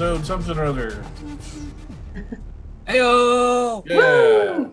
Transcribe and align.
Heroes, 0.00 0.20
episode 0.20 0.24
something 0.46 0.56
or 0.58 0.64
other. 0.64 1.04
Heyo! 2.88 3.82
Yeah. 3.86 4.68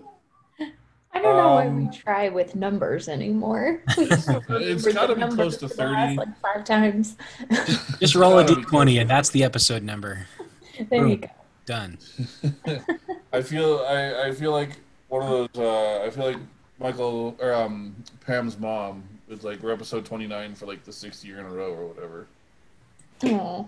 I 1.13 1.21
don't 1.21 1.35
know 1.35 1.55
why 1.55 1.67
Um, 1.67 1.85
we 1.89 1.97
try 1.97 2.29
with 2.29 2.55
numbers 2.55 3.09
anymore. 3.09 3.81
We 3.97 4.05
used 4.05 4.25
to 4.27 4.41
It's 4.51 4.85
remember 4.85 5.15
gotta 5.15 5.27
be 5.27 5.35
close 5.35 5.57
to 5.57 5.67
for 5.67 5.75
the 5.75 5.83
last, 5.83 6.15
30. 6.15 6.17
like 6.17 6.39
five 6.39 6.63
times. 6.63 7.17
Just 7.99 8.15
roll 8.15 8.39
a 8.39 8.43
Gotta 8.45 8.55
be 8.55 8.61
d20 8.67 9.01
and 9.01 9.09
that's 9.09 9.29
the 9.31 9.43
episode 9.43 9.83
number. 9.83 10.25
there 10.89 11.05
you 11.05 11.17
go. 11.17 11.27
Done. 11.65 11.97
I 13.33 13.41
feel 13.41 13.85
I, 13.89 14.27
I 14.29 14.31
feel 14.31 14.51
like 14.53 14.77
one 15.09 15.23
of 15.23 15.49
those. 15.53 15.61
Uh, 15.61 16.05
I 16.05 16.09
feel 16.09 16.25
like 16.27 16.37
Michael 16.79 17.35
or 17.41 17.53
um, 17.53 17.93
Pam's 18.25 18.57
mom 18.57 19.03
is 19.27 19.43
like 19.43 19.61
we're 19.61 19.73
episode 19.73 20.05
twenty 20.05 20.27
nine 20.27 20.55
for 20.55 20.67
like 20.67 20.85
the 20.85 20.93
sixth 20.93 21.25
year 21.25 21.39
in 21.39 21.45
a 21.45 21.49
row 21.49 21.73
or 21.73 21.87
whatever. 21.87 22.27
Aw. 23.25 23.65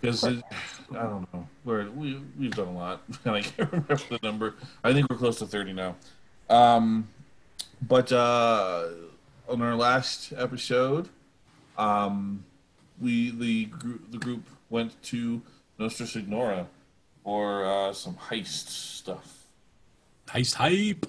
Because 0.00 0.24
I 0.24 0.32
don't 0.90 1.32
know, 1.32 1.46
we're, 1.64 1.90
we 1.90 2.20
we've 2.38 2.54
done 2.54 2.68
a 2.68 2.72
lot, 2.72 3.02
and 3.24 3.34
I 3.36 3.42
can't 3.42 3.70
remember 3.72 3.96
the 3.96 4.18
number. 4.22 4.54
I 4.82 4.92
think 4.92 5.08
we're 5.10 5.16
close 5.16 5.38
to 5.38 5.46
thirty 5.46 5.72
now. 5.72 5.96
Um, 6.48 7.08
but 7.86 8.12
uh, 8.12 8.88
on 9.48 9.62
our 9.62 9.74
last 9.74 10.32
episode, 10.36 11.08
um, 11.78 12.44
we 13.00 13.30
the 13.30 13.66
group 13.66 14.10
the 14.10 14.18
group 14.18 14.42
went 14.68 15.00
to 15.04 15.42
Nostra 15.78 16.06
Signora 16.06 16.66
for 17.24 17.64
uh, 17.64 17.92
some 17.92 18.14
heist 18.14 18.68
stuff. 18.68 19.46
Heist 20.28 20.54
hype. 20.54 21.06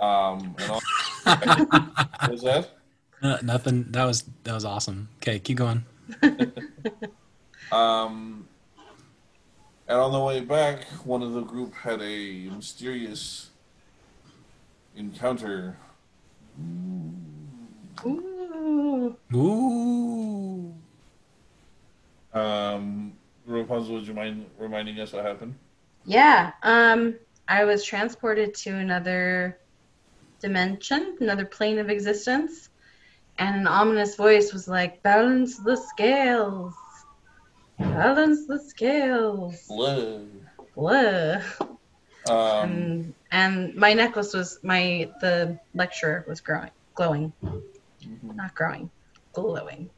Um, 0.00 0.56
and 0.58 0.70
all, 0.70 0.80
what 1.22 2.30
was 2.30 2.42
that? 2.42 2.70
Uh, 3.22 3.38
nothing. 3.42 3.86
That 3.90 4.04
was 4.04 4.24
that 4.44 4.54
was 4.54 4.64
awesome. 4.64 5.08
Okay, 5.18 5.38
keep 5.38 5.58
going. 5.58 5.84
Um, 7.72 8.46
and 9.88 9.98
on 9.98 10.12
the 10.12 10.20
way 10.20 10.40
back, 10.40 10.84
one 11.04 11.22
of 11.22 11.32
the 11.32 11.40
group 11.40 11.72
had 11.74 12.02
a 12.02 12.50
mysterious 12.50 13.48
encounter. 14.94 15.78
Ooh. 18.04 19.16
Ooh. 19.34 20.74
Um, 22.34 23.14
Rapunzel, 23.46 23.94
would 23.94 24.06
you 24.06 24.14
mind 24.14 24.46
reminding 24.58 25.00
us 25.00 25.14
what 25.14 25.24
happened? 25.24 25.54
Yeah. 26.04 26.52
Um, 26.62 27.14
I 27.48 27.64
was 27.64 27.84
transported 27.84 28.54
to 28.54 28.76
another 28.76 29.58
dimension, 30.40 31.16
another 31.20 31.46
plane 31.46 31.78
of 31.78 31.88
existence, 31.88 32.68
and 33.38 33.56
an 33.56 33.66
ominous 33.66 34.16
voice 34.16 34.52
was 34.52 34.68
like, 34.68 35.02
"Balance 35.02 35.58
the 35.58 35.76
scales. 35.76 36.74
Balance 37.78 38.46
the 38.46 38.58
scales." 38.58 39.66
Blood. 39.68 40.28
Blah. 40.74 41.42
Um, 42.28 42.70
and, 42.70 43.14
and 43.32 43.74
my 43.74 43.94
necklace 43.94 44.32
was 44.32 44.60
my 44.62 45.10
the 45.20 45.58
lecturer 45.74 46.24
was 46.28 46.40
growing, 46.40 46.70
glowing, 46.94 47.32
not 48.22 48.54
growing, 48.54 48.90
glowing. 49.32 49.90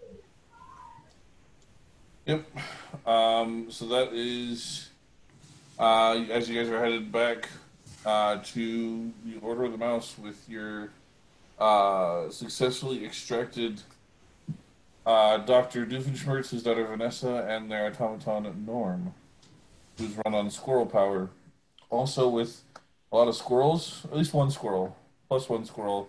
Yep. 2.24 2.46
Um, 3.06 3.66
so 3.70 3.86
that 3.88 4.14
is 4.14 4.88
uh, 5.78 6.24
as 6.30 6.48
you 6.48 6.58
guys 6.58 6.70
are 6.70 6.82
headed 6.82 7.12
back 7.12 7.50
uh, 8.06 8.38
to 8.42 9.12
the 9.24 9.38
Order 9.42 9.64
of 9.64 9.72
the 9.72 9.78
Mouse 9.78 10.16
with 10.18 10.48
your 10.48 10.90
uh, 11.58 12.30
successfully 12.30 13.04
extracted 13.04 13.82
uh, 15.06 15.38
Dr. 15.38 15.86
Doofenshmirtz, 15.86 16.50
his 16.50 16.62
daughter 16.62 16.86
Vanessa, 16.86 17.46
and 17.48 17.70
their 17.70 17.86
automaton 17.86 18.64
Norm, 18.66 19.14
who's 19.98 20.16
run 20.24 20.34
on 20.34 20.50
squirrel 20.50 20.86
power. 20.86 21.30
Also 21.90 22.28
with 22.28 22.62
a 23.12 23.16
lot 23.16 23.28
of 23.28 23.36
squirrels, 23.36 24.04
at 24.04 24.16
least 24.16 24.34
one 24.34 24.50
squirrel, 24.50 24.96
plus 25.28 25.48
one 25.48 25.64
squirrel, 25.64 26.08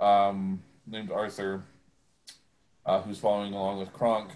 um, 0.00 0.62
named 0.86 1.10
Arthur, 1.10 1.62
uh, 2.84 3.02
who's 3.02 3.18
following 3.18 3.52
along 3.52 3.78
with 3.78 3.92
Kronk 3.92 4.30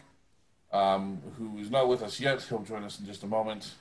um, 0.73 1.21
who 1.37 1.59
is 1.59 1.71
not 1.71 1.89
with 1.89 2.03
us 2.03 2.21
yet. 2.21 2.43
He'll 2.43 2.62
join 2.62 2.85
us 2.85 3.01
in 3.01 3.07
just 3.07 3.23
a 3.23 3.27
moment, 3.27 3.73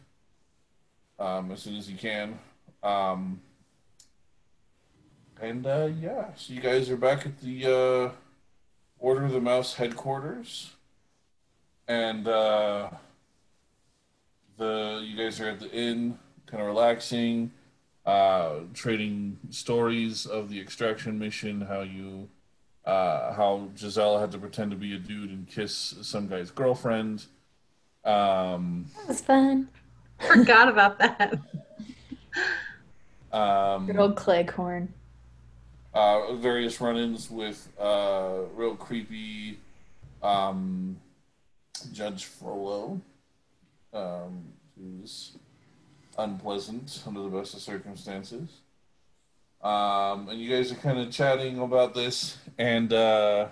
um, 1.20 1.52
as 1.52 1.62
soon 1.62 1.76
as 1.76 1.88
he 1.88 1.96
can. 1.96 2.40
Um, 2.82 3.42
and 5.42 5.66
uh, 5.66 5.90
yeah, 6.00 6.28
so 6.36 6.54
you 6.54 6.62
guys 6.62 6.90
are 6.90 6.98
back 6.98 7.26
at 7.26 7.40
the 7.42 7.66
uh, 7.66 8.12
Order 9.00 9.26
of 9.26 9.32
the 9.32 9.42
Mouse 9.42 9.76
headquarters, 9.76 10.72
and 11.88 12.28
uh, 12.28 12.90
the 14.58 15.04
you 15.06 15.18
guys 15.18 15.40
are 15.40 15.50
at 15.50 15.60
the 15.60 15.72
inn, 15.72 16.20
kind 16.46 16.62
of 16.62 16.68
relaxing, 16.68 17.52
uh, 18.06 18.56
trading 18.74 19.38
stories 19.50 20.26
of 20.26 20.50
the 20.50 20.60
extraction 20.60 21.18
mission, 21.18 21.62
how 21.62 21.82
you 21.82 22.28
uh, 22.86 23.34
how 23.34 23.70
Giselle 23.78 24.20
had 24.20 24.32
to 24.32 24.38
pretend 24.38 24.72
to 24.72 24.78
be 24.78 24.96
a 24.96 25.00
dude 25.00 25.30
and 25.30 25.48
kiss 25.48 25.96
some 26.02 26.28
guy's 26.28 26.52
girlfriend. 26.52 27.26
Um, 28.04 28.88
That 28.98 29.08
was 29.08 29.22
fun. 29.22 29.70
Forgot 30.20 30.68
about 30.68 31.00
that. 31.00 31.40
um, 33.32 33.86
Good 33.86 33.98
old 33.98 34.16
Cleghorn. 34.16 34.94
Uh, 35.94 36.34
various 36.36 36.80
run-ins 36.80 37.30
with 37.30 37.68
uh, 37.80 38.40
real 38.56 38.76
creepy 38.76 39.58
um, 40.22 40.98
Judge 41.92 42.26
Frollo, 42.26 43.02
um, 43.94 44.44
who's 44.78 45.38
unpleasant 46.18 47.04
under 47.08 47.22
the 47.22 47.30
best 47.30 47.54
of 47.54 47.62
circumstances. 47.62 48.50
Um, 49.62 50.30
and 50.30 50.40
you 50.40 50.50
guys 50.50 50.72
are 50.72 50.76
kind 50.76 51.00
of 51.00 51.12
chatting 51.12 51.60
about 51.60 51.94
this, 51.94 52.38
and 52.58 52.94
uh, 52.94 53.48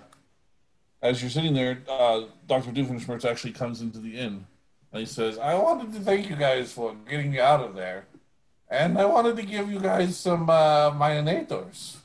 as 1.02 1.20
you're 1.20 1.30
sitting 1.30 1.54
there, 1.54 1.82
uh, 1.88 2.22
Dr. 2.46 2.70
Doofenshmirtz 2.70 3.26
actually 3.26 3.52
comes 3.52 3.82
into 3.82 3.98
the 3.98 4.16
inn, 4.16 4.46
and 4.92 5.00
he 5.00 5.04
says, 5.04 5.38
I 5.38 5.54
wanted 5.54 5.92
to 5.92 6.00
thank 6.00 6.30
you 6.30 6.36
guys 6.36 6.72
for 6.72 6.94
getting 7.08 7.32
me 7.32 7.40
out 7.40 7.60
of 7.60 7.74
there, 7.74 8.06
and 8.70 8.96
I 8.96 9.04
wanted 9.04 9.36
to 9.36 9.42
give 9.42 9.70
you 9.70 9.80
guys 9.80 10.16
some 10.16 10.48
uh, 10.48 10.92
myonators. 10.92 11.96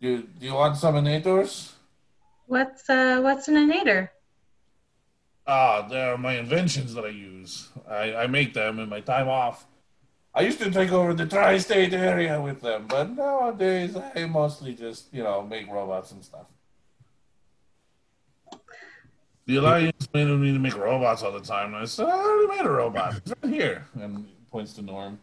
Do, 0.00 0.22
do 0.22 0.46
you 0.46 0.54
want 0.54 0.76
some 0.76 0.94
innators? 0.94 1.72
What's 2.46 2.88
uh 2.88 3.20
what's 3.20 3.48
an 3.48 3.56
innator? 3.56 4.12
Ah, 5.46 5.86
they're 5.88 6.16
my 6.16 6.34
inventions 6.38 6.94
that 6.94 7.04
I 7.04 7.08
use. 7.08 7.68
I, 7.88 8.14
I 8.14 8.26
make 8.26 8.54
them 8.54 8.78
in 8.78 8.88
my 8.88 9.00
time 9.00 9.28
off. 9.28 9.66
I 10.34 10.42
used 10.42 10.60
to 10.60 10.70
take 10.70 10.92
over 10.92 11.14
the 11.14 11.26
tri-state 11.26 11.92
area 11.94 12.40
with 12.40 12.60
them, 12.60 12.86
but 12.86 13.10
nowadays 13.10 13.96
I 13.96 14.26
mostly 14.26 14.74
just, 14.74 15.12
you 15.12 15.22
know, 15.22 15.42
make 15.42 15.66
robots 15.68 16.12
and 16.12 16.22
stuff. 16.22 16.46
The 19.46 19.56
Alliance 19.56 20.06
made 20.12 20.26
me 20.26 20.52
to 20.52 20.58
make 20.58 20.76
robots 20.76 21.22
all 21.22 21.32
the 21.32 21.40
time, 21.40 21.72
and 21.72 21.82
I 21.82 21.86
said, 21.86 22.06
I 22.06 22.12
already 22.12 22.58
made 22.58 22.66
a 22.66 22.70
robot. 22.70 23.16
It's 23.16 23.32
right 23.42 23.52
here. 23.52 23.86
And 23.94 24.28
points 24.50 24.74
to 24.74 24.82
Norm. 24.82 25.18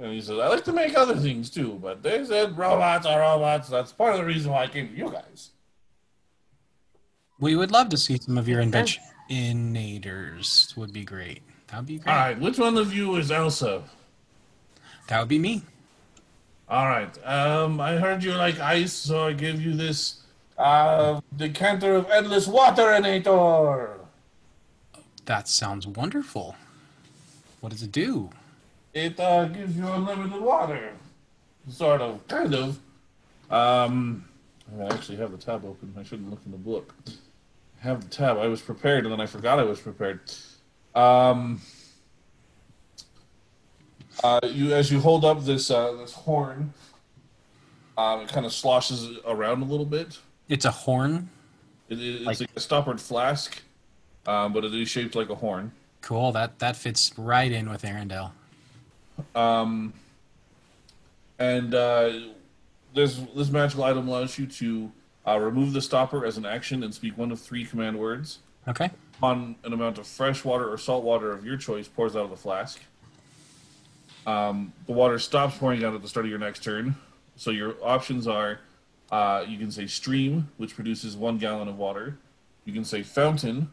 And 0.00 0.12
he 0.12 0.20
says, 0.20 0.38
I 0.38 0.48
like 0.48 0.64
to 0.64 0.72
make 0.72 0.96
other 0.96 1.16
things 1.16 1.50
too, 1.50 1.78
but 1.82 2.02
they 2.02 2.24
said 2.24 2.56
robots 2.56 3.06
are 3.06 3.20
robots. 3.20 3.68
That's 3.68 3.92
part 3.92 4.14
of 4.14 4.20
the 4.20 4.26
reason 4.26 4.52
why 4.52 4.64
I 4.64 4.66
came 4.66 4.88
to 4.88 4.94
you 4.94 5.10
guys. 5.10 5.50
We 7.40 7.56
would 7.56 7.70
love 7.70 7.88
to 7.90 7.96
see 7.96 8.18
some 8.18 8.38
of 8.38 8.48
your 8.48 8.58
Makes 8.64 8.98
invention. 9.28 10.76
Would 10.76 10.92
be 10.92 11.04
great. 11.04 11.42
That 11.68 11.78
would 11.78 11.86
be 11.86 11.98
great. 11.98 12.12
All 12.12 12.18
right, 12.18 12.40
which 12.40 12.58
one 12.58 12.76
of 12.78 12.92
you 12.94 13.16
is 13.16 13.30
Elsa? 13.30 13.82
That 15.08 15.18
would 15.18 15.28
be 15.28 15.38
me. 15.38 15.62
All 16.68 16.86
right. 16.86 17.26
Um, 17.26 17.80
I 17.80 17.96
heard 17.96 18.24
you 18.24 18.32
like 18.32 18.58
ice, 18.58 18.92
so 18.92 19.26
I 19.26 19.32
give 19.32 19.60
you 19.60 19.74
this 19.74 20.22
uh, 20.56 21.20
decanter 21.36 21.94
of 21.96 22.10
endless 22.10 22.46
water, 22.46 22.82
waterinator. 22.82 23.90
That 25.26 25.48
sounds 25.48 25.86
wonderful. 25.86 26.56
What 27.60 27.70
does 27.70 27.82
it 27.82 27.92
do? 27.92 28.30
It 28.94 29.18
uh, 29.18 29.46
gives 29.46 29.76
you 29.76 29.86
unlimited 29.88 30.40
water, 30.40 30.92
sort 31.68 32.00
of, 32.00 32.26
kind 32.28 32.54
of. 32.54 32.78
Um, 33.50 34.24
I 34.80 34.84
actually 34.94 35.16
have 35.18 35.32
the 35.32 35.36
tab 35.38 35.64
open. 35.64 35.92
I 35.98 36.04
shouldn't 36.04 36.30
look 36.30 36.40
in 36.46 36.52
the 36.52 36.58
book. 36.58 36.94
I 37.08 37.86
have 37.88 38.02
the 38.02 38.08
tab. 38.08 38.38
I 38.38 38.46
was 38.46 38.62
prepared, 38.62 39.04
and 39.04 39.12
then 39.12 39.20
I 39.20 39.26
forgot 39.26 39.58
I 39.58 39.64
was 39.64 39.80
prepared. 39.80 40.20
Um, 40.94 41.60
uh, 44.22 44.40
you 44.44 44.72
as 44.74 44.92
you 44.92 45.00
hold 45.00 45.24
up 45.24 45.44
this 45.44 45.70
uh, 45.72 45.92
this 45.94 46.12
horn, 46.12 46.72
um, 47.98 48.20
it 48.20 48.28
kind 48.28 48.46
of 48.46 48.52
sloshes 48.52 49.18
around 49.26 49.60
a 49.62 49.64
little 49.64 49.84
bit. 49.86 50.18
It's 50.48 50.64
a 50.64 50.70
horn. 50.70 51.28
It, 51.88 51.98
it- 51.98 52.02
it's 52.16 52.26
Like- 52.26 52.40
like, 52.40 52.50
a 52.56 52.60
stoppered 52.60 53.00
flask, 53.00 53.60
um, 54.26 54.52
but 54.52 54.64
it 54.64 54.72
is 54.74 54.88
shaped 54.88 55.16
like 55.16 55.30
a 55.30 55.34
horn. 55.34 55.72
Cool. 56.00 56.30
That 56.32 56.60
that 56.60 56.76
fits 56.76 57.12
right 57.18 57.50
in 57.50 57.68
with 57.68 57.82
Arendelle. 57.82 58.30
Um, 59.34 59.92
and 61.38 61.74
uh, 61.74 62.12
this 62.94 63.20
this 63.36 63.50
magical 63.50 63.84
item 63.84 64.08
allows 64.08 64.38
you 64.38 64.46
to 64.46 64.92
Uh, 65.26 65.40
remove 65.40 65.72
the 65.72 65.80
stopper 65.80 66.26
as 66.26 66.36
an 66.36 66.44
action 66.44 66.84
and 66.84 66.92
speak 66.92 67.16
one 67.16 67.32
of 67.32 67.40
three 67.40 67.64
command 67.64 67.96
words. 67.98 68.40
Okay. 68.68 68.90
On 69.22 69.56
an 69.64 69.72
amount 69.72 69.96
of 69.96 70.06
fresh 70.06 70.44
water 70.44 70.68
or 70.68 70.76
salt 70.76 71.02
water 71.02 71.32
of 71.32 71.46
your 71.46 71.56
choice 71.56 71.88
pours 71.88 72.14
out 72.14 72.24
of 72.24 72.30
the 72.30 72.36
flask. 72.36 72.78
Um, 74.26 74.74
the 74.86 74.92
water 74.92 75.18
stops 75.18 75.56
pouring 75.56 75.82
out 75.82 75.94
at 75.94 76.02
the 76.02 76.08
start 76.08 76.26
of 76.26 76.30
your 76.30 76.38
next 76.38 76.62
turn. 76.62 76.96
So 77.36 77.50
your 77.52 77.74
options 77.82 78.26
are 78.26 78.60
uh, 79.10 79.46
you 79.48 79.56
can 79.56 79.70
say 79.70 79.86
stream, 79.86 80.50
which 80.58 80.74
produces 80.74 81.16
one 81.16 81.38
gallon 81.38 81.68
of 81.68 81.78
water. 81.78 82.18
You 82.66 82.74
can 82.74 82.84
say 82.84 83.02
fountain, 83.02 83.70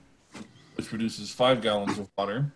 which 0.78 0.88
produces 0.88 1.36
five 1.36 1.62
gallons 1.62 2.00
of 2.00 2.08
water. 2.18 2.54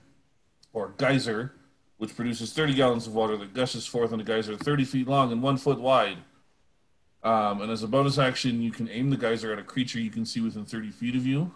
Or 0.72 0.94
geyser, 0.98 1.52
which 1.98 2.16
produces 2.16 2.54
30 2.54 2.74
gallons 2.76 3.08
of 3.08 3.14
water 3.16 3.38
that 3.38 3.54
gushes 3.54 3.86
forth 3.86 4.12
in 4.12 4.20
a 4.20 4.24
geyser 4.24 4.58
30 4.58 4.86
feet 4.86 5.08
long 5.08 5.32
and 5.32 5.42
one 5.42 5.58
foot 5.58 5.80
wide. 5.80 6.18
Um, 7.24 7.62
and 7.62 7.72
as 7.72 7.82
a 7.84 7.88
bonus 7.88 8.18
action, 8.20 8.62
you 8.62 8.72
can 8.72 8.88
aim 8.90 9.10
the 9.10 9.18
geyser 9.18 9.52
at 9.52 9.60
a 9.60 9.64
creature 9.64 10.00
you 10.00 10.12
can 10.12 10.26
see 10.26 10.42
within 10.42 10.66
30 10.66 10.92
feet 10.92 11.16
of 11.16 11.26
you. 11.26 11.54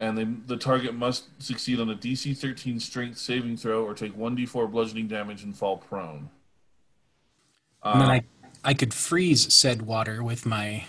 And 0.00 0.16
they, 0.18 0.24
the 0.24 0.56
target 0.56 0.94
must 0.94 1.42
succeed 1.42 1.80
on 1.80 1.90
a 1.90 1.94
DC 1.94 2.36
13 2.36 2.80
strength 2.80 3.18
saving 3.18 3.56
throw 3.56 3.84
or 3.84 3.94
take 3.94 4.16
1d4 4.16 4.70
bludgeoning 4.70 5.08
damage 5.08 5.42
and 5.42 5.56
fall 5.56 5.78
prone. 5.78 6.30
And 7.92 8.00
then 8.00 8.10
Uh, 8.10 8.10
I, 8.10 8.22
I 8.64 8.74
could 8.74 8.92
freeze 8.94 9.52
said 9.52 9.82
water 9.82 10.22
with 10.22 10.44
my 10.46 10.84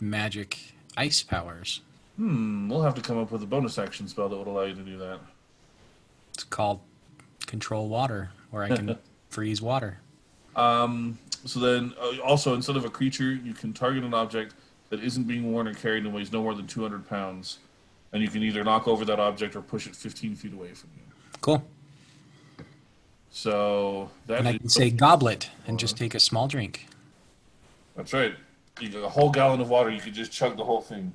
magic 0.00 0.74
ice 0.96 1.22
powers. 1.22 1.82
hmm, 2.16 2.68
we'll 2.68 2.82
have 2.82 2.94
to 2.94 3.02
come 3.02 3.18
up 3.18 3.30
with 3.32 3.42
a 3.42 3.46
bonus 3.46 3.78
action 3.78 4.06
spell 4.08 4.28
that 4.28 4.36
would 4.36 4.46
allow 4.46 4.62
you 4.64 4.74
to 4.74 4.82
do 4.82 4.98
that. 4.98 5.20
It's 6.34 6.44
called 6.44 6.80
control 7.50 7.88
water, 7.88 8.30
where 8.50 8.62
I 8.62 8.68
can 8.68 8.96
freeze 9.28 9.60
water. 9.60 9.98
Um, 10.56 11.18
so 11.44 11.58
then, 11.60 11.92
uh, 12.00 12.20
also, 12.22 12.54
instead 12.54 12.76
of 12.76 12.84
a 12.84 12.90
creature, 12.90 13.32
you 13.32 13.52
can 13.52 13.72
target 13.72 14.04
an 14.04 14.14
object 14.14 14.54
that 14.88 15.02
isn't 15.02 15.24
being 15.24 15.52
worn 15.52 15.66
or 15.68 15.74
carried 15.74 16.04
and 16.04 16.14
weighs 16.14 16.32
no 16.32 16.42
more 16.42 16.54
than 16.54 16.66
200 16.66 17.08
pounds. 17.08 17.58
And 18.12 18.22
you 18.22 18.28
can 18.28 18.42
either 18.42 18.64
knock 18.64 18.88
over 18.88 19.04
that 19.04 19.20
object 19.20 19.54
or 19.56 19.62
push 19.62 19.86
it 19.86 19.94
15 19.94 20.34
feet 20.36 20.52
away 20.52 20.72
from 20.74 20.90
you. 20.96 21.02
Cool. 21.40 21.64
So 23.30 24.10
that 24.26 24.38
And 24.40 24.48
I 24.48 24.52
is- 24.52 24.58
can 24.58 24.68
say 24.68 24.90
goblet 24.90 25.50
and 25.66 25.78
just 25.78 25.96
take 25.96 26.14
a 26.14 26.20
small 26.20 26.48
drink. 26.48 26.86
that's 27.96 28.12
right. 28.12 28.34
You 28.80 28.88
got 28.88 29.04
a 29.04 29.08
whole 29.08 29.30
gallon 29.30 29.60
of 29.60 29.68
water. 29.68 29.90
You 29.90 30.00
could 30.00 30.14
just 30.14 30.32
chug 30.32 30.56
the 30.56 30.64
whole 30.64 30.80
thing. 30.80 31.12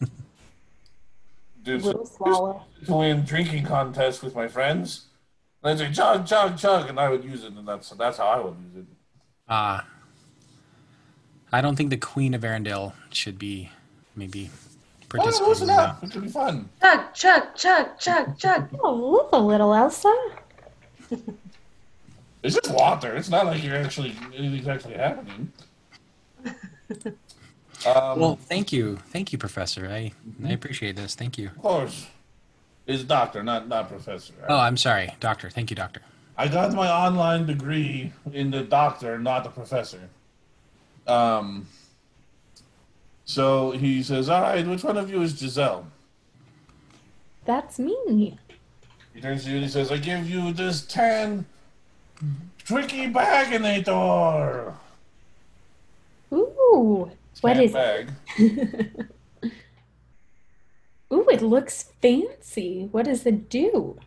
Dude, 1.62 1.80
so 1.82 1.86
Little 1.88 2.06
swallow. 2.06 2.64
to 2.86 2.94
win 2.94 3.22
drinking 3.22 3.64
contests 3.64 4.22
with 4.22 4.34
my 4.34 4.48
friends. 4.48 5.06
And 5.66 5.80
I'd 5.80 5.84
say 5.88 5.92
chug, 5.92 6.24
chug, 6.26 6.56
chug, 6.56 6.88
and 6.88 7.00
I 7.00 7.08
would 7.08 7.24
use 7.24 7.42
it, 7.42 7.52
and 7.52 7.66
that's 7.66 7.90
that's 7.90 8.18
how 8.18 8.26
I 8.28 8.38
would 8.40 8.54
use 8.72 8.84
it. 8.84 8.84
Ah. 9.48 9.84
I 11.52 11.60
don't 11.60 11.74
think 11.74 11.90
the 11.90 11.96
Queen 11.96 12.34
of 12.34 12.42
Arendelle 12.42 12.92
should 13.12 13.36
be 13.38 13.70
maybe 14.14 14.48
Oh, 15.18 15.24
loosen 15.24 15.42
participating 15.42 15.62
in 15.64 15.70
up. 15.70 16.00
that. 16.00 16.06
It 16.08 16.12
could 16.12 16.22
be 16.22 16.28
fun. 16.28 16.68
Chug, 16.82 17.14
chug, 17.14 17.42
chug, 17.56 17.98
chug, 17.98 18.38
chug. 18.38 18.68
Oh, 18.84 18.94
look 18.94 19.30
a 19.32 19.38
little 19.38 19.74
Elsa. 19.74 20.14
It's 22.42 22.54
just 22.54 22.70
water. 22.72 23.16
It's 23.16 23.28
not 23.28 23.46
like 23.46 23.64
you're 23.64 23.74
actually 23.76 24.14
anything's 24.36 24.68
actually 24.68 24.94
happening. 24.94 25.50
um, 27.84 28.20
Well, 28.20 28.36
thank 28.36 28.72
you, 28.72 28.98
thank 29.08 29.32
you, 29.32 29.38
Professor. 29.38 29.88
I 29.90 30.12
I 30.44 30.52
appreciate 30.52 30.94
this. 30.94 31.16
Thank 31.16 31.38
you. 31.38 31.48
of 31.48 31.58
course, 31.60 32.06
it's 32.86 33.02
doctor, 33.02 33.42
not 33.42 33.68
not 33.68 33.88
professor. 33.88 34.34
Oh, 34.48 34.58
I'm 34.58 34.76
sorry, 34.76 35.14
Doctor. 35.20 35.50
Thank 35.50 35.70
you, 35.70 35.76
Doctor. 35.76 36.00
I 36.38 36.48
got 36.48 36.72
my 36.74 36.90
online 36.90 37.46
degree 37.46 38.12
in 38.32 38.50
the 38.50 38.62
doctor, 38.62 39.18
not 39.18 39.44
the 39.44 39.50
professor. 39.50 40.08
Um. 41.06 41.66
So 43.24 43.72
he 43.72 44.02
says, 44.02 44.28
"All 44.28 44.40
right, 44.40 44.66
which 44.66 44.84
one 44.84 44.96
of 44.96 45.10
you 45.10 45.22
is 45.22 45.36
Giselle?" 45.36 45.86
That's 47.44 47.78
me. 47.78 48.38
He 49.14 49.20
turns 49.20 49.44
to 49.44 49.50
you 49.50 49.56
and 49.56 49.64
he 49.64 49.70
says, 49.70 49.90
"I 49.90 49.96
give 49.96 50.28
you 50.28 50.52
this 50.52 50.84
ten 50.86 51.46
tricky 52.58 53.10
baginator." 53.10 54.74
Ooh. 56.32 57.10
What 57.40 57.54
Tan 57.54 57.62
is 57.62 57.72
bag? 57.72 58.10
it? 61.16 61.26
Ooh, 61.26 61.28
it 61.28 61.42
looks 61.42 61.92
fancy. 62.02 62.88
What 62.90 63.06
does 63.06 63.26
it 63.26 63.48
do? 63.48 63.98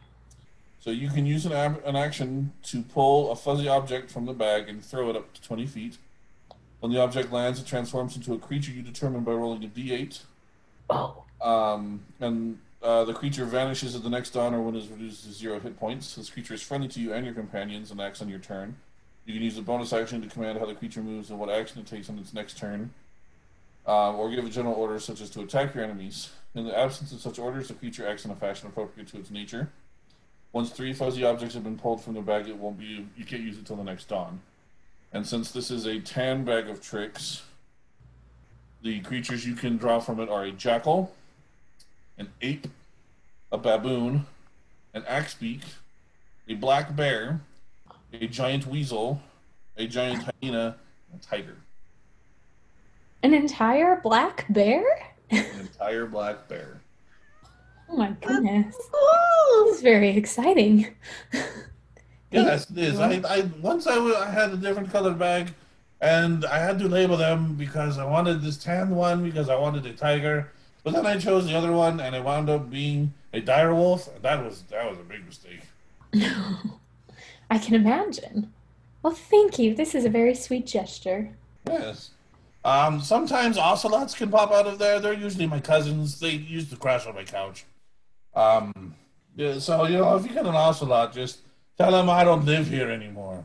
So 0.79 0.91
you 0.91 1.09
can 1.09 1.25
use 1.25 1.45
an, 1.45 1.51
ab- 1.51 1.81
an 1.85 1.95
action 1.95 2.53
to 2.63 2.81
pull 2.81 3.31
a 3.31 3.35
fuzzy 3.35 3.67
object 3.67 4.09
from 4.09 4.25
the 4.25 4.33
bag 4.33 4.69
and 4.69 4.83
throw 4.83 5.09
it 5.09 5.15
up 5.15 5.33
to 5.33 5.41
20 5.41 5.65
feet. 5.67 5.97
When 6.79 6.91
the 6.91 7.01
object 7.01 7.31
lands, 7.31 7.59
it 7.59 7.65
transforms 7.65 8.15
into 8.15 8.33
a 8.33 8.37
creature 8.37 8.71
you 8.71 8.81
determine 8.81 9.23
by 9.23 9.33
rolling 9.33 9.63
a 9.65 9.67
d8. 9.67 10.21
Oh. 10.89 11.23
Um, 11.41 12.01
and 12.21 12.59
uh, 12.81 13.03
the 13.03 13.13
creature 13.13 13.45
vanishes 13.45 13.95
at 13.95 14.03
the 14.03 14.09
next 14.09 14.31
dawn 14.31 14.53
or 14.53 14.61
when 14.61 14.75
it 14.75 14.79
is 14.79 14.87
reduced 14.87 15.25
to 15.25 15.31
zero 15.33 15.59
hit 15.59 15.77
points. 15.77 16.15
This 16.15 16.29
creature 16.29 16.53
is 16.53 16.61
friendly 16.61 16.87
to 16.89 17.01
you 17.01 17.13
and 17.13 17.25
your 17.25 17.35
companions 17.35 17.91
and 17.91 17.99
acts 17.99 18.21
on 18.21 18.29
your 18.29 18.39
turn. 18.39 18.77
You 19.25 19.33
can 19.33 19.43
use 19.43 19.57
a 19.57 19.61
bonus 19.61 19.91
action 19.91 20.21
to 20.21 20.27
command 20.27 20.57
how 20.57 20.65
the 20.65 20.73
creature 20.73 21.03
moves 21.03 21.29
and 21.29 21.37
what 21.37 21.49
action 21.49 21.81
it 21.81 21.85
takes 21.85 22.09
on 22.09 22.17
its 22.17 22.33
next 22.33 22.57
turn. 22.57 22.91
Um, 23.89 24.17
or 24.17 24.29
give 24.29 24.45
a 24.45 24.49
general 24.49 24.75
order 24.75 24.99
such 24.99 25.19
as 25.19 25.31
to 25.31 25.41
attack 25.41 25.73
your 25.73 25.83
enemies. 25.83 26.29
In 26.53 26.63
the 26.63 26.77
absence 26.77 27.11
of 27.11 27.21
such 27.21 27.39
orders, 27.39 27.69
the 27.69 27.73
creature 27.73 28.07
acts 28.07 28.23
in 28.23 28.29
a 28.29 28.35
fashion 28.35 28.67
appropriate 28.67 29.07
to 29.09 29.17
its 29.17 29.31
nature. 29.31 29.71
Once 30.53 30.69
three 30.69 30.93
fuzzy 30.93 31.23
objects 31.23 31.55
have 31.55 31.63
been 31.63 31.77
pulled 31.77 31.99
from 31.99 32.13
the 32.13 32.21
bag, 32.21 32.47
it 32.47 32.55
won't 32.55 32.77
be. 32.77 33.07
You 33.17 33.25
can't 33.25 33.41
use 33.41 33.57
it 33.57 33.65
till 33.65 33.77
the 33.77 33.83
next 33.83 34.07
dawn. 34.07 34.41
And 35.11 35.25
since 35.25 35.51
this 35.51 35.71
is 35.71 35.87
a 35.87 35.99
tan 36.01 36.45
bag 36.45 36.69
of 36.69 36.81
tricks, 36.81 37.41
the 38.83 38.99
creatures 38.99 39.43
you 39.43 39.55
can 39.55 39.77
draw 39.77 39.99
from 39.99 40.19
it 40.19 40.29
are 40.29 40.43
a 40.43 40.51
jackal, 40.51 41.11
an 42.19 42.29
ape, 42.43 42.67
a 43.51 43.57
baboon, 43.57 44.27
an 44.93 45.01
axebeak, 45.01 45.63
a 46.47 46.53
black 46.53 46.95
bear, 46.95 47.41
a 48.13 48.27
giant 48.27 48.67
weasel, 48.67 49.19
a 49.77 49.87
giant 49.87 50.29
hyena, 50.41 50.77
and 51.11 51.19
a 51.19 51.25
tiger. 51.25 51.55
An 53.23 53.33
entire 53.33 53.99
black 54.01 54.45
bear? 54.49 54.83
An 55.31 55.45
entire 55.59 56.05
black 56.05 56.47
bear. 56.47 56.81
Oh 57.89 57.97
my 57.97 58.11
goodness. 58.21 58.75
Cool. 58.91 59.65
This 59.65 59.77
is 59.77 59.81
very 59.81 60.09
exciting. 60.15 60.95
Yes, 62.31 62.69
it 62.69 62.77
is. 62.77 62.99
I, 62.99 63.21
I 63.27 63.41
once 63.61 63.87
I, 63.87 63.95
w- 63.95 64.13
I 64.15 64.29
had 64.29 64.51
a 64.51 64.57
different 64.57 64.91
colored 64.91 65.17
bag, 65.17 65.51
and 65.99 66.45
I 66.45 66.59
had 66.59 66.77
to 66.79 66.87
label 66.87 67.17
them 67.17 67.55
because 67.55 67.97
I 67.97 68.05
wanted 68.05 68.41
this 68.43 68.57
tan 68.57 68.91
one 68.91 69.23
because 69.23 69.49
I 69.49 69.55
wanted 69.55 69.85
a 69.87 69.93
tiger, 69.93 70.51
but 70.83 70.93
then 70.93 71.07
I 71.07 71.17
chose 71.17 71.47
the 71.47 71.55
other 71.55 71.71
one, 71.71 71.99
and 71.99 72.15
it 72.15 72.23
wound 72.23 72.49
up 72.49 72.69
being 72.69 73.13
a 73.33 73.41
dire 73.41 73.73
wolf. 73.73 74.07
And 74.13 74.21
that 74.23 74.43
was 74.43 74.61
that 74.69 74.87
was 74.87 74.99
a 74.99 75.03
big 75.03 75.25
mistake. 75.25 75.61
No. 76.13 76.57
I 77.49 77.57
can 77.57 77.73
imagine. 77.73 78.53
Well, 79.01 79.13
thank 79.13 79.57
you. 79.57 79.73
This 79.73 79.95
is 79.95 80.05
a 80.05 80.09
very 80.09 80.35
sweet 80.35 80.67
gesture. 80.67 81.31
Yes. 81.67 82.11
Um, 82.69 83.01
sometimes 83.01 83.57
ocelots 83.57 84.13
can 84.13 84.29
pop 84.29 84.51
out 84.51 84.67
of 84.67 84.77
there. 84.77 84.99
They're 84.99 85.13
usually 85.13 85.47
my 85.47 85.59
cousins. 85.59 86.19
They 86.19 86.33
used 86.33 86.69
to 86.69 86.75
crash 86.75 87.07
on 87.07 87.15
my 87.15 87.23
couch. 87.23 87.65
Um, 88.35 88.93
yeah, 89.35 89.57
so 89.57 89.87
you 89.87 89.97
know, 89.97 90.15
if 90.15 90.27
you 90.27 90.33
get 90.35 90.45
an 90.45 90.53
ocelot, 90.53 91.11
just 91.11 91.39
tell 91.79 91.91
them 91.91 92.11
I 92.11 92.23
don't 92.23 92.45
live 92.45 92.67
here 92.67 92.91
anymore. 92.91 93.43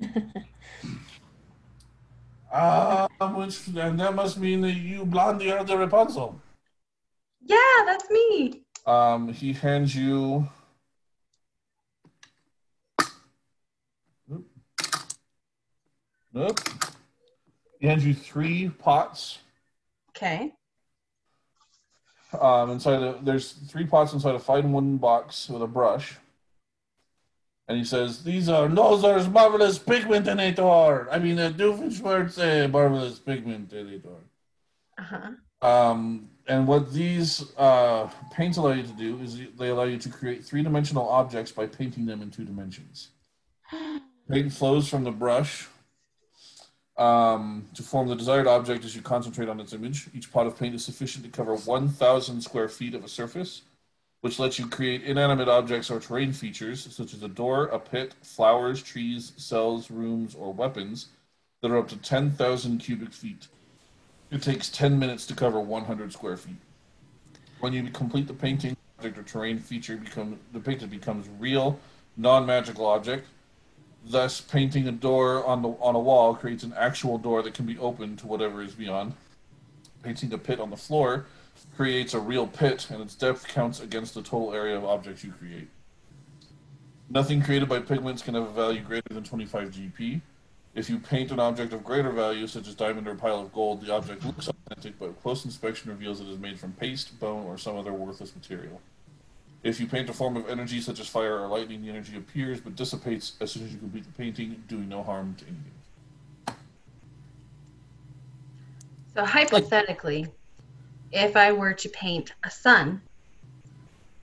uh, 2.52 3.08
which 3.34 3.66
and 3.66 3.98
that 3.98 4.14
must 4.14 4.38
mean 4.38 4.60
that 4.60 4.74
you 4.74 5.04
Blondie 5.04 5.50
are 5.50 5.64
the 5.64 5.76
Rapunzel. 5.76 6.40
Yeah, 7.42 7.56
that's 7.86 8.08
me. 8.08 8.62
Um, 8.86 9.32
he 9.32 9.52
hands 9.52 9.96
you. 9.96 10.48
Nope. 14.28 14.46
Nope. 16.32 16.60
He 17.80 17.86
hands 17.86 18.04
you 18.04 18.14
three 18.14 18.68
pots. 18.68 19.38
Okay. 20.10 20.52
Um, 22.38 22.70
inside 22.70 23.02
a, 23.02 23.18
there's 23.22 23.52
three 23.52 23.86
pots 23.86 24.12
inside 24.12 24.34
a 24.34 24.38
fine 24.38 24.70
wooden 24.72 24.98
box 24.98 25.48
with 25.48 25.62
a 25.62 25.66
brush. 25.66 26.16
And 27.66 27.78
he 27.78 27.84
says, 27.84 28.22
"These 28.22 28.48
are 28.48 28.68
Nolzur's 28.68 29.28
marvelous 29.28 29.78
pigmentator. 29.78 31.08
I 31.10 31.18
mean, 31.18 31.38
uh, 31.38 31.50
Doofenshmirtz 31.50 32.70
marvelous 32.70 33.18
pigmentator." 33.18 34.18
Uh 34.98 35.02
huh. 35.02 35.30
Um, 35.62 36.30
and 36.46 36.66
what 36.66 36.92
these 36.92 37.52
uh, 37.56 38.08
paints 38.32 38.58
allow 38.58 38.72
you 38.72 38.82
to 38.82 38.92
do 38.92 39.18
is 39.22 39.38
they 39.58 39.68
allow 39.68 39.84
you 39.84 39.98
to 39.98 40.08
create 40.08 40.44
three-dimensional 40.44 41.08
objects 41.08 41.52
by 41.52 41.66
painting 41.66 42.06
them 42.06 42.22
in 42.22 42.30
two 42.30 42.44
dimensions. 42.44 43.10
Paint 44.30 44.52
flows 44.52 44.88
from 44.88 45.04
the 45.04 45.10
brush 45.10 45.68
um, 47.00 47.66
to 47.74 47.82
form 47.82 48.08
the 48.08 48.14
desired 48.14 48.46
object 48.46 48.84
as 48.84 48.94
you 48.94 49.00
concentrate 49.00 49.48
on 49.48 49.58
its 49.58 49.72
image. 49.72 50.08
Each 50.14 50.30
pot 50.30 50.46
of 50.46 50.58
paint 50.58 50.74
is 50.74 50.84
sufficient 50.84 51.24
to 51.24 51.30
cover 51.30 51.56
1,000 51.56 52.40
square 52.42 52.68
feet 52.68 52.94
of 52.94 53.02
a 53.02 53.08
surface, 53.08 53.62
which 54.20 54.38
lets 54.38 54.58
you 54.58 54.68
create 54.68 55.02
inanimate 55.02 55.48
objects 55.48 55.90
or 55.90 55.98
terrain 55.98 56.32
features, 56.32 56.94
such 56.94 57.14
as 57.14 57.22
a 57.22 57.28
door, 57.28 57.66
a 57.66 57.78
pit, 57.78 58.14
flowers, 58.22 58.82
trees, 58.82 59.32
cells, 59.38 59.90
rooms, 59.90 60.34
or 60.34 60.52
weapons 60.52 61.08
that 61.62 61.70
are 61.70 61.78
up 61.78 61.88
to 61.88 61.96
10,000 61.96 62.78
cubic 62.78 63.12
feet. 63.12 63.48
It 64.30 64.42
takes 64.42 64.68
10 64.68 64.98
minutes 64.98 65.26
to 65.26 65.34
cover 65.34 65.58
100 65.58 66.12
square 66.12 66.36
feet. 66.36 66.56
When 67.60 67.72
you 67.72 67.82
complete 67.90 68.26
the 68.26 68.34
painting, 68.34 68.76
object 68.98 69.16
or 69.16 69.22
terrain 69.22 69.58
feature 69.58 69.96
become 69.96 70.38
depicted 70.52 70.90
becomes 70.90 71.26
real, 71.38 71.80
non-magical 72.18 72.84
object. 72.86 73.26
Thus, 74.04 74.40
painting 74.40 74.88
a 74.88 74.92
door 74.92 75.44
on 75.44 75.62
the 75.62 75.68
on 75.68 75.94
a 75.94 75.98
wall 75.98 76.34
creates 76.34 76.64
an 76.64 76.72
actual 76.76 77.18
door 77.18 77.42
that 77.42 77.54
can 77.54 77.66
be 77.66 77.78
opened 77.78 78.18
to 78.20 78.26
whatever 78.26 78.62
is 78.62 78.74
beyond. 78.74 79.14
Painting 80.02 80.32
a 80.32 80.38
pit 80.38 80.58
on 80.58 80.70
the 80.70 80.76
floor 80.76 81.26
creates 81.76 82.14
a 82.14 82.20
real 82.20 82.46
pit, 82.46 82.88
and 82.90 83.02
its 83.02 83.14
depth 83.14 83.46
counts 83.48 83.80
against 83.80 84.14
the 84.14 84.22
total 84.22 84.54
area 84.54 84.76
of 84.76 84.84
objects 84.84 85.22
you 85.22 85.32
create. 85.32 85.68
Nothing 87.10 87.42
created 87.42 87.68
by 87.68 87.80
pigments 87.80 88.22
can 88.22 88.34
have 88.34 88.44
a 88.44 88.52
value 88.52 88.80
greater 88.80 89.12
than 89.12 89.24
25 89.24 89.70
GP. 89.70 90.20
If 90.74 90.88
you 90.88 90.98
paint 90.98 91.32
an 91.32 91.40
object 91.40 91.72
of 91.72 91.84
greater 91.84 92.10
value, 92.10 92.46
such 92.46 92.68
as 92.68 92.76
diamond 92.76 93.08
or 93.08 93.16
pile 93.16 93.40
of 93.40 93.52
gold, 93.52 93.84
the 93.84 93.92
object 93.92 94.24
looks 94.24 94.48
authentic, 94.48 94.98
but 94.98 95.20
close 95.20 95.44
inspection 95.44 95.90
reveals 95.90 96.20
it 96.20 96.28
is 96.28 96.38
made 96.38 96.58
from 96.58 96.72
paste, 96.72 97.18
bone, 97.18 97.44
or 97.46 97.58
some 97.58 97.76
other 97.76 97.92
worthless 97.92 98.34
material. 98.34 98.80
If 99.62 99.78
you 99.78 99.86
paint 99.86 100.08
a 100.08 100.12
form 100.12 100.36
of 100.36 100.48
energy 100.48 100.80
such 100.80 101.00
as 101.00 101.08
fire 101.08 101.38
or 101.38 101.46
lightning, 101.46 101.82
the 101.82 101.90
energy 101.90 102.16
appears 102.16 102.60
but 102.60 102.76
dissipates 102.76 103.34
as 103.40 103.52
soon 103.52 103.64
as 103.64 103.72
you 103.72 103.78
complete 103.78 104.04
the 104.04 104.12
painting, 104.12 104.62
doing 104.68 104.88
no 104.88 105.02
harm 105.02 105.36
to 105.38 105.44
anything. 105.44 106.56
So 109.14 109.24
hypothetically, 109.24 110.26
if 111.12 111.36
I 111.36 111.52
were 111.52 111.74
to 111.74 111.88
paint 111.90 112.32
a 112.44 112.50
sun 112.50 113.02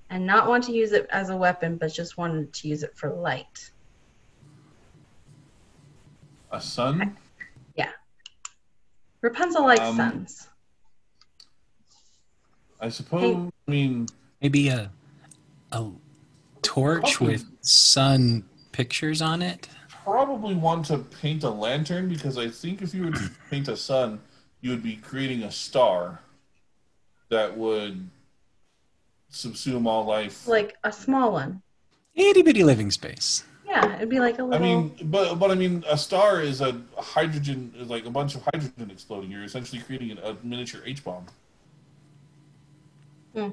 and 0.10 0.26
not 0.26 0.48
want 0.48 0.64
to 0.64 0.72
use 0.72 0.92
it 0.94 1.08
as 1.12 1.30
a 1.30 1.38
weapon, 1.38 1.78
but 1.78 1.94
just 1.94 2.18
wanted 2.18 2.52
to 2.54 2.68
use 2.68 2.84
it 2.84 2.96
for 2.96 3.10
light, 3.12 3.72
A 6.50 6.62
sun? 6.62 7.18
Yeah. 7.76 7.92
Rapunzel 9.20 9.66
likes 9.66 9.82
Um, 9.82 9.98
suns. 9.98 10.48
I 12.80 12.88
suppose. 12.88 13.52
I 13.68 13.72
mean, 13.72 14.08
Maybe 14.42 14.70
a 14.70 14.90
a 15.72 15.90
torch 16.62 17.16
Probably. 17.16 17.34
with 17.34 17.46
sun 17.62 18.44
pictures 18.72 19.22
on 19.22 19.42
it. 19.42 19.68
probably 20.04 20.56
want 20.56 20.86
to 20.86 21.00
paint 21.00 21.44
a 21.44 21.50
lantern 21.50 22.08
because 22.08 22.38
I 22.38 22.50
think 22.50 22.82
if 22.82 22.94
you 22.94 23.06
were 23.06 23.12
to 23.12 23.30
paint 23.50 23.68
a 23.68 23.78
sun, 23.78 24.20
you 24.62 24.70
would 24.72 24.84
be 24.84 24.96
creating 24.96 25.44
a 25.44 25.52
star 25.52 26.22
that 27.30 27.58
would 27.58 28.10
subsume 29.32 29.88
all 29.88 30.06
life. 30.06 30.48
Like 30.48 30.78
a 30.84 30.92
small 30.92 31.34
one. 31.34 31.62
Itty 32.16 32.42
bitty 32.42 32.64
living 32.64 32.90
space. 32.92 33.44
Yeah, 33.66 33.98
it'd 33.98 34.10
be 34.10 34.20
like 34.20 34.40
a 34.40 34.44
little. 34.44 34.66
I 34.66 34.68
mean, 34.68 34.96
but 35.04 35.36
but 35.36 35.52
I 35.52 35.56
mean, 35.56 35.84
a 35.88 35.98
star 35.98 36.42
is 36.42 36.62
a 36.62 36.82
hydrogen, 36.98 37.74
like 37.86 38.06
a 38.06 38.10
bunch 38.10 38.34
of 38.36 38.42
hydrogen 38.44 38.90
exploding. 38.90 39.30
You're 39.30 39.44
essentially 39.44 39.82
creating 39.82 40.18
a, 40.18 40.32
a 40.32 40.38
miniature 40.42 40.82
H 40.86 41.04
bomb. 41.04 41.26
Hmm. 43.36 43.50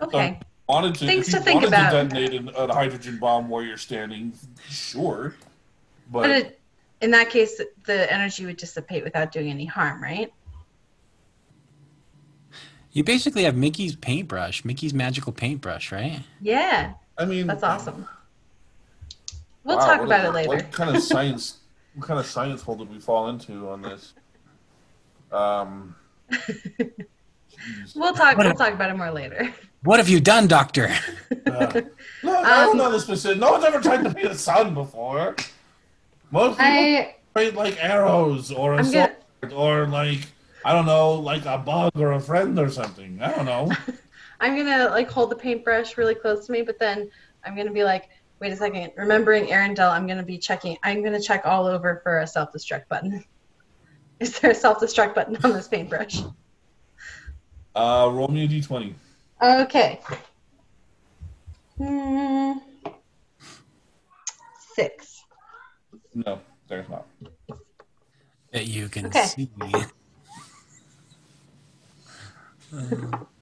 okay. 0.00 0.38
Wanted 0.68 0.96
to, 0.96 1.06
Things 1.06 1.28
if 1.28 1.32
you 1.32 1.38
to 1.38 1.44
think 1.44 1.54
wanted 1.62 1.68
about. 1.68 1.90
to 1.90 2.08
detonate 2.08 2.34
an, 2.40 2.48
a 2.54 2.72
hydrogen 2.74 3.18
bomb 3.18 3.48
where 3.48 3.64
you're 3.64 3.78
standing, 3.78 4.34
sure, 4.68 5.34
but, 6.10 6.22
But 6.22 6.30
it, 6.30 6.60
in 7.00 7.10
that 7.12 7.30
case, 7.30 7.58
the 7.86 8.12
energy 8.12 8.44
would 8.44 8.58
dissipate 8.58 9.02
without 9.02 9.32
doing 9.32 9.48
any 9.48 9.64
harm, 9.64 10.02
right? 10.02 10.30
You 12.92 13.02
basically 13.02 13.44
have 13.44 13.56
Mickey's 13.56 13.96
paintbrush, 13.96 14.62
Mickey's 14.64 14.92
magical 14.92 15.32
paintbrush, 15.32 15.90
right? 15.90 16.20
Yeah, 16.42 16.92
I 17.16 17.24
mean, 17.24 17.46
that's 17.46 17.62
awesome. 17.62 18.06
We'll 19.64 19.78
wow, 19.78 19.86
talk 19.86 19.98
what- 20.00 20.06
about 20.06 20.24
it 20.26 20.32
later. 20.34 20.48
What 20.48 20.70
kind 20.72 20.94
of 20.94 21.02
science? 21.14 21.58
what 21.94 22.06
kind 22.06 22.20
of 22.20 22.26
science 22.26 22.60
hole 22.62 22.76
did 22.76 22.90
we 22.90 23.00
fall 23.00 23.28
into 23.28 23.70
on 23.70 23.80
this? 23.80 24.12
Um, 25.32 25.94
jeez. 26.30 27.06
We'll 27.94 28.12
talk. 28.14 28.36
What 28.36 28.46
We'll 28.46 28.54
a- 28.54 28.58
talk 28.58 28.72
about 28.72 28.90
it 28.90 28.96
more 28.96 29.10
later. 29.10 29.52
What 29.84 29.98
have 30.00 30.08
you 30.08 30.18
done, 30.20 30.48
Doctor? 30.48 30.88
Uh, 31.46 31.82
no, 32.24 32.36
I 32.40 32.64
don't 32.64 32.70
Um, 32.72 32.76
know 32.78 32.90
the 32.90 32.98
specific. 33.00 33.38
No 33.38 33.52
one's 33.52 33.64
ever 33.64 33.80
tried 33.80 34.02
to 34.04 34.12
paint 34.12 34.26
a 34.28 34.34
sun 34.34 34.74
before. 34.74 35.36
Most 36.30 36.58
people 36.58 36.64
I 36.66 37.14
paint 37.34 37.54
like 37.54 37.82
arrows 37.82 38.50
or 38.50 38.74
a 38.74 38.78
I'm 38.78 38.84
sword 38.84 39.16
gonna. 39.42 39.54
or 39.54 39.86
like 39.86 40.20
I 40.64 40.72
don't 40.72 40.86
know, 40.86 41.12
like 41.14 41.44
a 41.46 41.56
bug 41.58 41.92
or 41.96 42.12
a 42.12 42.20
friend 42.20 42.58
or 42.58 42.68
something. 42.70 43.20
I 43.22 43.32
don't 43.34 43.44
know. 43.46 43.70
I'm 44.40 44.56
gonna 44.56 44.90
like 44.90 45.10
hold 45.10 45.30
the 45.30 45.36
paintbrush 45.36 45.96
really 45.96 46.14
close 46.14 46.46
to 46.46 46.52
me, 46.52 46.62
but 46.62 46.78
then 46.78 47.08
I'm 47.44 47.56
gonna 47.56 47.70
be 47.72 47.84
like, 47.84 48.08
wait 48.40 48.52
a 48.52 48.56
second. 48.56 48.90
Remembering 48.96 49.46
Arendelle, 49.46 49.90
I'm 49.92 50.06
gonna 50.08 50.22
be 50.24 50.38
checking. 50.38 50.76
I'm 50.82 51.02
gonna 51.04 51.20
check 51.20 51.42
all 51.46 51.66
over 51.66 52.00
for 52.02 52.18
a 52.18 52.26
self-destruct 52.26 52.88
button. 52.88 53.24
Is 54.20 54.38
there 54.40 54.50
a 54.50 54.54
self-destruct 54.54 55.14
button 55.14 55.36
on 55.44 55.52
this 55.52 55.68
paintbrush? 55.68 56.20
Uh, 57.78 58.10
roll 58.12 58.26
me 58.26 58.44
a 58.44 58.48
d20. 58.48 58.92
Okay. 59.40 60.00
Hmm. 61.76 62.54
Six. 64.74 65.22
No, 66.12 66.40
there's 66.66 66.88
not. 66.88 67.06
That 68.50 68.66
you 68.66 68.88
can 68.88 69.06
Okay. 69.06 69.26
see. 69.26 69.48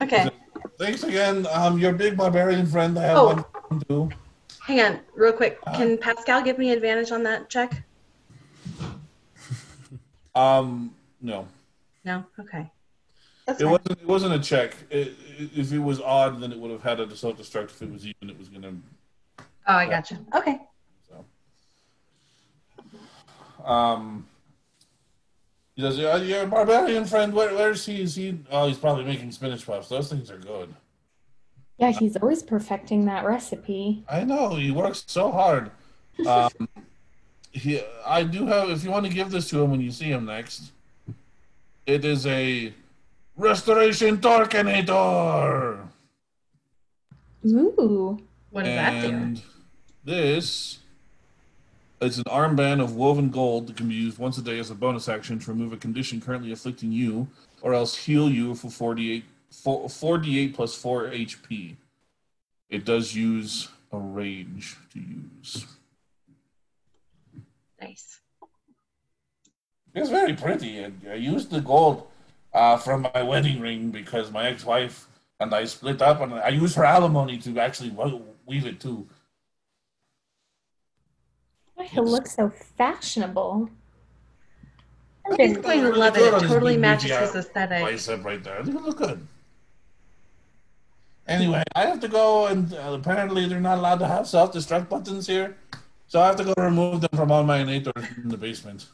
Okay. 0.02 0.31
Thanks 0.78 1.02
again. 1.02 1.47
Um, 1.50 1.78
your 1.78 1.95
big 1.95 2.19
barbarian 2.19 2.66
friend. 2.66 2.99
I 2.99 3.05
have 3.05 3.16
Oh. 3.16 3.43
one 3.71 3.81
too. 3.88 4.11
Hang 4.61 4.81
on, 4.83 5.00
real 5.14 5.33
quick. 5.33 5.59
Uh-huh. 5.66 5.78
Can 5.78 5.97
Pascal 5.97 6.43
give 6.43 6.59
me 6.59 6.73
advantage 6.73 7.11
on 7.11 7.23
that 7.23 7.49
check? 7.49 7.83
Um, 10.35 10.95
no, 11.23 11.49
No. 12.05 12.23
Okay. 12.38 12.71
That's 13.47 13.61
it 13.61 13.65
fine. 13.65 13.73
wasn't. 13.73 14.00
It 14.00 14.07
wasn't 14.07 14.35
a 14.35 14.38
check. 14.41 14.76
It, 14.91 15.15
it, 15.38 15.50
if 15.57 15.73
it 15.73 15.79
was 15.79 16.00
odd, 16.00 16.41
then 16.41 16.53
it 16.53 16.59
would 16.59 16.71
have 16.71 16.83
had 16.83 17.00
a 17.00 17.17
self-destruct. 17.17 17.71
If 17.71 17.83
it 17.83 17.93
was 17.93 18.07
even, 18.07 18.31
it 18.31 18.38
was 18.38 18.49
gonna. 18.49 18.75
Oh, 19.38 19.45
I 19.75 19.88
gotcha. 19.88 20.19
Okay. 20.35 20.59
So. 21.09 21.25
Um. 23.65 24.26
He 25.75 25.83
says, 25.83 25.99
"Yeah, 25.99 26.17
your 26.17 26.47
barbarian 26.47 27.05
friend. 27.05 27.33
Where, 27.35 27.55
where's 27.55 27.85
he? 27.85 28.00
Is 28.00 28.15
he? 28.15 28.38
Oh, 28.50 28.67
he's 28.67 28.79
probably 28.79 29.05
making 29.05 29.31
spinach 29.33 29.67
puffs. 29.67 29.88
Those 29.88 30.09
things 30.09 30.31
are 30.31 30.38
good. 30.38 30.75
yeah, 31.79 31.91
he's 31.91 32.17
always 32.17 32.43
perfecting 32.43 33.05
that 33.05 33.25
recipe. 33.26 34.03
I 34.09 34.25
know 34.25 34.55
he 34.55 34.71
works 34.71 35.05
so 35.07 35.31
hard. 35.31 35.71
Um, 36.26 36.50
he, 37.53 37.83
I 38.07 38.23
do 38.23 38.47
have. 38.47 38.71
If 38.71 38.83
you 38.85 38.91
want 38.91 39.05
to 39.07 39.12
give 39.12 39.31
this 39.31 39.50
to 39.50 39.62
him 39.62 39.71
when 39.71 39.83
you 39.83 39.91
see 39.91 40.07
him 40.07 40.25
next, 40.25 40.73
it 41.85 42.07
is 42.07 42.26
a 42.26 42.73
restoration 43.37 44.19
torquenator, 44.19 45.87
Ooh. 47.47 48.19
What 48.50 48.64
does 48.64 48.75
that 48.75 49.02
do? 49.02 49.09
and 49.09 49.43
this 50.05 50.78
it's 52.00 52.19
an 52.19 52.25
armband 52.25 52.83
of 52.83 52.95
woven 52.95 53.31
gold 53.31 53.69
that 53.69 53.76
can 53.76 53.88
be 53.88 53.95
used 53.95 54.19
once 54.19 54.37
a 54.37 54.43
day 54.43 54.59
as 54.59 54.71
a 54.71 54.75
bonus 54.75 55.09
action 55.09 55.38
to 55.38 55.50
remove 55.50 55.73
a 55.73 55.76
condition 55.76 56.21
currently 56.21 56.52
afflicting 56.52 56.93
you, 56.93 57.26
or 57.62 57.73
else 57.73 57.97
heal 57.97 58.31
you 58.31 58.55
for 58.55 58.71
48 58.71 59.25
4, 59.50 59.87
4d8 59.87 60.55
plus 60.55 60.75
4 60.75 61.05
HP. 61.07 61.76
It 62.69 62.85
does 62.85 63.14
use 63.14 63.69
a 63.93 63.99
rage 63.99 64.76
to 64.93 65.00
use. 65.00 65.66
Nice. 67.81 68.21
It's 69.95 70.11
very 70.11 70.35
pretty, 70.35 70.78
and 70.78 71.00
I 71.11 71.14
used 71.14 71.50
the 71.50 71.61
gold 71.61 72.07
uh, 72.57 72.77
from 72.79 73.07
my 73.15 73.23
wedding 73.23 73.61
ring 73.61 73.91
because 73.91 74.33
my 74.33 74.47
ex-wife 74.49 75.07
and 75.39 75.55
I 75.55 75.67
split 75.67 76.01
up, 76.01 76.23
and 76.23 76.33
I 76.33 76.49
used 76.49 76.75
her 76.77 76.85
alimony 76.85 77.37
to 77.39 77.59
actually 77.61 77.95
weave 78.47 78.65
it 78.65 78.81
too. 78.81 79.07
Why 81.75 81.85
he 81.85 82.01
looks 82.01 82.35
so 82.35 82.51
fashionable. 82.79 83.69
I 85.27 85.37
think 85.37 85.57
He's 85.57 85.59
going 85.59 85.81
to 85.81 85.87
really 85.89 85.99
love 85.99 86.17
it. 86.17 86.23
It 86.23 86.49
totally 86.49 86.75
big 86.75 86.81
matches 86.81 87.11
his 87.11 87.35
aesthetic. 87.35 87.83
Bicep 87.83 88.25
right 88.25 88.43
there. 88.43 88.63
They 88.63 88.73
look 88.73 88.97
good. 88.97 89.27
Anyway, 91.29 91.63
I 91.75 91.85
have 91.87 92.01
to 92.01 92.09
go, 92.09 92.47
and 92.47 92.73
uh, 92.73 92.93
apparently 92.99 93.47
they're 93.47 93.61
not 93.61 93.79
allowed 93.79 93.99
to 93.99 94.07
have 94.07 94.27
self-destruct 94.27 94.89
buttons 94.89 95.27
here, 95.27 95.57
so 96.07 96.21
I 96.21 96.29
have 96.29 96.37
to 96.37 96.45
go 96.45 96.55
remove 96.57 97.03
them 97.03 97.11
from 97.15 97.31
all 97.31 97.43
my 97.43 97.59
innators 97.59 98.17
in 98.17 98.29
the 98.31 98.39
basement. 98.39 98.87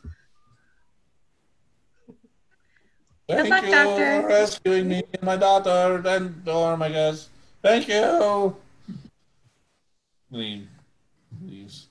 Thank 3.28 3.48
luck, 3.48 3.64
you 3.64 3.70
Doctor. 3.70 4.22
for 4.22 4.28
rescuing 4.28 4.88
me 4.88 5.02
and 5.12 5.22
my 5.22 5.36
daughter 5.36 6.02
and 6.06 6.44
Norm, 6.44 6.82
I 6.82 6.88
guess. 6.90 7.28
Thank 7.62 7.88
you. 7.88 8.56
Leave. 10.30 10.66
Leaves. 11.46 11.86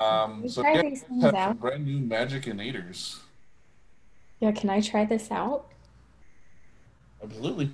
Um, 0.00 0.42
We 0.42 0.48
so 0.48 0.62
try 0.62 0.82
these 0.82 1.02
things 1.02 1.24
out. 1.24 1.60
brand 1.60 1.84
new 1.86 1.98
magic 1.98 2.44
innators. 2.44 3.18
Yeah, 4.40 4.52
can 4.52 4.70
I 4.70 4.80
try 4.80 5.04
this 5.04 5.30
out? 5.30 5.66
Absolutely. 7.22 7.70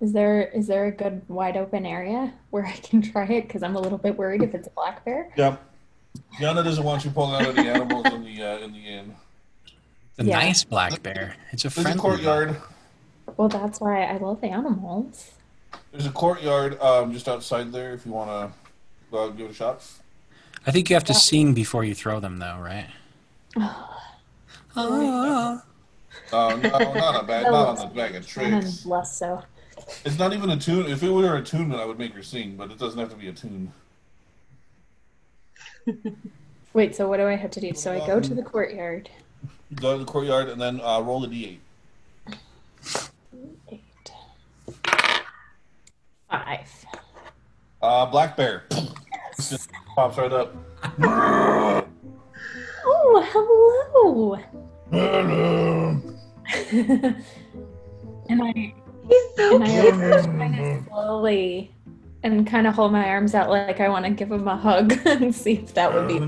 Is 0.00 0.12
there 0.12 0.42
is 0.48 0.66
there 0.66 0.84
a 0.86 0.90
good 0.90 1.22
wide 1.28 1.56
open 1.56 1.86
area 1.86 2.34
where 2.50 2.66
I 2.66 2.72
can 2.72 3.00
try 3.12 3.24
it? 3.26 3.46
Because 3.46 3.62
I'm 3.62 3.76
a 3.76 3.80
little 3.80 3.96
bit 3.96 4.18
worried 4.18 4.42
if 4.42 4.54
it's 4.54 4.66
a 4.66 4.70
black 4.70 5.04
bear. 5.04 5.30
Yep. 5.36 5.62
Yana 6.38 6.62
doesn't 6.64 6.84
want 6.84 7.04
you 7.04 7.10
pulling 7.10 7.46
out 7.46 7.56
any 7.58 7.68
animals 7.68 8.06
in 8.12 8.22
the 8.24 8.42
uh, 8.42 8.58
in 8.58 8.72
the 8.72 8.78
inn. 8.78 9.14
The 10.16 10.24
Yeah. 10.24 10.38
nice 10.38 10.64
black 10.64 11.02
bear. 11.02 11.36
It's 11.52 11.64
a 11.64 11.68
There's 11.68 11.78
a 11.78 11.82
friendly 11.82 12.00
courtyard. 12.00 12.56
Well, 13.36 13.48
that's 13.48 13.80
why 13.80 14.04
I 14.04 14.16
love 14.16 14.40
the 14.40 14.48
animals. 14.48 15.32
There's 15.92 16.06
a 16.06 16.10
courtyard 16.10 16.80
um, 16.80 17.12
just 17.12 17.28
outside 17.28 17.70
there. 17.72 17.92
If 17.92 18.06
you 18.06 18.12
want 18.12 18.30
to 18.30 18.50
go 19.10 19.24
out 19.24 19.28
and 19.30 19.36
give 19.38 19.46
it 19.48 19.52
a 19.52 19.54
shot. 19.54 19.82
I 20.66 20.70
think 20.70 20.88
you 20.90 20.96
have 20.96 21.04
to 21.04 21.14
sing 21.14 21.52
before 21.54 21.84
you 21.84 21.94
throw 21.94 22.18
them, 22.20 22.38
though, 22.38 22.58
right? 22.60 22.86
Ah. 24.78 25.62
Uh, 26.32 26.54
no, 26.56 26.68
not 26.92 27.22
a 27.22 27.26
bad, 27.26 27.44
not 27.44 27.78
on 27.78 27.88
the 27.88 27.94
bag 27.94 28.10
of 28.10 28.16
And 28.16 28.26
tricks. 28.26 28.84
less 28.84 29.16
so. 29.16 29.42
It's 30.04 30.18
not 30.18 30.34
even 30.34 30.50
a 30.50 30.56
tune. 30.58 30.84
If 30.86 31.02
it 31.02 31.08
were 31.10 31.36
a 31.36 31.42
tune, 31.42 31.72
I 31.74 31.86
would 31.86 31.98
make 31.98 32.12
her 32.12 32.22
sing, 32.22 32.56
but 32.56 32.70
it 32.70 32.78
doesn't 32.78 32.98
have 32.98 33.08
to 33.08 33.16
be 33.16 33.28
a 33.28 33.32
tune. 33.32 33.72
Wait, 36.74 36.94
so 36.94 37.08
what 37.08 37.16
do 37.16 37.26
I 37.26 37.36
have 37.36 37.50
to 37.52 37.60
do? 37.60 37.72
So 37.72 37.90
I 37.90 38.06
go 38.06 38.20
to 38.20 38.34
the 38.34 38.42
courtyard. 38.42 39.08
Go 39.74 39.92
to 39.98 40.04
the 40.04 40.10
courtyard 40.10 40.48
and 40.48 40.60
then 40.60 40.80
uh, 40.80 41.00
roll 41.00 41.24
a 41.24 41.28
d8. 41.28 41.58
Eight. 43.70 43.82
Five. 46.30 46.86
Uh, 47.82 48.06
black 48.06 48.36
bear 48.36 48.64
just 49.36 49.70
pops 49.94 50.16
right 50.18 50.32
up. 50.32 50.54
Oh, 52.88 53.22
hello. 53.32 54.38
and 58.28 58.42
I 58.42 58.74
He's 59.08 59.22
so 59.36 59.54
and 59.56 59.64
I 59.64 59.68
cute. 59.68 59.94
approach 59.94 60.24
kind 60.24 60.58
of 60.60 60.84
slowly 60.88 61.70
and 62.22 62.46
kind 62.46 62.66
of 62.66 62.74
hold 62.74 62.92
my 62.92 63.08
arms 63.08 63.34
out 63.34 63.50
like 63.50 63.80
I 63.80 63.88
want 63.88 64.04
to 64.04 64.10
give 64.10 64.30
him 64.32 64.48
a 64.48 64.56
hug 64.56 64.92
and 65.06 65.34
see 65.34 65.54
if 65.54 65.74
that 65.74 65.92
would 65.92 66.08
be. 66.08 66.18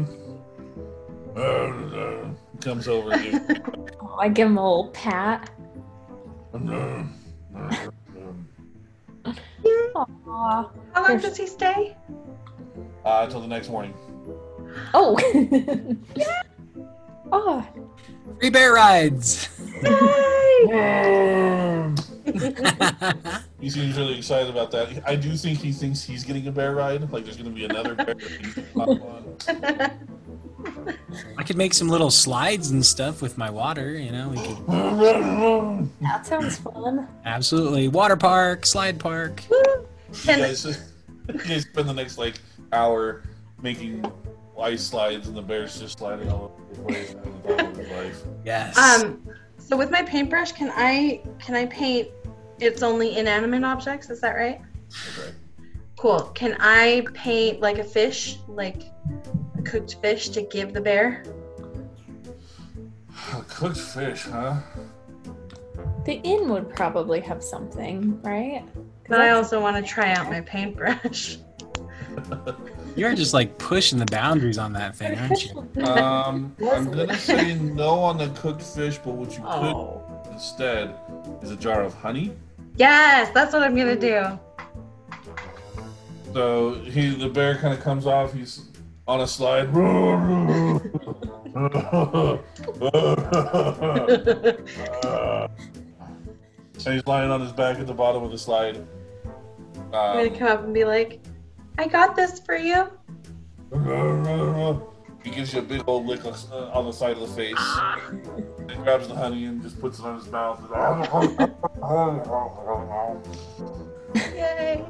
Comes 2.69 2.87
over 2.87 3.17
you. 3.17 3.41
Oh, 4.03 4.17
I 4.21 4.29
give 4.29 4.47
him 4.47 4.59
a 4.59 4.63
little 4.63 4.91
pat. 4.91 5.49
Aw. 6.53 7.07
How 10.93 11.09
long 11.09 11.19
does 11.19 11.39
he 11.39 11.47
stay? 11.47 11.97
Uh, 13.07 13.23
until 13.25 13.41
the 13.41 13.47
next 13.47 13.71
morning. 13.71 13.95
Oh. 14.93 15.17
yeah. 16.15 16.43
oh. 17.33 17.67
Free 18.39 18.51
bear 18.51 18.75
rides. 18.75 19.49
He 23.61 23.71
seems 23.71 23.97
really 23.97 24.19
excited 24.19 24.51
about 24.51 24.71
that. 24.73 25.03
I 25.07 25.17
do 25.17 25.35
think 25.39 25.61
he 25.61 25.73
thinks 25.73 26.03
he's 26.03 26.23
getting 26.23 26.47
a 26.49 26.53
bear 26.53 26.75
ride. 26.75 27.11
Like 27.11 27.25
there's 27.25 27.39
going 27.39 27.49
to 27.49 27.55
be 27.55 27.65
another 27.65 27.95
bear. 27.95 28.15
That 31.23 31.29
he 31.29 31.33
can 31.33 31.33
hop 31.33 31.39
on. 31.39 31.43
I 31.43 31.43
could 31.47 31.57
make 31.57 31.75
some 31.75 31.89
little 31.89 32.11
slides 32.11 32.71
and 32.71 32.85
stuff 32.85 33.23
with 33.23 33.37
my 33.39 33.51
water. 33.51 33.93
You 33.93 34.13
know, 34.13 34.29
we 34.29 34.37
could 34.37 35.89
That 36.01 36.27
sounds 36.27 36.59
fun. 36.59 37.09
absolutely 37.25 37.89
water 37.89 38.17
park, 38.17 38.67
slide 38.67 38.99
park. 38.99 39.43
You 39.51 39.85
Can, 40.25 40.39
guys, 40.39 40.65
you 40.65 41.35
guys 41.41 41.63
spend 41.63 41.89
the 41.89 41.95
next 41.95 42.19
like 42.19 42.37
hour 42.73 43.23
making 43.63 44.05
ice 44.61 44.83
slides, 44.85 45.29
and 45.29 45.37
the 45.37 45.43
bear's 45.43 45.79
just 45.79 45.99
sliding 45.99 46.31
all 46.31 46.53
over 46.59 46.75
the 46.75 46.83
place. 46.83 47.13
having 47.15 47.43
the 47.43 47.57
time 47.57 47.67
of 47.71 47.77
his 47.77 47.91
life. 47.91 48.23
Yes. 48.45 48.77
um, 48.79 49.23
so 49.59 49.77
with 49.77 49.91
my 49.91 50.03
paintbrush, 50.03 50.53
can 50.53 50.71
I 50.75 51.23
can 51.39 51.55
I 51.55 51.67
paint? 51.67 52.09
It's 52.61 52.83
only 52.83 53.17
inanimate 53.19 53.63
objects. 53.65 54.11
Is 54.11 54.21
that 54.23 54.33
right? 54.35 54.61
Okay. 55.19 55.33
Cool. 55.97 56.21
Can 56.35 56.57
I 56.61 57.05
paint 57.15 57.61
like 57.61 57.79
a 57.79 57.85
fish, 57.85 58.39
like 58.49 58.83
a 59.48 59.48
cooked 59.69 59.97
fish, 60.01 60.29
to 60.31 60.43
give 60.43 60.73
the 60.73 60.81
bear? 60.81 61.25
Cooked 63.49 63.77
fish, 63.79 64.25
huh? 64.25 64.57
The 66.05 66.15
inn 66.25 66.49
would 66.49 66.75
probably 66.75 67.21
have 67.21 67.43
something, 67.43 68.21
right? 68.23 68.65
'Cause 68.75 68.83
But 69.09 69.21
I 69.21 69.31
also 69.31 69.61
want 69.61 69.77
to 69.77 69.83
try 69.83 70.13
out 70.13 70.31
my 70.31 70.41
paintbrush. 70.41 71.39
You're 72.97 73.15
just 73.15 73.35
like 73.35 73.59
pushing 73.59 73.99
the 73.99 74.07
boundaries 74.07 74.59
on 74.59 74.73
that 74.73 74.97
thing, 74.97 75.19
aren't 75.19 75.45
you? 75.45 75.85
Um, 75.85 76.57
I'm 76.73 76.91
gonna 76.91 77.17
say 77.17 77.55
no 77.55 77.91
on 77.91 78.19
the 78.19 78.29
cooked 78.31 78.63
fish, 78.63 78.99
but 78.99 79.15
what 79.15 79.37
you 79.37 79.45
Oh. 79.47 80.03
could 80.25 80.33
instead 80.33 80.95
is 81.43 81.51
a 81.51 81.57
jar 81.57 81.83
of 81.83 81.95
honey. 81.95 82.33
Yes, 82.77 83.31
that's 83.35 83.53
what 83.53 83.63
I'm 83.63 83.77
gonna 83.77 83.97
do. 83.97 84.39
So 86.33 86.75
he, 86.75 87.15
the 87.15 87.29
bear, 87.29 87.57
kind 87.57 87.73
of 87.75 87.81
comes 87.81 88.07
off. 88.07 88.33
He's 88.33 88.68
on 89.09 89.23
a 89.23 89.27
slide. 89.27 89.69
and 96.85 96.95
he's 96.95 97.07
lying 97.07 97.31
on 97.31 97.41
his 97.41 97.53
back 97.53 97.79
at 97.79 97.87
the 97.87 97.95
bottom 97.95 98.23
of 98.23 98.31
the 98.31 98.39
slide. 98.39 98.87
I'm 99.77 99.91
gonna 99.93 100.29
Um, 100.29 100.37
come 100.37 100.49
up 100.49 100.65
and 100.65 100.75
be 100.75 100.85
like, 100.85 101.21
"I 101.79 101.89
got 101.89 102.15
this 102.15 102.39
for 102.39 102.57
you." 102.57 102.87
he 105.25 105.31
gives 105.31 105.53
you 105.53 105.59
a 105.59 105.63
big 105.63 105.83
old 105.87 106.07
lick 106.07 106.25
on 106.25 106.35
uh, 106.53 106.71
on 106.73 106.85
the 106.87 106.93
side 106.93 107.17
of 107.17 107.21
the 107.21 107.29
face. 107.29 107.59
He 108.69 108.75
grabs 108.77 109.09
the 109.09 109.15
honey 109.15 109.47
and 109.47 109.63
just 109.63 109.81
puts 109.81 109.99
it 109.99 110.05
on 110.05 110.19
his 110.19 110.31
mouth. 110.31 110.61
Yay! 114.35 114.85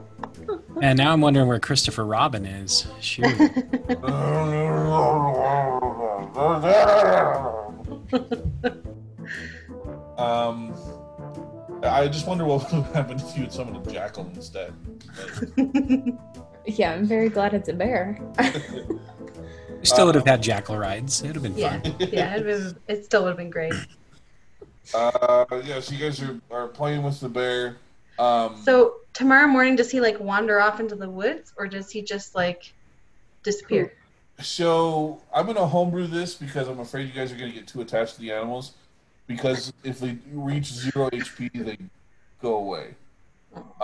And 0.80 0.96
now 0.98 1.12
I'm 1.12 1.20
wondering 1.20 1.48
where 1.48 1.58
Christopher 1.60 2.04
Robin 2.04 2.46
is. 2.46 2.86
Shoot. 3.00 3.24
um, 10.18 10.74
I 11.82 12.08
just 12.08 12.26
wonder 12.26 12.44
what 12.44 12.62
would 12.62 12.84
have 12.84 12.94
happened 12.94 13.20
if 13.20 13.36
you 13.36 13.42
had 13.42 13.52
summoned 13.52 13.86
a 13.86 13.90
jackal 13.90 14.30
instead. 14.34 14.72
Yeah, 16.68 16.92
I'm 16.92 17.06
very 17.06 17.30
glad 17.30 17.54
it's 17.54 17.68
a 17.70 17.72
bear. 17.72 18.20
We 18.38 19.82
still 19.86 20.06
would 20.06 20.14
have 20.16 20.26
had 20.26 20.42
jackal 20.42 20.76
rides. 20.76 21.22
It 21.22 21.28
would 21.28 21.36
have 21.36 21.42
been 21.42 21.56
yeah, 21.56 21.80
fun. 21.80 21.94
yeah, 21.98 22.36
it, 22.36 22.44
was, 22.44 22.74
it 22.88 23.04
still 23.06 23.22
would 23.22 23.30
have 23.30 23.38
been 23.38 23.50
great. 23.50 23.72
Uh, 24.94 25.44
yeah, 25.64 25.80
so 25.80 25.94
you 25.94 25.98
guys 25.98 26.22
are, 26.22 26.38
are 26.50 26.68
playing 26.68 27.02
with 27.02 27.20
the 27.20 27.28
bear. 27.28 27.76
Um, 28.18 28.60
So 28.62 28.96
tomorrow 29.12 29.46
morning, 29.46 29.76
does 29.76 29.90
he 29.90 30.00
like 30.00 30.18
wander 30.20 30.60
off 30.60 30.80
into 30.80 30.94
the 30.96 31.08
woods, 31.08 31.52
or 31.56 31.66
does 31.66 31.90
he 31.90 32.02
just 32.02 32.34
like 32.34 32.72
disappear? 33.42 33.92
So 34.40 35.20
I'm 35.34 35.46
gonna 35.46 35.66
homebrew 35.66 36.06
this 36.06 36.34
because 36.34 36.68
I'm 36.68 36.80
afraid 36.80 37.08
you 37.08 37.12
guys 37.12 37.32
are 37.32 37.36
gonna 37.36 37.52
get 37.52 37.66
too 37.66 37.80
attached 37.80 38.14
to 38.16 38.20
the 38.20 38.32
animals. 38.32 38.72
Because 39.26 39.72
if 39.84 40.00
they 40.00 40.16
reach 40.32 40.66
zero 40.72 41.10
HP, 41.10 41.50
they 41.52 41.76
go 42.40 42.56
away. 42.56 42.94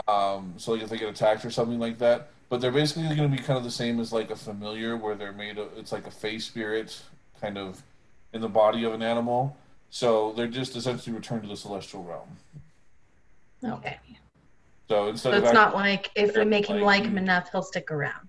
Um, 0.08 0.54
so 0.56 0.72
like 0.72 0.82
if 0.82 0.88
they 0.88 0.96
get 0.96 1.08
attacked 1.08 1.44
or 1.44 1.50
something 1.50 1.78
like 1.78 1.98
that. 1.98 2.28
But 2.48 2.60
they're 2.60 2.70
basically 2.70 3.14
gonna 3.14 3.28
be 3.28 3.38
kind 3.38 3.58
of 3.58 3.64
the 3.64 3.70
same 3.70 4.00
as 4.00 4.12
like 4.12 4.30
a 4.30 4.36
familiar, 4.36 4.96
where 4.96 5.14
they're 5.14 5.32
made 5.32 5.58
of. 5.58 5.76
It's 5.76 5.92
like 5.92 6.06
a 6.06 6.10
fey 6.10 6.38
spirit, 6.38 7.02
kind 7.40 7.58
of 7.58 7.82
in 8.32 8.40
the 8.40 8.48
body 8.48 8.84
of 8.84 8.92
an 8.92 9.02
animal. 9.02 9.56
So 9.90 10.32
they're 10.32 10.48
just 10.48 10.76
essentially 10.76 11.14
returned 11.14 11.42
to 11.42 11.48
the 11.48 11.56
celestial 11.56 12.02
realm. 12.04 12.28
Okay. 13.64 13.98
So 14.88 15.08
instead 15.08 15.30
So 15.32 15.36
it's 15.38 15.46
act- 15.46 15.54
not 15.54 15.74
like 15.74 16.10
if 16.14 16.36
we 16.36 16.44
make 16.44 16.66
him 16.68 16.76
Like- 16.80 17.00
like 17.00 17.04
him 17.10 17.18
enough, 17.18 17.50
he'll 17.50 17.62
stick 17.62 17.90
around. 17.90 18.28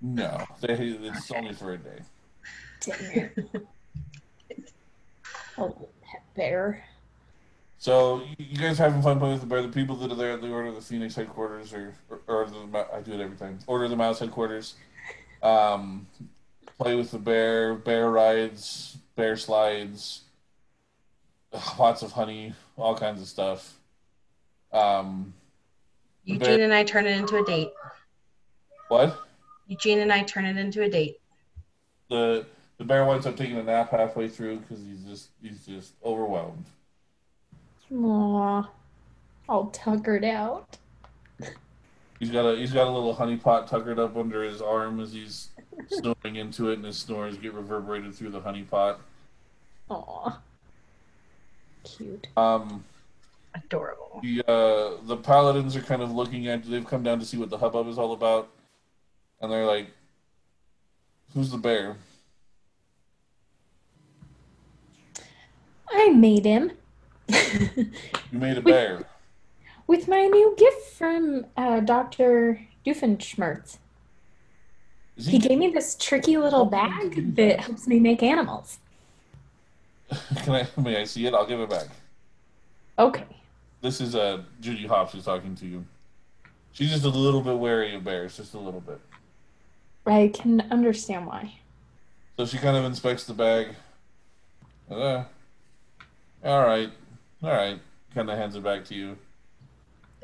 no, 0.00 0.44
they, 0.60 0.74
it's 0.74 1.30
only 1.30 1.52
for 1.52 1.72
a 1.72 1.78
day. 1.78 1.98
Dang 2.80 3.32
it. 3.36 3.66
oh, 5.58 5.88
bear. 6.34 6.84
So 7.78 8.22
you- 8.22 8.46
you 8.50 8.58
guys 8.58 8.78
having 8.78 9.02
fun 9.02 9.18
playing 9.18 9.34
with 9.34 9.42
the 9.42 9.46
bear? 9.46 9.62
The 9.62 9.68
people 9.68 9.94
that 9.96 10.10
are 10.10 10.14
there 10.16 10.32
at 10.32 10.40
the 10.40 10.50
Order 10.50 10.68
of 10.68 10.74
the 10.74 10.80
Phoenix 10.80 11.14
headquarters, 11.14 11.72
or 11.72 11.94
or, 12.08 12.20
or 12.26 12.46
the 12.46 12.86
I 12.92 13.00
do 13.02 13.12
it 13.12 13.20
every 13.20 13.36
time. 13.36 13.58
Order 13.66 13.84
of 13.84 13.90
the 13.90 13.96
Mouse 13.96 14.18
headquarters. 14.18 14.74
Um, 15.42 16.08
play 16.78 16.94
with 16.96 17.10
the 17.12 17.18
bear, 17.18 17.74
bear 17.74 18.10
rides, 18.10 18.96
bear 19.16 19.36
slides, 19.36 20.22
lots 21.78 22.02
of 22.02 22.12
honey, 22.12 22.54
all 22.76 22.96
kinds 22.96 23.20
of 23.20 23.28
stuff. 23.28 23.78
Um, 24.72 25.34
The 25.37 25.37
Eugene 26.28 26.60
and 26.60 26.74
I 26.74 26.84
turn 26.84 27.06
it 27.06 27.16
into 27.16 27.38
a 27.38 27.44
date. 27.44 27.72
what? 28.88 29.18
Eugene 29.66 30.00
and 30.00 30.12
I 30.12 30.22
turn 30.22 30.44
it 30.44 30.58
into 30.58 30.82
a 30.82 30.88
date. 30.88 31.20
The 32.10 32.44
the 32.76 32.84
bear 32.84 33.04
winds 33.06 33.26
up 33.26 33.36
taking 33.36 33.56
a 33.56 33.62
nap 33.62 33.90
halfway 33.90 34.28
through 34.28 34.58
because 34.58 34.78
he's 34.84 35.02
just 35.04 35.30
he's 35.42 35.64
just 35.64 35.94
overwhelmed. 36.04 36.64
Aw. 37.94 38.70
All 39.48 39.66
tuckered 39.70 40.24
out. 40.24 40.76
He's 42.20 42.30
got 42.30 42.44
a 42.44 42.56
he's 42.56 42.72
got 42.72 42.86
a 42.86 42.90
little 42.90 43.14
honey 43.14 43.36
pot 43.36 43.66
tuckered 43.66 43.98
up 43.98 44.16
under 44.16 44.42
his 44.42 44.60
arm 44.60 45.00
as 45.00 45.12
he's 45.12 45.48
snoring 45.88 46.36
into 46.36 46.70
it, 46.70 46.74
and 46.74 46.84
his 46.84 46.98
snores 46.98 47.38
get 47.38 47.54
reverberated 47.54 48.14
through 48.14 48.30
the 48.30 48.40
honey 48.40 48.64
pot. 48.64 49.00
Aw. 49.88 50.38
Cute. 51.84 52.26
Um, 52.36 52.84
Adorable. 53.64 54.20
the 54.22 54.42
uh, 54.50 54.96
the 55.06 55.16
paladins 55.16 55.76
are 55.76 55.80
kind 55.82 56.02
of 56.02 56.10
looking 56.12 56.46
at. 56.48 56.64
They've 56.64 56.86
come 56.86 57.02
down 57.02 57.18
to 57.20 57.24
see 57.26 57.36
what 57.36 57.50
the 57.50 57.58
hubbub 57.58 57.88
is 57.88 57.98
all 57.98 58.12
about, 58.12 58.48
and 59.40 59.50
they're 59.50 59.66
like, 59.66 59.88
"Who's 61.34 61.50
the 61.50 61.58
bear?" 61.58 61.96
I 65.90 66.10
made 66.10 66.44
him 66.44 66.72
You 67.30 67.88
made 68.32 68.58
a 68.58 68.62
bear. 68.62 69.04
with 69.86 70.06
my 70.08 70.26
new 70.26 70.54
gift 70.56 70.90
from 70.92 71.46
uh, 71.56 71.80
Dr. 71.80 72.60
Doofenshmirtz. 72.86 73.78
Is 75.16 75.26
He 75.26 75.38
gave 75.38 75.58
me 75.58 75.70
this 75.70 75.96
tricky 75.96 76.36
little 76.36 76.64
bag 76.66 77.34
that 77.36 77.60
helps 77.60 77.86
me 77.86 77.98
make 77.98 78.22
animals. 78.22 78.78
Can 80.44 80.54
I? 80.54 80.80
May 80.80 81.00
I 81.00 81.04
see 81.04 81.26
it? 81.26 81.34
I'll 81.34 81.46
give 81.46 81.60
it 81.60 81.68
back. 81.70 81.86
Okay. 82.98 83.24
This 83.80 84.00
is 84.00 84.14
uh, 84.14 84.42
Judy 84.60 84.86
Hopps 84.86 85.12
who's 85.12 85.24
talking 85.24 85.54
to 85.56 85.66
you. 85.66 85.84
She's 86.72 86.90
just 86.90 87.04
a 87.04 87.08
little 87.08 87.40
bit 87.40 87.56
wary 87.56 87.94
of 87.94 88.04
bears, 88.04 88.36
just 88.36 88.54
a 88.54 88.58
little 88.58 88.80
bit. 88.80 89.00
I 90.06 90.32
can 90.34 90.60
understand 90.70 91.26
why. 91.26 91.54
So 92.36 92.46
she 92.46 92.58
kind 92.58 92.76
of 92.76 92.84
inspects 92.84 93.24
the 93.24 93.34
bag. 93.34 93.74
Uh, 94.90 95.24
all 96.44 96.64
right, 96.64 96.90
all 97.42 97.50
right. 97.50 97.78
Kind 98.14 98.30
of 98.30 98.38
hands 98.38 98.56
it 98.56 98.64
back 98.64 98.84
to 98.86 98.94
you. 98.94 99.18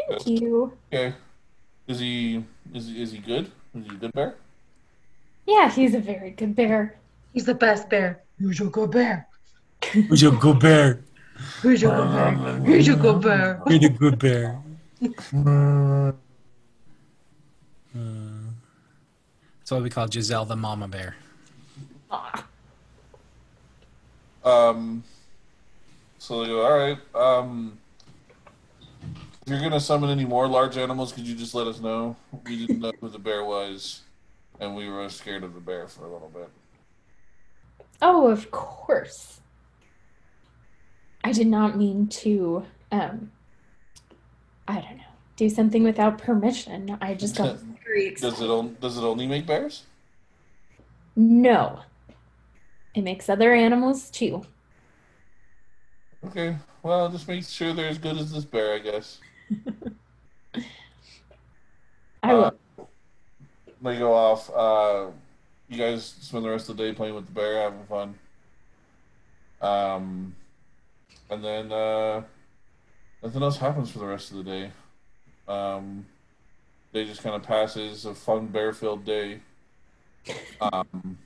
Thank 0.08 0.26
you. 0.26 0.72
Okay. 0.92 1.14
Is 1.86 2.00
he 2.00 2.44
is 2.72 2.88
he, 2.88 3.02
is 3.02 3.12
he 3.12 3.18
good? 3.18 3.50
Is 3.74 3.84
he 3.86 3.90
a 3.90 3.98
good 3.98 4.12
bear? 4.12 4.34
Yeah, 5.46 5.70
he's 5.70 5.94
a 5.94 6.00
very 6.00 6.30
good 6.30 6.56
bear. 6.56 6.96
He's 7.32 7.44
the 7.44 7.54
best 7.54 7.90
bear. 7.90 8.22
He's 8.38 8.58
your 8.58 8.70
good 8.70 8.90
bear? 8.90 9.28
He's 9.82 10.22
your 10.22 10.32
good 10.32 10.60
bear? 10.60 11.04
Who's 11.62 11.82
your 11.82 11.96
good 11.96 12.12
bear? 12.12 12.30
Who's 12.60 12.86
your 12.86 12.96
good 12.96 13.20
bear? 13.20 13.62
You're 13.66 13.90
good 13.90 14.18
bear. 14.18 14.58
Uh, 15.32 16.12
that's 19.58 19.70
why 19.70 19.78
we 19.78 19.90
call 19.90 20.08
Giselle 20.10 20.44
the 20.44 20.56
mama 20.56 20.88
bear. 20.88 21.16
Um. 24.44 25.02
So 26.18 26.42
they 26.42 26.48
go. 26.48 26.64
All 26.64 26.76
right. 26.76 26.98
Um. 27.14 27.78
If 29.46 29.52
you're 29.52 29.60
gonna 29.60 29.80
summon 29.80 30.10
any 30.10 30.24
more 30.24 30.48
large 30.48 30.76
animals, 30.78 31.12
could 31.12 31.26
you 31.26 31.34
just 31.34 31.54
let 31.54 31.66
us 31.66 31.80
know? 31.80 32.16
We 32.46 32.66
didn't 32.66 32.80
know 32.80 32.92
who 33.00 33.08
the 33.10 33.18
bear 33.18 33.44
was, 33.44 34.02
and 34.60 34.74
we 34.74 34.88
were 34.88 35.08
scared 35.10 35.44
of 35.44 35.54
the 35.54 35.60
bear 35.60 35.86
for 35.86 36.06
a 36.06 36.12
little 36.12 36.30
bit. 36.32 36.48
Oh, 38.00 38.26
of 38.28 38.50
course. 38.50 39.40
I 41.24 41.32
did 41.32 41.46
not 41.46 41.76
mean 41.76 42.06
to, 42.08 42.64
um, 42.92 43.32
I 44.68 44.74
don't 44.74 44.98
know, 44.98 45.04
do 45.36 45.48
something 45.48 45.82
without 45.82 46.18
permission. 46.18 46.96
I 47.00 47.14
just 47.14 47.36
got 47.36 47.56
very 47.84 48.14
Does 48.14 48.42
it 48.42 48.50
on, 48.50 48.76
does 48.80 48.98
it 48.98 49.02
only 49.02 49.26
make 49.26 49.46
bears? 49.46 49.84
No. 51.16 51.80
It 52.94 53.02
makes 53.02 53.28
other 53.30 53.54
animals 53.54 54.10
too. 54.10 54.44
Okay. 56.26 56.56
Well, 56.82 57.08
just 57.08 57.26
make 57.26 57.44
sure 57.44 57.72
they're 57.72 57.88
as 57.88 57.98
good 57.98 58.18
as 58.18 58.30
this 58.30 58.44
bear, 58.44 58.74
I 58.74 58.78
guess. 58.78 59.18
I 62.22 62.34
will. 62.34 62.44
Uh, 62.78 62.84
They 63.82 63.98
go 63.98 64.12
off. 64.12 64.50
Uh, 64.54 65.06
you 65.68 65.78
guys 65.78 66.04
spend 66.20 66.44
the 66.44 66.50
rest 66.50 66.68
of 66.68 66.76
the 66.76 66.84
day 66.84 66.92
playing 66.94 67.14
with 67.14 67.26
the 67.26 67.32
bear, 67.32 67.62
having 67.62 67.84
fun. 67.86 68.14
Um, 69.60 70.36
and 71.30 71.44
then 71.44 71.72
uh, 71.72 72.22
nothing 73.22 73.42
else 73.42 73.56
happens 73.56 73.90
for 73.90 73.98
the 73.98 74.06
rest 74.06 74.30
of 74.30 74.38
the 74.38 74.44
day. 74.44 74.70
Um, 75.48 76.06
day 76.92 77.04
just 77.04 77.22
kind 77.22 77.36
of 77.36 77.42
passes, 77.42 78.06
a 78.06 78.14
fun 78.14 78.46
bear-filled 78.46 79.04
day. 79.04 79.40
Um, 80.60 81.18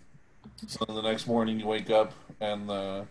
so 0.66 0.84
the 0.84 1.02
next 1.02 1.26
morning 1.26 1.60
you 1.60 1.66
wake 1.66 1.90
up 1.90 2.12
and 2.40 2.68
the 2.68 3.06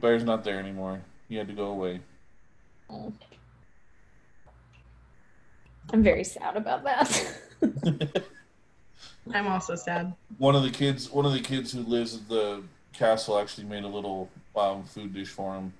bear's 0.00 0.24
not 0.24 0.44
there 0.44 0.58
anymore. 0.58 1.00
He 1.28 1.36
had 1.36 1.46
to 1.48 1.54
go 1.54 1.66
away. 1.66 2.00
I'm 5.92 6.02
very 6.02 6.24
sad 6.24 6.56
about 6.56 6.82
that. 6.84 7.32
I'm 9.32 9.46
also 9.46 9.74
sad. 9.74 10.14
one 10.38 10.56
of 10.56 10.62
the 10.62 10.70
kids 10.70 11.10
one 11.10 11.26
of 11.26 11.32
the 11.32 11.40
kids 11.40 11.72
who 11.72 11.80
lives 11.80 12.14
at 12.14 12.28
the 12.28 12.62
castle 12.94 13.38
actually 13.38 13.64
made 13.64 13.84
a 13.84 13.88
little 13.88 14.30
um, 14.56 14.84
food 14.84 15.12
dish 15.12 15.28
for 15.28 15.54
him 15.54 15.72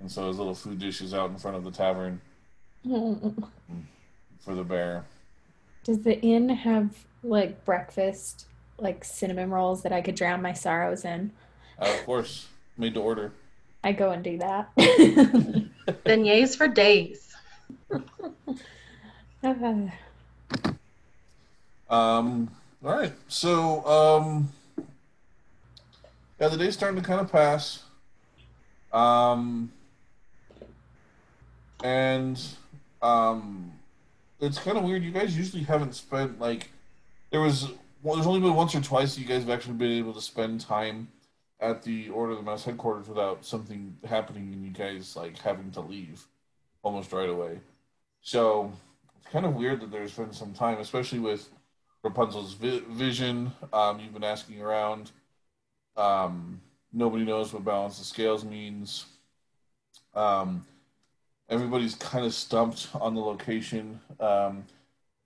and 0.00 0.10
so 0.10 0.26
his 0.28 0.38
little 0.38 0.54
food 0.54 0.78
dish 0.78 1.00
is 1.00 1.12
out 1.14 1.30
in 1.30 1.36
front 1.36 1.56
of 1.56 1.64
the 1.64 1.70
tavern 1.70 2.20
for 2.84 4.54
the 4.54 4.64
bear 4.64 5.04
Does 5.84 6.00
the 6.02 6.20
inn 6.20 6.48
have 6.48 6.94
like 7.22 7.64
breakfast, 7.64 8.46
like 8.78 9.04
cinnamon 9.04 9.50
rolls 9.50 9.82
that 9.82 9.92
I 9.92 10.00
could 10.00 10.14
drown 10.14 10.40
my 10.42 10.52
sorrows 10.54 11.04
in? 11.04 11.30
uh, 11.78 11.84
of 11.84 12.04
course 12.06 12.48
made 12.78 12.94
to 12.94 13.00
order 13.00 13.32
I 13.82 13.92
go 13.92 14.10
and 14.10 14.22
do 14.22 14.36
that. 14.38 14.74
Beignets 14.76 16.54
for 16.54 16.68
days. 16.68 17.34
Um 21.88 22.50
all 22.84 22.92
right 22.96 23.12
so 23.28 23.84
um 23.86 24.48
yeah 26.38 26.48
the 26.48 26.56
day's 26.58 26.74
starting 26.74 27.00
to 27.00 27.06
kind 27.06 27.20
of 27.20 27.32
pass 27.32 27.82
um 28.92 29.72
and 31.82 32.40
um 33.02 33.72
it's 34.40 34.58
kind 34.58 34.76
of 34.76 34.84
weird 34.84 35.02
you 35.02 35.10
guys 35.10 35.36
usually 35.36 35.62
haven't 35.62 35.94
spent 35.94 36.38
like 36.38 36.70
there 37.30 37.40
was 37.40 37.70
well, 38.02 38.14
there's 38.14 38.26
only 38.26 38.40
been 38.40 38.54
once 38.54 38.74
or 38.74 38.80
twice 38.80 39.18
you 39.18 39.26
guys 39.26 39.42
have 39.42 39.50
actually 39.50 39.74
been 39.74 39.92
able 39.92 40.14
to 40.14 40.20
spend 40.22 40.60
time 40.60 41.08
at 41.60 41.82
the 41.82 42.08
Order 42.08 42.32
of 42.32 42.38
the 42.38 42.44
Mouse 42.44 42.64
headquarters 42.64 43.08
without 43.08 43.44
something 43.44 43.96
happening 44.08 44.52
and 44.52 44.64
you 44.64 44.70
guys 44.70 45.16
like 45.16 45.38
having 45.38 45.70
to 45.72 45.80
leave 45.80 46.26
almost 46.82 47.12
right 47.12 47.28
away. 47.28 47.60
So 48.22 48.72
it's 49.18 49.30
kind 49.30 49.44
of 49.44 49.54
weird 49.54 49.80
that 49.80 49.90
there's 49.90 50.14
been 50.14 50.32
some 50.32 50.54
time, 50.54 50.78
especially 50.78 51.18
with 51.18 51.50
Rapunzel's 52.02 52.54
vi- 52.54 52.82
vision. 52.88 53.52
Um, 53.72 54.00
you've 54.00 54.14
been 54.14 54.24
asking 54.24 54.62
around. 54.62 55.10
Um, 55.96 56.62
nobody 56.92 57.24
knows 57.24 57.52
what 57.52 57.64
balance 57.64 57.98
the 57.98 58.04
scales 58.04 58.44
means. 58.44 59.04
Um, 60.14 60.64
everybody's 61.50 61.96
kind 61.96 62.24
of 62.24 62.32
stumped 62.32 62.88
on 62.94 63.14
the 63.14 63.20
location 63.20 64.00
um, 64.20 64.64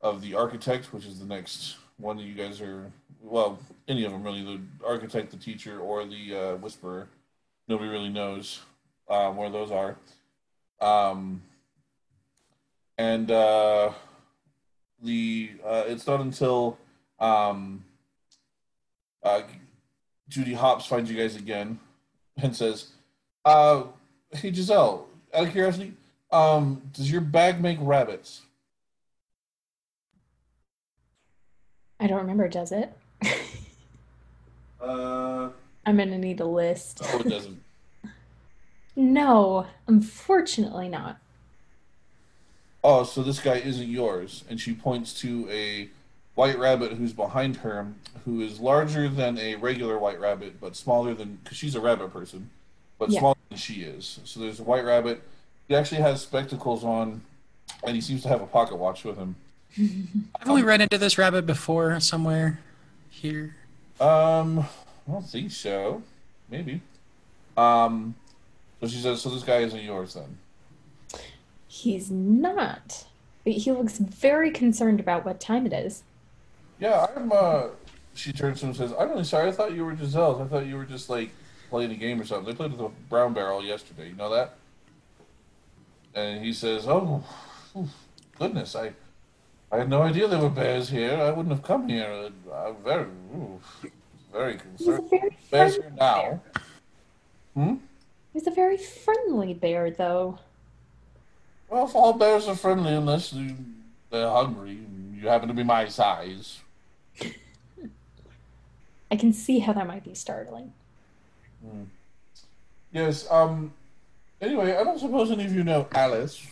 of 0.00 0.22
the 0.22 0.34
architect, 0.34 0.92
which 0.92 1.04
is 1.04 1.20
the 1.20 1.26
next 1.26 1.76
one 1.98 2.16
that 2.16 2.24
you 2.24 2.34
guys 2.34 2.60
are. 2.60 2.90
Well, 3.22 3.58
any 3.86 4.04
of 4.04 4.12
them 4.12 4.22
really. 4.22 4.42
The 4.42 4.60
architect, 4.86 5.30
the 5.30 5.36
teacher, 5.36 5.78
or 5.78 6.04
the 6.04 6.34
uh, 6.34 6.56
whisperer. 6.56 7.08
Nobody 7.68 7.88
really 7.88 8.08
knows 8.08 8.60
um, 9.08 9.36
where 9.36 9.50
those 9.50 9.70
are. 9.70 9.96
Um, 10.80 11.42
and 12.98 13.30
uh, 13.30 13.92
the 15.02 15.52
uh, 15.64 15.84
it's 15.86 16.06
not 16.06 16.20
until 16.20 16.78
um, 17.18 17.84
uh, 19.22 19.42
Judy 20.28 20.54
Hopps 20.54 20.86
finds 20.86 21.10
you 21.10 21.16
guys 21.16 21.36
again 21.36 21.78
and 22.36 22.54
says, 22.54 22.88
uh, 23.44 23.84
"Hey 24.32 24.52
Giselle, 24.52 25.06
out 25.32 25.46
of 25.46 25.52
curiosity, 25.52 25.94
um, 26.34 26.82
does 26.92 27.10
your 27.10 27.20
bag 27.20 27.60
make 27.60 27.78
rabbits?" 27.80 28.42
I 32.00 32.06
don't 32.06 32.18
remember, 32.18 32.48
does 32.48 32.72
it? 32.72 32.92
Uh, 34.80 35.48
I'm 35.86 35.96
gonna 35.96 36.18
need 36.18 36.40
a 36.40 36.44
list. 36.44 37.00
oh, 37.04 37.20
it 37.20 37.28
doesn't. 37.28 37.60
No, 38.96 39.66
unfortunately 39.88 40.88
not. 40.88 41.18
Oh, 42.84 43.02
so 43.02 43.24
this 43.24 43.40
guy 43.40 43.54
isn't 43.56 43.88
yours. 43.88 44.44
And 44.48 44.60
she 44.60 44.72
points 44.72 45.12
to 45.22 45.48
a 45.50 45.88
white 46.36 46.56
rabbit 46.56 46.92
who's 46.92 47.12
behind 47.12 47.56
her, 47.56 47.88
who 48.24 48.40
is 48.40 48.60
larger 48.60 49.08
than 49.08 49.36
a 49.36 49.56
regular 49.56 49.98
white 49.98 50.20
rabbit, 50.20 50.60
but 50.60 50.76
smaller 50.76 51.12
than, 51.12 51.40
because 51.42 51.56
she's 51.58 51.74
a 51.74 51.80
rabbit 51.80 52.12
person, 52.12 52.50
but 52.96 53.10
Yeah. 53.10 53.18
smaller 53.18 53.34
than 53.48 53.58
she 53.58 53.82
is. 53.82 54.20
So 54.24 54.38
there's 54.38 54.60
a 54.60 54.64
white 54.64 54.84
rabbit. 54.84 55.20
He 55.68 55.74
actually 55.74 56.02
has 56.02 56.20
spectacles 56.22 56.84
on, 56.84 57.22
and 57.86 57.94
he 57.94 58.00
seems 58.00 58.22
to 58.22 58.28
have 58.28 58.42
a 58.42 58.46
pocket 58.46 58.76
watch 58.76 59.04
with 59.04 59.16
him. 59.16 59.36
Haven't 60.38 60.54
we 60.54 60.62
run 60.62 60.80
into 60.80 60.98
this 60.98 61.18
rabbit 61.18 61.46
before 61.46 61.98
somewhere 62.00 62.60
here? 63.10 63.56
Um, 64.00 64.60
I 65.08 65.12
don't 65.12 65.26
think 65.26 65.50
so. 65.50 66.02
Maybe. 66.50 66.80
Um, 67.56 68.14
so 68.80 68.88
she 68.88 68.98
says, 68.98 69.22
so 69.22 69.30
this 69.30 69.42
guy 69.42 69.58
isn't 69.58 69.82
yours 69.82 70.14
then? 70.14 70.38
He's 71.66 72.10
not. 72.10 73.06
But 73.44 73.54
he 73.54 73.72
looks 73.72 73.98
very 73.98 74.50
concerned 74.50 75.00
about 75.00 75.24
what 75.24 75.40
time 75.40 75.66
it 75.66 75.72
is. 75.72 76.02
Yeah, 76.78 77.06
I'm. 77.16 77.30
uh 77.32 77.68
She 78.14 78.32
turns 78.32 78.60
to 78.60 78.66
him 78.66 78.70
and 78.70 78.76
says, 78.76 78.92
"I'm 78.98 79.10
really 79.10 79.24
sorry. 79.24 79.48
I 79.48 79.52
thought 79.52 79.72
you 79.72 79.84
were 79.84 79.94
Giselle's. 79.94 80.40
I 80.40 80.44
thought 80.46 80.66
you 80.66 80.76
were 80.76 80.84
just 80.84 81.10
like 81.10 81.30
playing 81.70 81.90
a 81.90 81.94
game 81.96 82.20
or 82.20 82.24
something. 82.24 82.46
They 82.46 82.56
played 82.56 82.72
with 82.72 82.80
a 82.80 82.90
brown 83.08 83.32
barrel 83.34 83.62
yesterday. 83.62 84.08
You 84.08 84.14
know 84.14 84.30
that?" 84.34 84.56
And 86.14 86.44
he 86.44 86.52
says, 86.52 86.86
"Oh, 86.86 87.24
goodness, 88.38 88.76
I, 88.76 88.92
I 89.72 89.78
had 89.78 89.88
no 89.88 90.02
idea 90.02 90.28
there 90.28 90.38
were 90.40 90.48
bears 90.48 90.88
here. 90.88 91.14
I 91.14 91.30
wouldn't 91.30 91.54
have 91.54 91.62
come 91.64 91.88
here. 91.88 92.30
I'm 92.54 92.76
very, 92.84 93.06
oof, 93.36 93.86
very 94.32 94.52
He's 94.78 94.88
a 94.88 94.92
concerned. 94.98 95.10
very 95.10 95.36
Bears 95.50 95.74
here 95.76 95.92
now. 95.98 96.40
Hmm. 97.54 97.74
He's 98.32 98.46
a 98.46 98.50
very 98.50 98.76
friendly 98.76 99.54
bear, 99.54 99.90
though. 99.90 100.38
Well, 101.68 101.86
if 101.86 101.94
all 101.94 102.12
bears 102.12 102.46
are 102.46 102.54
friendly 102.56 102.92
unless 102.94 103.32
you, 103.32 103.56
they're 104.10 104.30
hungry, 104.30 104.78
you 105.14 105.28
happen 105.28 105.48
to 105.48 105.54
be 105.54 105.62
my 105.64 105.88
size. 105.88 106.60
I 109.10 109.16
can 109.16 109.32
see 109.32 109.60
how 109.60 109.72
that 109.72 109.86
might 109.86 110.04
be 110.04 110.14
startling. 110.14 110.72
Yes. 112.92 113.28
Um. 113.30 113.72
Anyway, 114.44 114.76
I 114.76 114.84
don't 114.84 114.98
suppose 114.98 115.30
any 115.30 115.46
of 115.46 115.54
you 115.54 115.64
know 115.64 115.88
Alice. 115.92 116.46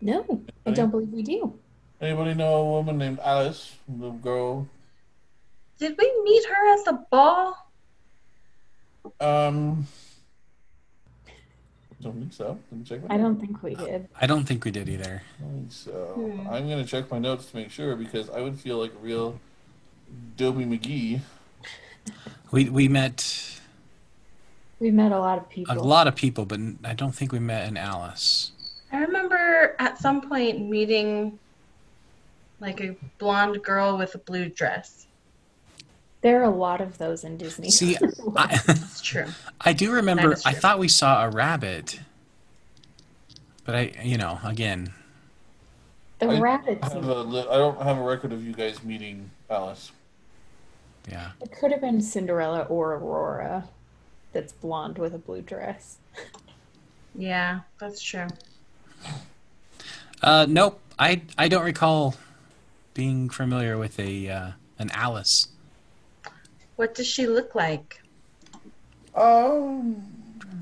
No, 0.00 0.24
I 0.64 0.70
don't 0.70 0.90
believe 0.90 1.10
we 1.10 1.22
do. 1.22 1.52
Anybody 2.00 2.32
know 2.32 2.54
a 2.54 2.70
woman 2.70 2.96
named 2.96 3.18
Alice? 3.22 3.76
Little 3.86 4.12
girl. 4.12 4.66
Did 5.78 5.96
we 5.98 6.10
meet 6.24 6.46
her 6.46 6.72
at 6.72 6.84
the 6.86 7.04
ball? 7.10 7.70
Um. 9.20 9.86
Don't 12.00 12.18
think 12.18 12.32
so. 12.32 12.58
Let 12.70 12.78
me 12.78 12.84
check 12.86 13.06
my 13.06 13.14
I 13.14 13.18
don't 13.18 13.38
think 13.38 13.62
we 13.62 13.74
did. 13.74 14.08
I 14.18 14.26
don't 14.26 14.44
think 14.44 14.64
we 14.64 14.70
did 14.70 14.88
either. 14.88 15.20
I 15.38 15.42
don't 15.42 15.52
think 15.58 15.72
so. 15.72 15.90
Hmm. 16.14 16.48
I'm 16.48 16.70
gonna 16.70 16.86
check 16.86 17.10
my 17.10 17.18
notes 17.18 17.50
to 17.50 17.56
make 17.56 17.70
sure 17.70 17.96
because 17.96 18.30
I 18.30 18.40
would 18.40 18.58
feel 18.58 18.78
like 18.78 18.94
a 18.94 18.98
real 19.04 19.38
Dobie 20.38 20.64
McGee. 20.64 21.20
We 22.50 22.70
we 22.70 22.88
met 22.88 23.49
We 24.80 24.90
met 24.90 25.12
a 25.12 25.18
lot 25.18 25.36
of 25.38 25.48
people. 25.48 25.76
a 25.76 25.78
lot 25.78 26.08
of 26.08 26.16
people, 26.16 26.46
but 26.46 26.58
I 26.84 26.94
don't 26.94 27.14
think 27.14 27.32
we 27.32 27.38
met 27.38 27.68
an 27.68 27.76
Alice. 27.76 28.52
I 28.90 28.98
remember 29.02 29.76
at 29.78 29.98
some 29.98 30.22
point 30.28 30.60
meeting 30.68 31.38
like 32.60 32.80
a 32.80 32.96
blonde 33.18 33.62
girl 33.62 33.96
with 33.98 34.14
a 34.14 34.18
blue 34.18 34.48
dress. 34.48 35.06
There 36.22 36.40
are 36.40 36.44
a 36.44 36.50
lot 36.50 36.80
of 36.80 36.98
those 36.98 37.24
in 37.24 37.36
Disney. 37.36 37.70
See, 37.70 37.96
I, 38.36 38.60
It's 38.68 39.00
true. 39.00 39.26
I 39.60 39.72
do 39.74 39.92
remember. 39.92 40.34
I 40.44 40.52
thought 40.54 40.78
we 40.78 40.88
saw 40.88 41.24
a 41.24 41.30
rabbit, 41.30 42.00
but 43.64 43.74
I, 43.74 43.92
you 44.02 44.16
know, 44.18 44.38
again, 44.44 44.92
the 46.18 46.28
I- 46.28 46.40
rabbits. 46.40 46.82
I, 46.86 46.94
have 46.94 47.06
a 47.06 47.22
li- 47.22 47.46
I 47.50 47.56
don't 47.58 47.80
have 47.82 47.98
a 47.98 48.02
record 48.02 48.32
of 48.32 48.42
you 48.44 48.52
guys 48.54 48.82
meeting 48.82 49.30
Alice. 49.50 49.92
yeah. 51.08 51.30
It 51.42 51.52
could 51.52 51.70
have 51.70 51.80
been 51.82 52.00
Cinderella 52.02 52.62
or 52.62 52.94
Aurora 52.94 53.68
that's 54.32 54.52
blonde 54.52 54.98
with 54.98 55.14
a 55.14 55.18
blue 55.18 55.42
dress. 55.42 55.98
Yeah, 57.14 57.60
that's 57.78 58.00
true. 58.00 58.28
Uh, 60.22 60.46
nope. 60.48 60.80
I 60.98 61.22
I 61.38 61.48
don't 61.48 61.64
recall 61.64 62.14
being 62.94 63.28
familiar 63.30 63.78
with 63.78 63.98
a 63.98 64.28
uh, 64.28 64.50
an 64.78 64.90
Alice. 64.92 65.48
What 66.76 66.94
does 66.94 67.06
she 67.06 67.26
look 67.26 67.54
like? 67.54 68.02
Um, 69.14 70.02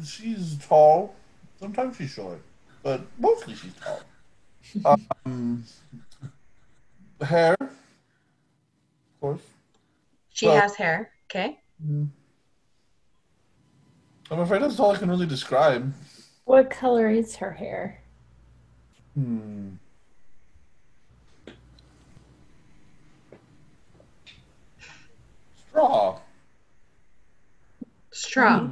she's 0.04 0.57
tall. 0.66 1.14
Sometimes 1.61 1.96
she's 1.96 2.11
short, 2.11 2.40
but 2.83 3.02
mostly 3.18 3.54
she's 3.54 3.72
tall. 3.74 4.00
Um, 5.24 5.64
hair, 7.22 7.57
of 7.59 7.68
course. 9.20 9.40
She 10.31 10.46
Well- 10.46 10.61
has 10.61 10.74
hair. 10.76 11.11
Okay. 11.26 11.59
I'm 14.30 14.40
afraid 14.40 14.62
that's 14.62 14.78
all 14.78 14.92
I 14.92 14.98
can 14.98 15.08
really 15.08 15.26
describe. 15.26 15.92
What 16.44 16.70
color 16.70 17.08
is 17.08 17.36
her 17.36 17.52
hair? 17.52 18.02
Hmm. 19.14 19.70
Straw. 25.70 26.18
Straw. 28.10 28.68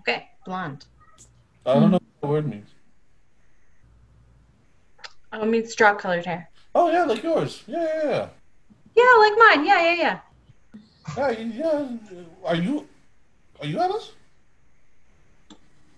Okay. 0.00 0.28
Blonde. 0.44 0.86
I 1.66 1.74
don't 1.74 1.90
know 1.90 1.98
what 1.98 2.20
the 2.20 2.26
word 2.26 2.48
means. 2.48 2.68
Oh, 5.32 5.42
I 5.42 5.44
mean 5.44 5.66
straw 5.66 5.94
colored 5.94 6.24
hair. 6.24 6.50
Oh 6.74 6.90
yeah, 6.90 7.04
like 7.04 7.22
yours. 7.22 7.62
Yeah, 7.66 7.84
yeah, 7.84 8.10
yeah. 8.10 8.28
Yeah, 8.96 9.18
like 9.18 9.32
mine. 9.38 9.66
Yeah, 9.66 9.82
yeah, 9.82 9.94
yeah. 9.94 10.20
Yeah, 11.16 11.30
yeah. 11.30 11.88
Are 12.44 12.56
you? 12.56 12.86
Are 13.60 13.66
you 13.66 13.78
Alice? 13.80 14.12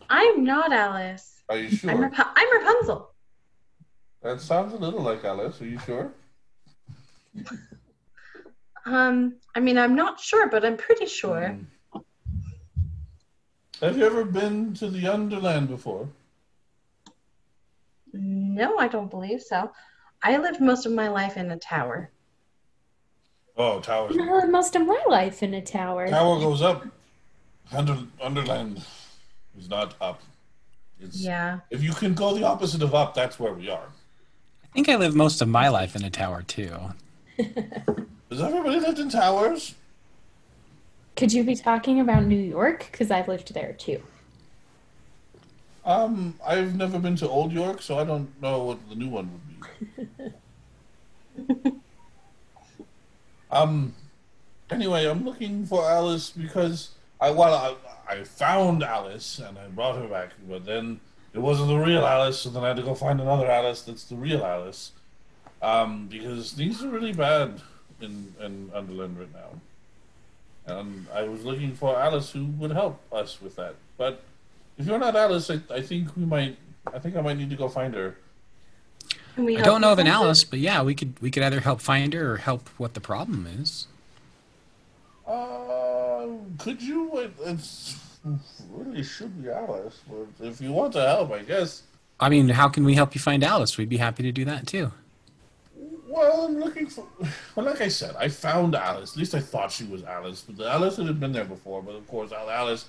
I'm 0.08 0.44
not 0.44 0.72
Alice. 0.72 1.42
Are 1.48 1.58
you 1.58 1.70
sure? 1.70 1.90
I'm, 1.90 2.00
Rap- 2.00 2.32
I'm 2.36 2.58
Rapunzel. 2.58 3.10
That 4.22 4.40
sounds 4.40 4.72
a 4.72 4.76
little 4.76 5.00
like 5.02 5.24
Alice. 5.24 5.60
Are 5.60 5.66
you 5.66 5.78
sure? 5.78 6.12
Um, 8.86 9.36
I 9.54 9.60
mean, 9.60 9.78
I'm 9.78 9.94
not 9.94 10.20
sure, 10.20 10.48
but 10.48 10.64
I'm 10.64 10.76
pretty 10.76 11.06
sure. 11.06 11.58
Hmm. 11.92 12.00
Have 13.80 13.96
you 13.96 14.04
ever 14.04 14.24
been 14.24 14.74
to 14.74 14.90
the 14.90 15.08
Underland 15.08 15.68
before? 15.68 16.08
No, 18.12 18.76
I 18.78 18.88
don't 18.88 19.10
believe 19.10 19.40
so. 19.40 19.70
I 20.22 20.36
lived 20.36 20.60
most 20.60 20.84
of 20.84 20.92
my 20.92 21.08
life 21.08 21.36
in 21.36 21.50
a 21.50 21.56
tower. 21.56 22.10
Oh, 23.60 23.78
towers. 23.80 24.16
I 24.18 24.32
lived 24.32 24.50
most 24.50 24.74
of 24.74 24.86
my 24.86 25.02
life 25.06 25.42
in 25.42 25.52
a 25.52 25.60
tower. 25.60 26.08
Tower 26.08 26.38
goes 26.40 26.62
up. 26.62 26.86
Under 27.70 27.98
Underland 28.18 28.82
is 29.58 29.68
not 29.68 29.94
up. 30.00 30.22
It's 30.98 31.20
Yeah. 31.20 31.60
if 31.68 31.82
you 31.82 31.92
can 31.92 32.14
go 32.14 32.32
the 32.34 32.44
opposite 32.44 32.80
of 32.82 32.94
up, 32.94 33.12
that's 33.14 33.38
where 33.38 33.52
we 33.52 33.68
are. 33.68 33.88
I 34.64 34.66
think 34.72 34.88
I 34.88 34.96
lived 34.96 35.14
most 35.14 35.42
of 35.42 35.48
my 35.48 35.68
life 35.68 35.94
in 35.94 36.02
a 36.04 36.10
tower 36.10 36.40
too. 36.40 36.74
Has 37.36 38.40
everybody 38.40 38.80
lived 38.80 38.98
in 38.98 39.10
towers? 39.10 39.74
Could 41.16 41.34
you 41.34 41.44
be 41.44 41.54
talking 41.54 42.00
about 42.00 42.24
New 42.24 42.40
York? 42.40 42.88
Because 42.90 43.10
I've 43.10 43.28
lived 43.28 43.52
there 43.52 43.74
too. 43.74 44.02
Um, 45.84 46.38
I've 46.46 46.76
never 46.76 46.98
been 46.98 47.16
to 47.16 47.28
Old 47.28 47.52
York, 47.52 47.82
so 47.82 47.98
I 47.98 48.04
don't 48.04 48.30
know 48.40 48.64
what 48.64 48.88
the 48.88 48.94
new 48.94 49.08
one 49.10 49.30
would 49.98 50.16
be. 50.16 51.72
um, 53.50 53.94
anyway, 54.70 55.06
I'm 55.06 55.24
looking 55.24 55.66
for 55.66 55.88
Alice 55.88 56.30
because 56.30 56.90
I 57.20 57.30
well, 57.30 57.54
I, 58.08 58.12
I 58.14 58.24
found 58.24 58.82
Alice 58.82 59.38
and 59.38 59.58
I 59.58 59.66
brought 59.68 59.96
her 59.96 60.08
back, 60.08 60.30
but 60.48 60.64
then 60.64 61.00
it 61.32 61.38
wasn't 61.38 61.68
the 61.68 61.78
real 61.78 62.06
Alice, 62.06 62.40
so 62.40 62.50
then 62.50 62.64
I 62.64 62.68
had 62.68 62.76
to 62.76 62.82
go 62.82 62.94
find 62.94 63.20
another 63.20 63.50
Alice 63.50 63.82
that's 63.82 64.04
the 64.04 64.16
real 64.16 64.44
Alice. 64.44 64.92
Um, 65.62 66.06
because 66.06 66.52
things 66.52 66.82
are 66.82 66.88
really 66.88 67.12
bad 67.12 67.60
in 68.00 68.34
in 68.40 68.70
Underland 68.74 69.18
right 69.18 69.32
now, 69.34 69.60
and 70.74 71.06
I 71.14 71.24
was 71.24 71.44
looking 71.44 71.74
for 71.74 71.98
Alice 71.98 72.30
who 72.30 72.46
would 72.46 72.72
help 72.72 73.00
us 73.12 73.40
with 73.40 73.56
that, 73.56 73.74
but. 73.96 74.22
If 74.78 74.86
you're 74.86 74.98
not 74.98 75.14
Alice, 75.14 75.50
I, 75.50 75.60
I 75.74 75.82
think 75.82 76.16
we 76.16 76.24
might. 76.24 76.56
I 76.86 76.98
think 76.98 77.14
I 77.14 77.20
might 77.20 77.36
need 77.36 77.50
to 77.50 77.56
go 77.56 77.68
find 77.68 77.92
her. 77.92 78.16
Can 79.34 79.44
we 79.44 79.56
I 79.56 79.62
don't 79.62 79.80
know 79.80 79.92
of 79.92 79.98
an? 79.98 80.06
Alice, 80.06 80.44
but 80.44 80.58
yeah, 80.58 80.82
we 80.82 80.94
could 80.94 81.20
we 81.20 81.30
could 81.30 81.42
either 81.42 81.60
help 81.60 81.80
find 81.80 82.12
her 82.14 82.32
or 82.32 82.36
help 82.38 82.68
what 82.78 82.94
the 82.94 83.00
problem 83.00 83.46
is. 83.46 83.86
Uh, 85.26 86.26
could 86.58 86.82
you? 86.82 87.18
It, 87.18 87.32
it's 87.44 87.96
really 88.70 89.02
should 89.02 89.42
be 89.42 89.50
Alice, 89.50 90.00
but 90.08 90.46
if 90.46 90.60
you 90.60 90.72
want 90.72 90.92
to 90.94 91.00
help, 91.00 91.32
I 91.32 91.42
guess. 91.42 91.82
I 92.18 92.28
mean, 92.28 92.48
how 92.48 92.68
can 92.68 92.84
we 92.84 92.94
help 92.94 93.14
you 93.14 93.20
find 93.20 93.42
Alice? 93.42 93.78
We'd 93.78 93.88
be 93.88 93.96
happy 93.96 94.22
to 94.24 94.32
do 94.32 94.44
that 94.44 94.66
too. 94.66 94.92
Well, 96.06 96.46
I'm 96.46 96.58
looking 96.58 96.88
for. 96.88 97.06
Well, 97.54 97.66
like 97.66 97.80
I 97.80 97.88
said, 97.88 98.16
I 98.18 98.28
found 98.28 98.74
Alice. 98.74 99.12
At 99.12 99.16
least 99.16 99.34
I 99.34 99.40
thought 99.40 99.70
she 99.70 99.84
was 99.84 100.02
Alice, 100.02 100.42
but 100.42 100.56
the 100.56 100.68
Alice 100.68 100.96
had 100.96 101.20
been 101.20 101.32
there 101.32 101.44
before. 101.44 101.82
But 101.82 101.94
of 101.94 102.06
course, 102.08 102.32
Alice. 102.32 102.86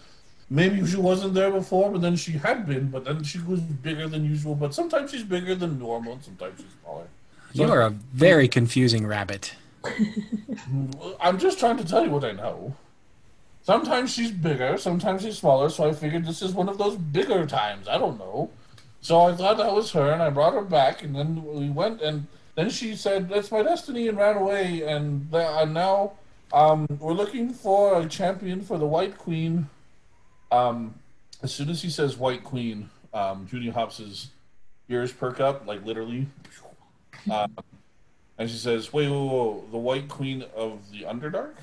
Maybe 0.52 0.86
she 0.86 0.98
wasn't 0.98 1.34
there 1.34 1.50
before, 1.50 1.90
but 1.90 2.02
then 2.02 2.18
she 2.18 2.34
had 2.34 2.68
been. 2.68 2.90
But 2.90 3.06
then 3.06 3.24
she 3.24 3.40
was 3.40 3.62
bigger 3.62 4.08
than 4.10 4.26
usual. 4.26 4.54
But 4.54 4.74
sometimes 4.76 5.10
she's 5.12 5.24
bigger 5.24 5.56
than 5.56 5.80
normal, 5.80 6.14
and 6.14 6.24
sometimes 6.24 6.60
she's 6.60 6.68
smaller. 6.84 7.08
So- 7.56 7.64
You 7.66 7.72
are 7.72 7.82
a 7.84 7.90
very 8.14 8.50
confusing 8.50 9.08
rabbit. 9.08 9.54
I'm 11.22 11.40
just 11.40 11.58
trying 11.58 11.78
to 11.78 11.86
tell 11.88 12.04
you 12.04 12.12
what 12.12 12.26
I 12.26 12.34
know. 12.34 12.76
Sometimes 13.64 14.12
she's 14.14 14.32
bigger, 14.32 14.78
sometimes 14.78 15.22
she's 15.22 15.38
smaller, 15.38 15.70
so 15.70 15.88
I 15.88 15.94
figured 15.94 16.26
this 16.26 16.42
is 16.42 16.52
one 16.52 16.68
of 16.68 16.78
those 16.78 16.96
bigger 16.98 17.46
times. 17.46 17.88
I 17.88 17.98
don't 17.98 18.18
know. 18.20 18.50
So 19.02 19.22
I 19.22 19.36
thought 19.36 19.58
that 19.58 19.74
was 19.74 19.92
her, 19.92 20.12
and 20.12 20.22
I 20.22 20.30
brought 20.30 20.54
her 20.54 20.62
back, 20.62 21.04
and 21.04 21.16
then 21.16 21.44
we 21.46 21.70
went, 21.70 22.02
and 22.02 22.28
then 22.56 22.70
she 22.70 22.96
said, 22.96 23.30
That's 23.30 23.52
my 23.52 23.64
destiny, 23.64 24.08
and 24.08 24.18
ran 24.18 24.38
away. 24.38 24.82
And, 24.84 25.32
th- 25.32 25.48
and 25.50 25.74
now 25.74 26.14
um, 26.52 26.88
we're 27.00 27.14
looking 27.14 27.54
for 27.54 28.02
a 28.02 28.06
champion 28.08 28.62
for 28.62 28.78
the 28.78 28.86
White 28.88 29.18
Queen. 29.18 29.70
Um, 30.52 30.96
as 31.42 31.54
soon 31.54 31.70
as 31.70 31.82
he 31.82 31.90
says 31.90 32.18
White 32.18 32.44
Queen, 32.44 32.90
um, 33.14 33.48
Judy 33.48 33.70
Hopps's 33.70 34.30
ears 34.90 35.12
perk 35.12 35.40
up, 35.40 35.66
like 35.66 35.86
literally. 35.86 36.28
Um, 37.32 37.56
and 38.38 38.50
she 38.50 38.58
says, 38.58 38.92
wait, 38.92 39.10
wait, 39.10 39.28
wait, 39.28 39.72
the 39.72 39.78
White 39.78 40.10
Queen 40.10 40.44
of 40.56 40.92
the 40.92 41.04
Underdark? 41.04 41.56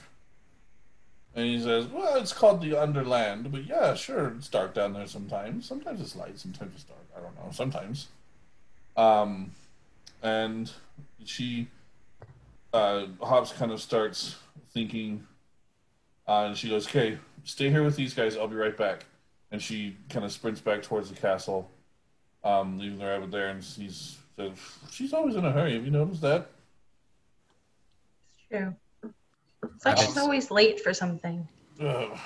And 1.34 1.46
he 1.46 1.60
says, 1.60 1.86
well, 1.86 2.16
it's 2.16 2.32
called 2.32 2.62
the 2.62 2.80
Underland, 2.80 3.52
but 3.52 3.64
yeah, 3.64 3.94
sure, 3.94 4.34
it's 4.36 4.48
dark 4.48 4.74
down 4.74 4.92
there 4.92 5.06
sometimes. 5.06 5.66
Sometimes 5.66 6.00
it's 6.00 6.16
light, 6.16 6.38
sometimes 6.38 6.72
it's 6.74 6.84
dark. 6.84 7.04
I 7.16 7.20
don't 7.20 7.34
know, 7.36 7.50
sometimes. 7.52 8.08
Um, 8.96 9.52
and 10.22 10.70
she, 11.24 11.68
uh, 12.72 13.06
Hopps 13.20 13.52
kind 13.52 13.70
of 13.70 13.80
starts 13.80 14.36
thinking, 14.72 15.26
Uh, 16.28 16.44
and 16.44 16.56
she 16.56 16.68
goes, 16.68 16.86
"Okay, 16.86 17.18
stay 17.44 17.70
here 17.70 17.82
with 17.82 17.96
these 17.96 18.12
guys. 18.12 18.36
I'll 18.36 18.48
be 18.48 18.56
right 18.56 18.76
back." 18.76 19.06
And 19.50 19.62
she 19.62 19.96
kind 20.10 20.26
of 20.26 20.30
sprints 20.30 20.60
back 20.60 20.82
towards 20.82 21.08
the 21.08 21.16
castle, 21.16 21.70
um, 22.44 22.78
leaving 22.78 22.98
the 22.98 23.06
rabbit 23.06 23.30
there. 23.30 23.48
And 23.48 23.62
he's 23.62 24.18
says, 24.36 24.52
"She's 24.90 25.12
always 25.12 25.36
in 25.36 25.44
a 25.44 25.50
hurry. 25.50 25.74
Have 25.74 25.84
you 25.84 25.90
noticed 25.90 26.20
that?" 26.20 26.50
It's 28.36 28.48
true. 28.50 28.74
It's 29.74 29.84
like 29.86 29.96
she's 29.96 30.18
always 30.18 30.50
late 30.50 30.80
for 30.80 30.92
something. 30.92 31.48
Uh, 31.80 32.16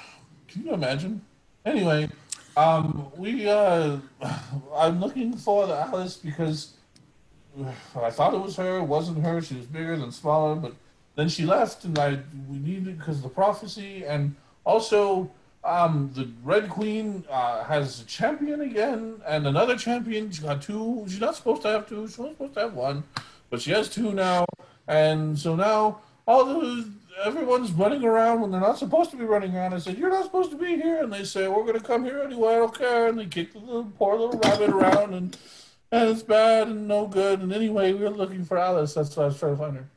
can 0.48 0.64
you 0.64 0.74
imagine? 0.74 1.22
Anyway, 1.64 2.08
um, 2.56 3.10
we 3.16 3.48
uh, 3.48 3.98
I'm 4.74 5.00
looking 5.00 5.36
for 5.36 5.66
the 5.66 5.74
Alice 5.74 6.16
because 6.16 6.74
I 7.96 8.10
thought 8.10 8.34
it 8.34 8.40
was 8.40 8.56
her. 8.56 8.78
It 8.78 8.84
wasn't 8.84 9.24
her. 9.24 9.40
She 9.40 9.54
was 9.54 9.66
bigger 9.66 9.96
than 9.96 10.10
smaller, 10.10 10.56
but 10.56 10.74
then 11.14 11.28
she 11.28 11.44
left, 11.44 11.84
and 11.84 11.98
I 11.98 12.18
we 12.48 12.58
needed 12.58 12.98
because 12.98 13.16
of 13.18 13.22
the 13.22 13.28
prophecy, 13.28 14.04
and 14.04 14.34
also 14.64 15.30
um, 15.64 16.10
the 16.14 16.30
Red 16.42 16.68
Queen 16.68 17.24
uh, 17.30 17.64
has 17.64 18.00
a 18.00 18.04
champion 18.04 18.62
again, 18.62 19.20
and 19.26 19.46
another 19.46 19.76
champion. 19.76 20.30
She 20.30 20.42
got 20.42 20.62
two. 20.62 21.04
She's 21.08 21.20
not 21.20 21.36
supposed 21.36 21.62
to 21.62 21.68
have 21.68 21.88
two. 21.88 22.06
She's 22.06 22.18
only 22.18 22.32
supposed 22.32 22.54
to 22.54 22.60
have 22.60 22.74
one, 22.74 23.04
but 23.50 23.60
she 23.60 23.70
has 23.72 23.88
two 23.88 24.12
now, 24.12 24.44
and 24.88 25.38
so 25.38 25.54
now 25.54 26.00
all 26.26 26.44
the 26.44 26.90
everyone's 27.24 27.70
running 27.72 28.04
around 28.04 28.40
when 28.40 28.50
they're 28.50 28.60
not 28.60 28.78
supposed 28.78 29.10
to 29.10 29.16
be 29.16 29.24
running 29.24 29.54
around. 29.54 29.74
I 29.74 29.78
said, 29.78 29.98
"You're 29.98 30.10
not 30.10 30.24
supposed 30.24 30.50
to 30.50 30.56
be 30.56 30.76
here," 30.76 31.02
and 31.02 31.12
they 31.12 31.24
say, 31.24 31.46
"We're 31.48 31.62
going 31.62 31.78
to 31.78 31.84
come 31.84 32.04
here 32.04 32.20
anyway. 32.20 32.54
I 32.54 32.56
don't 32.56 32.78
care." 32.78 33.08
And 33.08 33.18
they 33.18 33.26
kick 33.26 33.52
the 33.52 33.58
little, 33.58 33.84
poor 33.98 34.16
little 34.16 34.40
rabbit 34.40 34.70
around, 34.70 35.14
and 35.14 35.36
and 35.90 36.08
it's 36.08 36.22
bad 36.22 36.68
and 36.68 36.88
no 36.88 37.06
good. 37.06 37.40
And 37.40 37.52
anyway, 37.52 37.92
we 37.92 38.00
were 38.00 38.10
looking 38.10 38.44
for 38.44 38.58
Alice. 38.58 38.94
That's 38.94 39.14
why 39.16 39.24
I 39.24 39.26
was 39.26 39.38
trying 39.38 39.56
to 39.56 39.62
find 39.62 39.76
her. 39.76 39.88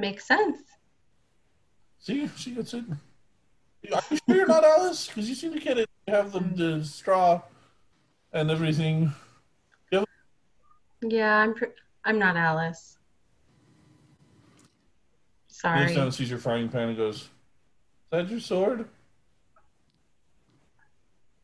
Makes 0.00 0.26
sense. 0.26 0.62
See, 1.98 2.26
she 2.34 2.52
gets 2.52 2.72
it. 2.72 2.84
Are 3.92 4.00
you 4.10 4.16
sure 4.16 4.36
you're 4.36 4.46
not 4.46 4.64
Alice? 4.64 5.08
Because 5.08 5.28
you 5.28 5.34
seem 5.34 5.52
to 5.52 5.60
get 5.60 5.76
it. 5.76 5.90
You 6.08 6.14
have 6.14 6.32
the, 6.32 6.40
the 6.40 6.84
straw 6.84 7.42
and 8.32 8.50
everything. 8.50 9.12
Yeah, 11.02 11.36
I'm. 11.36 11.54
Pr- 11.54 11.76
I'm 12.04 12.18
not 12.18 12.36
Alice. 12.36 12.96
Sorry. 15.48 15.94
down 15.94 16.12
sees 16.12 16.30
your 16.30 16.38
frying 16.38 16.68
pan 16.68 16.88
and 16.88 16.96
goes, 16.96 17.16
"Is 17.16 17.28
that 18.10 18.30
your 18.30 18.40
sword?" 18.40 18.86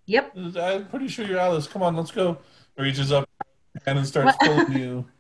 Yep. 0.07 0.37
I'm 0.59 0.87
pretty 0.89 1.09
sure 1.09 1.27
you're 1.27 1.39
Alice. 1.39 1.67
Come 1.67 1.83
on, 1.83 1.97
let's 1.97 2.11
go. 2.11 2.39
Reaches 2.79 3.13
up 3.13 3.29
and 3.87 4.07
starts 4.07 4.37
What? 4.41 4.67
pulling 4.67 4.79
you. 4.79 5.07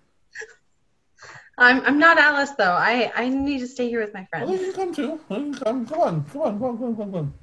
I'm. 1.59 1.81
I'm 1.83 1.99
not 1.99 2.19
Alice 2.19 2.51
though. 2.53 2.73
I. 2.73 3.11
I 3.14 3.29
need 3.29 3.61
to 3.61 3.66
stay 3.66 3.88
here 3.88 4.01
with 4.01 4.12
my 4.14 4.27
Well, 4.33 4.51
you 4.51 4.59
friends. 4.73 4.75
can 4.75 4.85
come 4.87 4.95
too. 4.95 5.03
You 5.03 5.21
can 5.29 5.55
come. 5.55 5.77
On. 5.79 5.87
Come 5.87 6.01
on. 6.01 6.25
Come 6.25 6.42
on. 6.42 6.59
Come 6.59 6.64
on. 6.64 6.79
Come 6.79 6.87
on. 6.87 6.97
Come 6.97 7.14
on. 7.14 7.35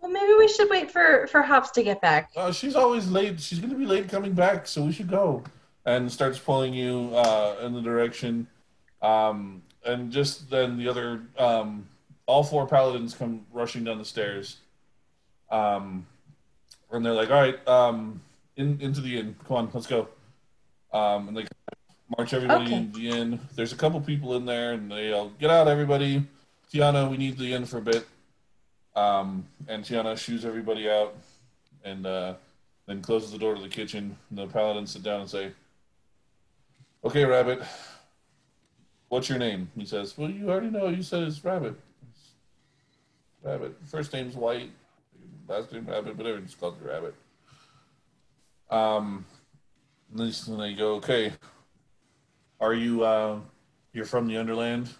Well, 0.00 0.10
maybe 0.12 0.32
we 0.38 0.48
should 0.48 0.70
wait 0.70 0.90
for 0.90 1.26
for 1.26 1.42
Hopps 1.42 1.70
to 1.72 1.82
get 1.82 2.00
back. 2.00 2.30
Uh, 2.36 2.52
she's 2.52 2.76
always 2.76 3.10
late. 3.10 3.40
She's 3.40 3.58
going 3.58 3.70
to 3.72 3.76
be 3.76 3.86
late 3.86 4.08
coming 4.08 4.32
back, 4.32 4.66
so 4.66 4.82
we 4.84 4.92
should 4.92 5.08
go. 5.08 5.42
And 5.86 6.10
starts 6.12 6.38
pulling 6.38 6.74
you 6.74 7.10
uh, 7.14 7.56
in 7.62 7.72
the 7.72 7.80
direction. 7.80 8.46
Um, 9.00 9.62
and 9.84 10.12
just 10.12 10.50
then 10.50 10.76
the 10.76 10.86
other, 10.88 11.22
um, 11.38 11.88
all 12.26 12.42
four 12.44 12.66
paladins 12.66 13.14
come 13.14 13.46
rushing 13.52 13.84
down 13.84 13.98
the 13.98 14.04
stairs. 14.04 14.58
Um, 15.50 16.06
and 16.90 17.04
they're 17.04 17.14
like, 17.14 17.30
all 17.30 17.40
right, 17.40 17.66
um, 17.66 18.20
in, 18.56 18.78
into 18.80 19.00
the 19.00 19.18
inn. 19.18 19.34
Come 19.46 19.56
on, 19.56 19.70
let's 19.72 19.86
go. 19.86 20.08
Um, 20.92 21.28
and 21.28 21.36
they 21.36 21.46
march 22.16 22.32
everybody 22.32 22.64
Okay. 22.66 22.74
in 22.76 22.92
the 22.92 23.08
inn. 23.10 23.40
There's 23.54 23.72
a 23.72 23.76
couple 23.76 24.00
people 24.00 24.34
in 24.36 24.44
there, 24.46 24.72
and 24.72 24.90
they 24.90 25.12
all 25.12 25.30
get 25.38 25.50
out, 25.50 25.68
everybody. 25.68 26.26
Tiana, 26.72 27.10
we 27.10 27.16
need 27.16 27.36
the 27.38 27.52
inn 27.52 27.64
for 27.66 27.78
a 27.78 27.82
bit. 27.82 28.06
Um, 28.96 29.46
and 29.68 29.84
Tiana 29.84 30.16
shoos 30.16 30.44
everybody 30.44 30.88
out 30.90 31.14
and 31.84 32.06
uh, 32.06 32.34
then 32.86 33.00
closes 33.00 33.30
the 33.30 33.38
door 33.38 33.54
to 33.54 33.60
the 33.60 33.68
kitchen. 33.68 34.16
The 34.30 34.46
paladins 34.46 34.90
sit 34.92 35.02
down 35.02 35.20
and 35.20 35.30
say, 35.30 35.52
Okay, 37.04 37.24
Rabbit, 37.24 37.62
what's 39.08 39.28
your 39.28 39.38
name? 39.38 39.70
He 39.76 39.84
says, 39.84 40.18
Well, 40.18 40.30
you 40.30 40.50
already 40.50 40.70
know. 40.70 40.88
You 40.88 41.02
said 41.02 41.22
it's 41.22 41.44
Rabbit. 41.44 41.74
It's 42.10 42.30
Rabbit. 43.42 43.76
First 43.86 44.12
name's 44.12 44.34
White, 44.34 44.70
last 45.46 45.72
name 45.72 45.86
Rabbit, 45.86 46.16
but 46.16 46.26
everyone's 46.26 46.56
called 46.56 46.76
you 46.82 46.90
Rabbit. 46.90 47.14
Um, 48.70 49.24
and 50.10 50.32
then 50.32 50.58
they 50.58 50.74
go, 50.74 50.94
Okay, 50.96 51.32
are 52.60 52.74
you, 52.74 53.04
uh, 53.04 53.38
you're 53.92 54.04
from 54.04 54.26
the 54.26 54.36
Underland? 54.36 54.90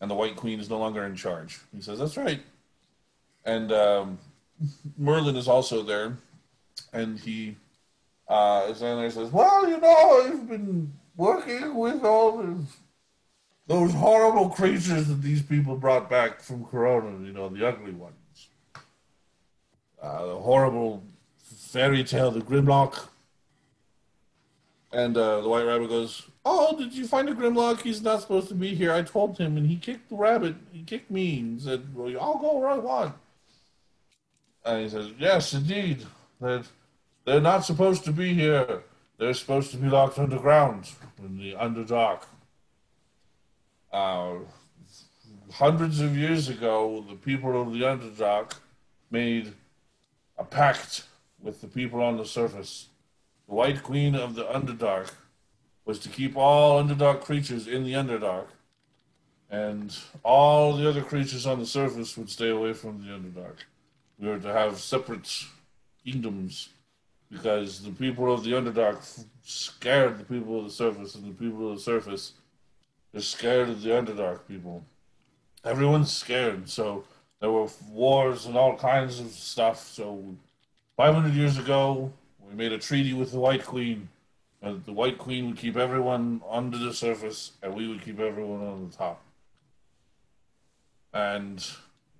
And 0.00 0.10
the 0.10 0.14
White 0.14 0.34
Queen 0.34 0.58
is 0.58 0.68
no 0.68 0.78
longer 0.78 1.04
in 1.04 1.14
charge. 1.14 1.60
He 1.74 1.80
says, 1.80 2.00
That's 2.00 2.16
right. 2.16 2.40
And 3.44 3.72
um, 3.72 4.18
Merlin 4.96 5.36
is 5.36 5.48
also 5.48 5.82
there, 5.82 6.16
and 6.92 7.18
he 7.18 7.56
uh, 8.28 8.72
and 8.80 9.12
says, 9.12 9.30
"Well, 9.30 9.68
you 9.68 9.78
know, 9.78 10.24
I've 10.24 10.48
been 10.48 10.92
working 11.16 11.74
with 11.74 12.04
all 12.04 12.56
those 13.66 13.92
horrible 13.92 14.48
creatures 14.48 15.08
that 15.08 15.22
these 15.22 15.42
people 15.42 15.76
brought 15.76 16.08
back 16.08 16.40
from 16.40 16.64
Corona. 16.64 17.24
You 17.26 17.32
know, 17.32 17.48
the 17.48 17.66
ugly 17.66 17.92
ones, 17.92 18.48
uh, 20.00 20.26
the 20.26 20.36
horrible 20.36 21.02
fairy 21.38 22.04
tale, 22.04 22.30
the 22.30 22.40
Grimlock." 22.40 23.08
And 24.92 25.16
uh, 25.16 25.40
the 25.40 25.48
White 25.48 25.64
Rabbit 25.64 25.88
goes, 25.88 26.26
"Oh, 26.44 26.76
did 26.76 26.92
you 26.94 27.06
find 27.06 27.28
a 27.28 27.34
Grimlock? 27.34 27.82
He's 27.82 28.02
not 28.02 28.20
supposed 28.20 28.48
to 28.48 28.54
be 28.54 28.74
here. 28.74 28.92
I 28.92 29.02
told 29.02 29.38
him, 29.38 29.56
and 29.56 29.66
he 29.66 29.76
kicked 29.76 30.08
the 30.08 30.16
rabbit. 30.16 30.56
He 30.72 30.82
kicked 30.82 31.10
me 31.10 31.38
and 31.38 31.60
said, 31.60 31.94
well, 31.94 32.08
I'll 32.20 32.38
go 32.38 32.58
where 32.58 32.68
I 32.68 32.78
want.'" 32.78 33.14
And 34.64 34.82
he 34.82 34.88
says, 34.88 35.10
Yes, 35.18 35.54
indeed. 35.54 36.06
That 36.40 36.66
they're 37.24 37.40
not 37.40 37.64
supposed 37.64 38.04
to 38.04 38.12
be 38.12 38.34
here. 38.34 38.82
They're 39.18 39.34
supposed 39.34 39.70
to 39.72 39.76
be 39.76 39.88
locked 39.88 40.18
underground 40.18 40.90
in 41.18 41.38
the 41.38 41.54
Underdark. 41.54 42.22
Uh, 43.92 44.38
hundreds 45.52 46.00
of 46.00 46.16
years 46.16 46.48
ago, 46.48 47.04
the 47.08 47.14
people 47.14 47.60
of 47.60 47.72
the 47.72 47.80
Underdark 47.80 48.54
made 49.10 49.52
a 50.38 50.44
pact 50.44 51.04
with 51.40 51.60
the 51.60 51.68
people 51.68 52.02
on 52.02 52.16
the 52.16 52.24
surface. 52.24 52.88
The 53.48 53.54
White 53.54 53.82
Queen 53.82 54.14
of 54.14 54.34
the 54.34 54.44
Underdark 54.44 55.12
was 55.84 55.98
to 56.00 56.08
keep 56.08 56.36
all 56.36 56.82
Underdark 56.82 57.22
creatures 57.22 57.66
in 57.66 57.84
the 57.84 57.92
Underdark, 57.92 58.46
and 59.50 59.96
all 60.22 60.76
the 60.76 60.88
other 60.88 61.02
creatures 61.02 61.46
on 61.46 61.58
the 61.58 61.66
surface 61.66 62.16
would 62.16 62.30
stay 62.30 62.48
away 62.48 62.72
from 62.72 63.04
the 63.04 63.12
Underdark 63.12 63.58
we 64.22 64.28
were 64.28 64.38
to 64.38 64.52
have 64.52 64.78
separate 64.78 65.46
kingdoms 66.04 66.68
because 67.30 67.82
the 67.82 67.90
people 67.90 68.32
of 68.32 68.44
the 68.44 68.52
Underdark 68.52 69.24
scared 69.42 70.18
the 70.18 70.24
people 70.24 70.58
of 70.58 70.64
the 70.64 70.70
surface, 70.70 71.14
and 71.16 71.24
the 71.24 71.34
people 71.34 71.70
of 71.70 71.76
the 71.76 71.82
surface 71.82 72.34
are 73.14 73.20
scared 73.20 73.68
of 73.68 73.82
the 73.82 73.90
Underdark 73.90 74.46
people. 74.46 74.84
Everyone's 75.64 76.12
scared, 76.12 76.68
so 76.68 77.04
there 77.40 77.50
were 77.50 77.68
wars 77.88 78.46
and 78.46 78.56
all 78.56 78.76
kinds 78.76 79.18
of 79.18 79.28
stuff. 79.30 79.88
So, 79.88 80.22
500 80.96 81.32
years 81.34 81.58
ago, 81.58 82.12
we 82.40 82.54
made 82.54 82.72
a 82.72 82.78
treaty 82.78 83.14
with 83.14 83.32
the 83.32 83.40
White 83.40 83.64
Queen. 83.64 84.08
And 84.62 84.84
the 84.84 84.92
White 84.92 85.18
Queen 85.18 85.48
would 85.48 85.58
keep 85.58 85.76
everyone 85.76 86.40
under 86.48 86.78
the 86.78 86.94
surface, 86.94 87.52
and 87.62 87.74
we 87.74 87.88
would 87.88 88.02
keep 88.02 88.20
everyone 88.20 88.64
on 88.64 88.88
the 88.88 88.96
top. 88.96 89.20
And 91.12 91.64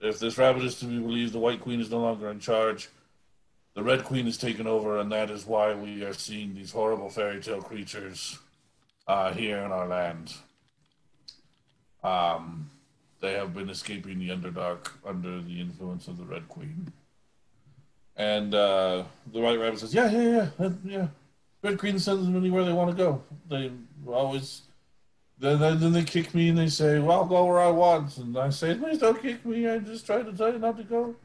if 0.01 0.19
this 0.19 0.37
rabbit 0.37 0.65
is 0.65 0.79
to 0.81 0.87
be 0.87 0.99
believed, 0.99 1.33
the 1.33 1.39
White 1.39 1.61
Queen 1.61 1.81
is 1.81 1.91
no 1.91 2.01
longer 2.01 2.29
in 2.31 2.41
charge. 2.41 2.89
The 3.75 3.83
Red 3.83 4.05
Queen 4.05 4.27
is 4.27 4.37
taken 4.37 4.67
over, 4.67 4.99
and 4.99 5.11
that 5.13 5.31
is 5.31 5.47
why 5.47 5.73
we 5.73 6.03
are 6.03 6.13
seeing 6.13 6.55
these 6.55 6.73
horrible 6.73 7.09
fairy 7.09 7.41
tale 7.41 7.63
creatures 7.63 8.39
uh, 9.07 9.33
here 9.33 9.59
in 9.59 9.71
our 9.71 9.87
land. 9.87 10.35
Um, 12.03 12.71
they 13.21 13.35
have 13.35 13.55
been 13.55 13.71
escaping 13.71 14.19
the 14.19 14.31
Underdark 14.31 14.91
under 15.07 15.41
the 15.41 15.61
influence 15.61 16.09
of 16.09 16.19
the 16.19 16.25
Red 16.25 16.49
Queen. 16.49 16.93
And 18.17 18.55
uh, 18.55 19.05
the 19.33 19.41
White 19.41 19.59
Rabbit 19.59 19.79
says, 19.79 19.95
"Yeah, 19.95 20.11
yeah, 20.11 20.49
yeah, 20.59 20.71
yeah. 20.85 21.09
Red 21.63 21.79
Queen 21.79 21.99
sends 21.99 22.27
them 22.27 22.37
anywhere 22.37 22.65
they 22.65 22.73
want 22.73 22.91
to 22.91 22.97
go. 22.97 23.23
They 23.49 23.71
always 24.07 24.63
then, 25.43 25.59
then, 25.59 25.81
then 25.81 25.93
they 25.93 26.05
kick 26.05 26.35
me 26.35 26.49
and 26.51 26.57
they 26.57 26.69
say, 26.69 27.01
"Well, 27.01 27.19
I'll 27.19 27.27
go 27.27 27.45
where 27.45 27.61
I 27.61 27.71
want." 27.71 28.17
And 28.19 28.39
I 28.39 28.51
say, 28.51 28.77
"Please 28.77 28.99
don't 28.99 29.21
kick 29.21 29.45
me. 29.45 29.69
I 29.69 29.79
just 29.79 30.07
tried 30.07 30.27
to 30.27 30.33
tell 30.33 30.53
you 30.53 30.59
not 30.61 30.77
to 30.77 30.85
go." 30.85 31.17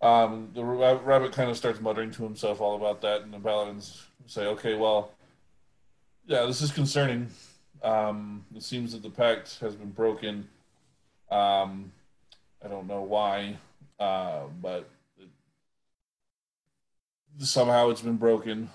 Um, 0.00 0.50
the 0.54 0.64
rabbit 0.64 1.32
kind 1.32 1.50
of 1.50 1.56
starts 1.58 1.80
muttering 1.80 2.10
to 2.12 2.22
himself 2.22 2.62
all 2.62 2.76
about 2.76 3.02
that, 3.02 3.20
and 3.20 3.34
the 3.34 3.38
paladins 3.38 4.06
say, 4.26 4.46
"Okay, 4.46 4.74
well, 4.74 5.12
yeah, 6.26 6.46
this 6.46 6.62
is 6.62 6.72
concerning. 6.72 7.28
Um, 7.82 8.46
it 8.56 8.62
seems 8.62 8.92
that 8.92 9.02
the 9.02 9.10
pact 9.10 9.58
has 9.60 9.74
been 9.74 9.90
broken. 9.90 10.48
Um, 11.30 11.92
I 12.64 12.68
don't 12.68 12.86
know 12.86 13.02
why, 13.02 13.58
uh, 13.98 14.44
but 14.62 14.88
it, 15.18 15.28
somehow 17.38 17.90
it's 17.90 18.00
been 18.02 18.16
broken." 18.16 18.70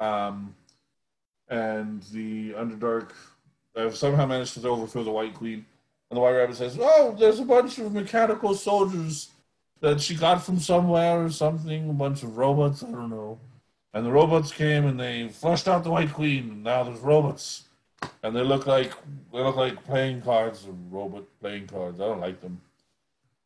Um, 0.00 0.54
and 1.48 2.02
the 2.04 2.52
Underdark 2.52 3.10
I've 3.76 3.96
somehow 3.96 4.26
managed 4.26 4.60
to 4.60 4.68
overthrow 4.68 5.04
the 5.04 5.10
White 5.10 5.34
Queen, 5.34 5.64
And 6.10 6.16
the 6.16 6.20
White 6.20 6.32
Rabbit 6.32 6.56
says, 6.56 6.76
"Oh, 6.80 7.14
there's 7.16 7.38
a 7.38 7.44
bunch 7.44 7.78
of 7.78 7.92
mechanical 7.92 8.54
soldiers 8.54 9.30
that 9.80 10.00
she 10.00 10.16
got 10.16 10.42
from 10.42 10.58
somewhere 10.58 11.24
or 11.24 11.30
something. 11.30 11.88
A 11.88 11.92
bunch 11.92 12.24
of 12.24 12.36
robots, 12.36 12.82
I 12.82 12.90
don't 12.90 13.10
know." 13.10 13.38
And 13.92 14.04
the 14.04 14.10
robots 14.10 14.52
came 14.52 14.86
and 14.86 14.98
they 14.98 15.28
flushed 15.28 15.68
out 15.68 15.84
the 15.84 15.90
White 15.90 16.12
Queen. 16.12 16.50
And 16.50 16.64
now 16.64 16.82
there's 16.82 16.98
robots, 16.98 17.64
and 18.22 18.34
they 18.34 18.42
look 18.42 18.66
like 18.66 18.92
they 19.32 19.38
look 19.38 19.56
like 19.56 19.84
playing 19.84 20.22
cards, 20.22 20.66
or 20.66 20.74
robot 20.90 21.24
playing 21.40 21.68
cards. 21.68 22.00
I 22.00 22.04
don't 22.06 22.20
like 22.20 22.40
them. 22.40 22.60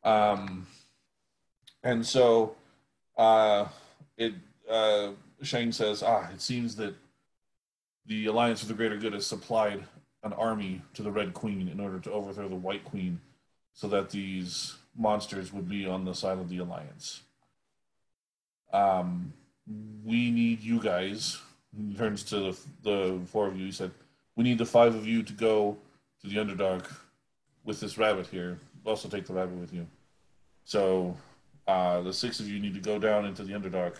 Um, 0.03 0.65
and 1.83 2.05
so, 2.05 2.55
uh, 3.15 3.67
it 4.17 4.33
uh, 4.67 5.11
Shang 5.45 5.71
says, 5.71 6.03
"Ah, 6.03 6.29
it 6.31 6.41
seems 6.41 6.75
that 6.77 6.95
the 8.05 8.25
Alliance 8.25 8.61
for 8.61 8.67
the 8.67 8.73
Greater 8.73 8.97
Good 8.97 9.13
has 9.13 9.25
supplied 9.25 9.85
an 10.23 10.33
army 10.33 10.81
to 10.93 11.03
the 11.03 11.11
Red 11.11 11.33
Queen 11.33 11.67
in 11.67 11.79
order 11.79 11.99
to 11.99 12.11
overthrow 12.11 12.49
the 12.49 12.55
White 12.55 12.83
Queen, 12.83 13.21
so 13.73 13.87
that 13.87 14.09
these 14.09 14.75
monsters 14.95 15.53
would 15.53 15.69
be 15.69 15.85
on 15.85 16.05
the 16.05 16.13
side 16.13 16.37
of 16.37 16.49
the 16.49 16.59
Alliance. 16.59 17.21
Um, 18.73 19.33
we 20.03 20.31
need 20.31 20.61
you 20.61 20.79
guys." 20.79 21.39
He 21.77 21.93
turns 21.93 22.23
to 22.23 22.39
the, 22.39 22.59
the 22.83 23.19
four 23.25 23.47
of 23.47 23.57
you. 23.57 23.65
He 23.65 23.71
said, 23.71 23.91
"We 24.35 24.43
need 24.43 24.57
the 24.57 24.65
five 24.65 24.95
of 24.95 25.05
you 25.05 25.23
to 25.23 25.33
go 25.33 25.77
to 26.21 26.27
the 26.27 26.37
Underdark 26.37 26.89
with 27.65 27.79
this 27.79 27.97
rabbit 27.97 28.27
here. 28.27 28.59
Also, 28.85 29.09
take 29.09 29.25
the 29.25 29.33
rabbit 29.33 29.57
with 29.57 29.73
you. 29.73 29.85
So, 30.63 31.17
uh, 31.67 32.01
the 32.01 32.13
six 32.13 32.39
of 32.39 32.47
you 32.47 32.59
need 32.59 32.75
to 32.75 32.79
go 32.79 32.97
down 32.99 33.25
into 33.25 33.43
the 33.43 33.53
Underdark 33.53 33.97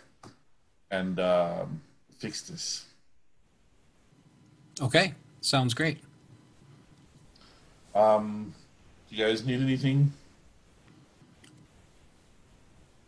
and 0.92 1.20
um, 1.20 1.82
fix 2.18 2.42
this." 2.42 2.86
Okay, 4.82 5.14
sounds 5.42 5.74
great. 5.74 6.00
Um, 7.94 8.54
do 9.10 9.16
you 9.16 9.26
guys 9.26 9.46
need 9.46 9.62
anything? 9.62 10.12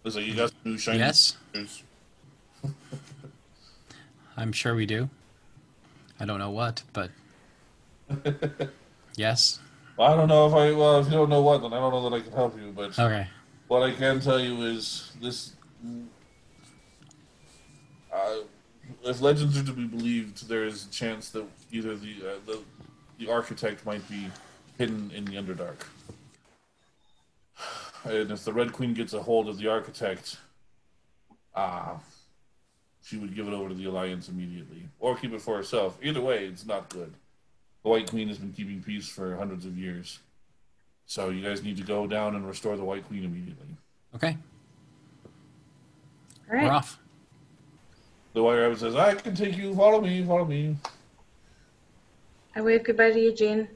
Listen, 0.04 0.24
you 0.24 0.36
got 0.36 0.50
some 0.50 0.72
new 0.72 0.78
shiny 0.78 1.00
Yes. 1.00 1.36
I'm 4.38 4.52
sure 4.54 4.76
we 4.76 4.86
do. 4.86 5.10
I 6.20 6.26
don't 6.26 6.40
know 6.40 6.52
what, 6.52 6.84
but 6.94 7.12
yes. 9.16 9.60
Well, 9.98 10.14
I 10.14 10.16
don't 10.16 10.28
know 10.30 10.48
if 10.48 10.54
I. 10.54 10.72
Well, 10.72 11.00
if 11.00 11.08
you 11.08 11.14
don't 11.14 11.30
know 11.30 11.42
what, 11.42 11.62
then 11.62 11.74
I 11.74 11.78
don't 11.78 11.92
know 11.92 12.10
that 12.10 12.16
I 12.16 12.22
can 12.22 12.32
help 12.32 12.58
you. 12.58 12.72
But 12.72 12.98
Okay. 12.98 13.28
what 13.68 13.84
I 13.84 13.92
can 13.92 14.20
tell 14.20 14.40
you 14.40 14.62
is 14.62 15.12
this: 15.20 15.54
uh, 18.18 18.38
if 19.04 19.22
legends 19.22 19.58
are 19.58 19.64
to 19.64 19.74
be 19.74 19.86
believed, 19.86 20.48
there 20.48 20.66
is 20.66 20.86
a 20.86 20.90
chance 20.90 21.30
that 21.30 21.46
either 21.72 21.96
the 21.96 22.16
uh, 22.24 22.36
the 22.46 22.60
the 23.20 23.30
architect 23.32 23.86
might 23.86 24.08
be 24.10 24.28
hidden 24.78 25.12
in 25.12 25.26
the 25.26 25.34
Underdark. 25.34 25.86
And 28.04 28.32
if 28.32 28.46
the 28.46 28.54
Red 28.54 28.74
Queen 28.74 28.94
gets 28.94 29.14
a 29.14 29.22
hold 29.22 29.50
of 29.50 29.58
the 29.58 29.68
architect, 29.68 30.38
ah, 31.56 31.98
she 33.04 33.18
would 33.18 33.36
give 33.36 33.48
it 33.48 33.54
over 33.54 33.70
to 33.70 33.76
the 33.76 33.86
Alliance 33.86 34.30
immediately, 34.30 34.88
or 35.00 35.16
keep 35.18 35.34
it 35.34 35.42
for 35.42 35.58
herself. 35.58 35.98
Either 36.02 36.22
way, 36.22 36.46
it's 36.46 36.66
not 36.66 36.90
good. 36.90 37.14
The 37.84 37.90
White 37.90 38.10
Queen 38.10 38.28
has 38.28 38.38
been 38.38 38.54
keeping 38.54 38.82
peace 38.82 39.10
for 39.10 39.36
hundreds 39.36 39.66
of 39.66 39.78
years, 39.78 40.20
so 41.06 41.30
you 41.30 41.44
guys 41.44 41.64
need 41.64 41.78
to 41.78 41.84
go 41.84 42.08
down 42.08 42.36
and 42.36 42.48
restore 42.48 42.78
the 42.78 42.86
White 42.86 43.06
Queen 43.08 43.26
immediately. 43.26 43.76
Okay. 44.16 44.38
All 46.50 46.58
We're 46.58 46.72
off. 46.72 47.00
The 48.38 48.44
White 48.44 48.58
Rabbit 48.60 48.78
says, 48.78 48.96
"I 48.96 49.16
can 49.16 49.34
take 49.34 49.58
you. 49.58 49.74
Follow 49.74 50.00
me. 50.00 50.24
Follow 50.24 50.46
me. 50.46 50.78
I 52.56 52.62
wave 52.62 52.84
goodbye 52.84 53.10
to 53.10 53.20
you, 53.20 53.32
Eugene. 53.32 53.68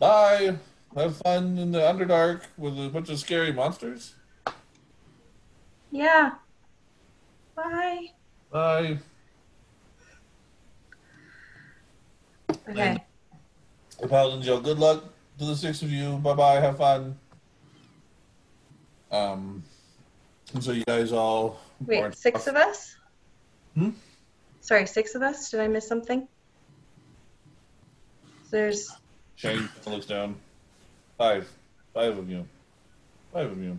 Bye. 0.00 0.56
Have 0.96 1.16
fun 1.18 1.58
in 1.58 1.70
the 1.70 1.78
Underdark 1.78 2.42
with 2.56 2.76
a 2.76 2.88
bunch 2.88 3.08
of 3.08 3.20
scary 3.20 3.52
monsters. 3.52 4.16
Yeah. 5.92 6.32
Bye. 7.54 8.10
Bye." 8.50 8.98
Okay. 12.68 13.04
The 14.00 14.08
Paladins 14.08 14.44
yell, 14.44 14.60
"Good 14.60 14.80
luck 14.80 15.04
to 15.38 15.44
the 15.44 15.54
six 15.54 15.82
of 15.82 15.92
you. 15.92 16.16
Bye 16.16 16.34
bye. 16.34 16.54
Have 16.54 16.78
fun." 16.78 17.16
Um, 19.12 19.62
and 20.52 20.64
so 20.64 20.72
you 20.72 20.82
guys 20.84 21.12
all 21.12 21.60
Wait, 21.86 22.00
march 22.00 22.14
six 22.14 22.40
off. 22.42 22.48
of 22.48 22.56
us? 22.56 22.96
Hmm? 23.74 23.90
Sorry, 24.60 24.86
six 24.86 25.14
of 25.14 25.22
us? 25.22 25.50
Did 25.50 25.60
I 25.60 25.68
miss 25.68 25.86
something? 25.86 26.26
There's 28.50 28.90
Shang 29.36 29.68
looks 29.86 30.06
down. 30.06 30.36
Five, 31.16 31.48
five 31.94 32.18
of 32.18 32.28
you. 32.28 32.46
Five 33.32 33.52
of 33.52 33.62
you. 33.62 33.78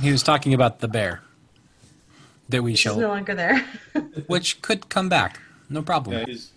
He 0.00 0.10
was 0.10 0.22
talking 0.22 0.54
about 0.54 0.78
the 0.80 0.88
bear 0.88 1.20
that 2.48 2.62
we 2.62 2.74
she's 2.74 2.96
no 2.96 3.08
longer 3.08 3.34
there. 3.34 3.64
which 4.26 4.62
could 4.62 4.88
come 4.88 5.08
back. 5.08 5.40
No 5.68 5.82
problem. 5.82 6.18
Yeah, 6.18 6.24
he's. 6.26 6.50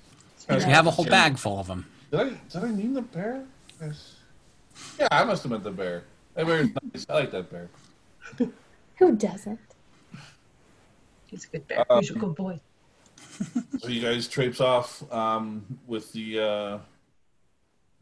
we 0.49 0.61
have 0.61 0.87
a 0.87 0.91
whole 0.91 1.05
bag 1.05 1.37
full 1.37 1.59
of 1.59 1.67
them. 1.67 1.85
Did 2.11 2.19
I 2.19 2.23
did 2.29 2.63
I 2.63 2.67
mean 2.67 2.93
the 2.93 3.01
bear? 3.01 3.43
Yes. 3.81 4.15
Yeah, 4.99 5.07
I 5.11 5.23
must 5.23 5.43
have 5.43 5.51
meant 5.51 5.63
the 5.63 5.71
bear. 5.71 6.03
That 6.35 6.47
bear 6.47 6.61
is 6.61 6.69
nice. 6.93 7.05
I 7.09 7.13
like 7.15 7.31
that 7.31 7.51
bear. 7.51 7.69
Who 8.97 9.15
doesn't? 9.15 9.59
He's 11.25 11.45
a 11.45 11.47
good 11.47 11.67
bear. 11.67 11.91
Um, 11.91 11.99
He's 11.99 12.11
a 12.11 12.13
good 12.13 12.35
boy. 12.35 12.59
So 13.79 13.87
you 13.87 14.01
guys 14.01 14.27
traipse 14.27 14.61
off 14.61 15.11
um, 15.11 15.65
with 15.87 16.11
the 16.13 16.39
uh, 16.39 16.77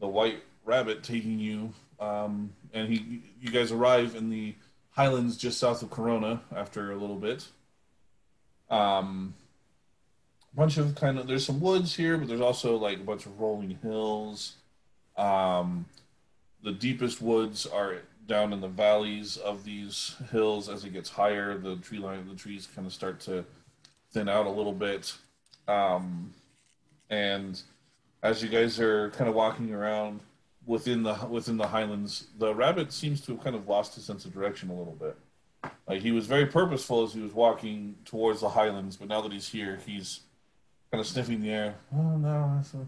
the 0.00 0.08
white 0.08 0.42
rabbit 0.64 1.02
taking 1.02 1.38
you, 1.38 1.72
um, 1.98 2.52
and 2.74 2.88
he 2.88 3.22
you 3.40 3.50
guys 3.50 3.72
arrive 3.72 4.14
in 4.14 4.28
the 4.28 4.54
highlands 4.90 5.36
just 5.36 5.58
south 5.58 5.82
of 5.82 5.90
Corona 5.90 6.42
after 6.54 6.92
a 6.92 6.96
little 6.96 7.16
bit. 7.16 7.46
Um, 8.68 9.34
a 10.52 10.56
bunch 10.56 10.76
of 10.76 10.94
kind 10.94 11.18
of 11.18 11.26
there's 11.26 11.46
some 11.46 11.60
woods 11.60 11.94
here, 11.94 12.18
but 12.18 12.28
there's 12.28 12.40
also 12.40 12.76
like 12.76 12.98
a 12.98 13.04
bunch 13.04 13.24
of 13.24 13.40
rolling 13.40 13.78
hills. 13.82 14.56
Um, 15.16 15.86
the 16.62 16.72
deepest 16.72 17.22
woods 17.22 17.66
are 17.66 17.96
down 18.32 18.52
in 18.54 18.60
the 18.62 18.68
valleys 18.68 19.36
of 19.36 19.62
these 19.62 20.16
hills. 20.30 20.68
As 20.70 20.84
it 20.84 20.92
gets 20.94 21.10
higher, 21.10 21.58
the 21.58 21.76
tree 21.76 21.98
line, 21.98 22.26
the 22.26 22.34
trees 22.34 22.66
kind 22.74 22.86
of 22.86 22.92
start 22.92 23.20
to 23.20 23.44
thin 24.10 24.28
out 24.28 24.46
a 24.46 24.50
little 24.50 24.72
bit. 24.72 25.14
Um, 25.68 26.32
and 27.10 27.60
as 28.22 28.42
you 28.42 28.48
guys 28.48 28.80
are 28.80 29.10
kind 29.10 29.28
of 29.28 29.34
walking 29.36 29.72
around 29.74 30.20
within 30.64 31.02
the 31.02 31.14
within 31.28 31.58
the 31.58 31.66
highlands, 31.68 32.28
the 32.38 32.54
rabbit 32.54 32.90
seems 32.92 33.20
to 33.22 33.32
have 33.32 33.44
kind 33.44 33.54
of 33.54 33.68
lost 33.68 33.94
his 33.96 34.04
sense 34.04 34.24
of 34.24 34.32
direction 34.32 34.70
a 34.70 34.74
little 34.74 34.94
bit. 34.94 35.16
Like 35.86 36.00
he 36.00 36.10
was 36.10 36.26
very 36.26 36.46
purposeful 36.46 37.02
as 37.02 37.12
he 37.12 37.20
was 37.20 37.34
walking 37.34 37.96
towards 38.06 38.40
the 38.40 38.48
highlands, 38.48 38.96
but 38.96 39.08
now 39.08 39.20
that 39.20 39.32
he's 39.32 39.48
here, 39.48 39.78
he's 39.84 40.20
kind 40.90 41.00
of 41.00 41.06
sniffing 41.06 41.42
the 41.42 41.50
air. 41.50 41.74
Oh 41.94 42.16
no, 42.16 42.52
that's 42.56 42.72
a, 42.74 42.86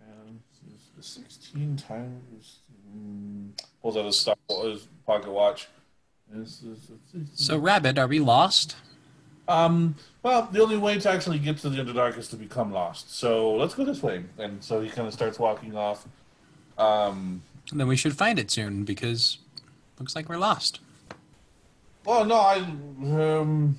and 0.00 0.40
it's 0.98 1.08
sixteen 1.08 1.76
times. 1.76 2.60
Mm, 2.96 3.50
pulls 3.82 3.96
out 3.96 4.04
his, 4.06 4.18
stock, 4.18 4.38
his 4.64 4.88
pocket 5.06 5.30
watch. 5.30 5.68
So, 7.34 7.56
Rabbit, 7.58 7.98
are 7.98 8.06
we 8.06 8.18
lost? 8.18 8.76
um, 9.48 9.94
well, 10.24 10.48
the 10.50 10.60
only 10.60 10.76
way 10.76 10.98
to 10.98 11.08
actually 11.08 11.38
get 11.38 11.56
to 11.58 11.68
the 11.70 11.78
Underdark 11.82 12.18
is 12.18 12.26
to 12.28 12.36
become 12.36 12.72
lost. 12.72 13.14
So 13.14 13.54
let's 13.54 13.74
go 13.74 13.84
this 13.84 14.02
way. 14.02 14.24
And 14.38 14.62
so 14.62 14.80
he 14.80 14.88
kind 14.88 15.06
of 15.06 15.14
starts 15.14 15.38
walking 15.38 15.76
off. 15.76 16.04
Um, 16.78 17.42
Then 17.72 17.86
we 17.86 17.94
should 17.96 18.16
find 18.16 18.40
it 18.40 18.50
soon 18.50 18.84
because 18.84 19.38
looks 20.00 20.16
like 20.16 20.28
we're 20.28 20.36
lost. 20.38 20.80
well, 22.04 22.24
no, 22.24 22.34
I 22.36 22.56
um, 22.58 23.78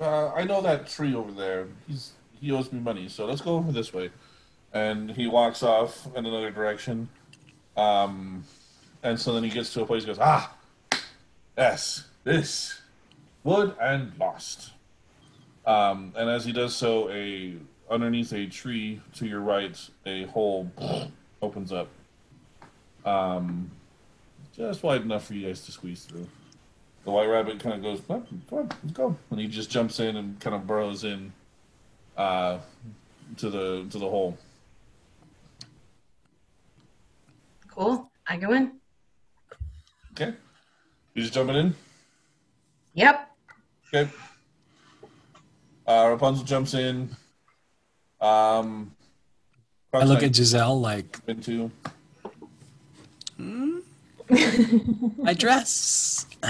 uh, 0.00 0.32
I 0.32 0.42
know 0.44 0.60
that 0.60 0.88
tree 0.88 1.14
over 1.14 1.30
there. 1.30 1.68
He's 1.86 2.12
he 2.40 2.50
owes 2.50 2.72
me 2.72 2.80
money, 2.80 3.08
so 3.08 3.26
let's 3.26 3.40
go 3.40 3.54
over 3.56 3.70
this 3.70 3.92
way. 3.92 4.10
And 4.72 5.10
he 5.12 5.26
walks 5.28 5.62
off 5.62 6.08
in 6.16 6.26
another 6.26 6.50
direction. 6.50 7.08
Um, 7.76 8.44
and 9.02 9.18
so 9.18 9.32
then 9.32 9.44
he 9.44 9.50
gets 9.50 9.72
to 9.74 9.82
a 9.82 9.86
place. 9.86 10.02
He 10.02 10.06
goes, 10.06 10.18
ah, 10.20 10.54
yes, 11.56 12.04
this 12.24 12.80
wood 13.44 13.74
and 13.80 14.12
lost. 14.18 14.72
Um, 15.66 16.12
and 16.16 16.28
as 16.28 16.44
he 16.44 16.52
does 16.52 16.74
so, 16.74 17.10
a 17.10 17.56
underneath 17.90 18.32
a 18.32 18.46
tree 18.46 19.00
to 19.14 19.26
your 19.26 19.40
right, 19.40 19.76
a 20.06 20.24
hole 20.26 20.70
opens 21.42 21.72
up. 21.72 21.88
Um, 23.04 23.70
just 24.56 24.82
wide 24.82 25.02
enough 25.02 25.26
for 25.26 25.34
you 25.34 25.46
guys 25.46 25.64
to 25.66 25.72
squeeze 25.72 26.04
through. 26.04 26.26
The 27.04 27.10
white 27.10 27.28
rabbit 27.28 27.60
kind 27.60 27.74
of 27.74 27.82
goes, 27.82 28.02
"Well, 28.06 28.26
come 28.48 28.58
on, 28.58 28.68
let's 28.82 28.92
go. 28.92 29.16
And 29.30 29.40
he 29.40 29.46
just 29.46 29.70
jumps 29.70 30.00
in 30.00 30.16
and 30.16 30.38
kind 30.38 30.54
of 30.54 30.66
burrows 30.66 31.04
in 31.04 31.32
uh, 32.16 32.58
to 33.38 33.50
the 33.50 33.86
to 33.90 33.98
the 33.98 34.08
hole. 34.08 34.36
Cool. 37.80 38.12
I 38.26 38.36
go 38.36 38.52
in. 38.52 38.72
Okay, 40.12 40.34
you 41.14 41.22
just 41.22 41.32
jumping 41.32 41.56
in. 41.56 41.74
Yep. 42.92 43.30
Okay. 43.88 44.10
Uh, 45.86 46.08
Rapunzel 46.10 46.44
jumps 46.44 46.74
in. 46.74 47.08
Um, 48.20 48.94
I 49.94 50.04
look 50.04 50.22
at 50.22 50.36
Giselle 50.36 50.78
like, 50.78 51.20
into. 51.26 51.70
hmm? 53.38 53.78
my 55.16 55.32
dress. 55.32 56.26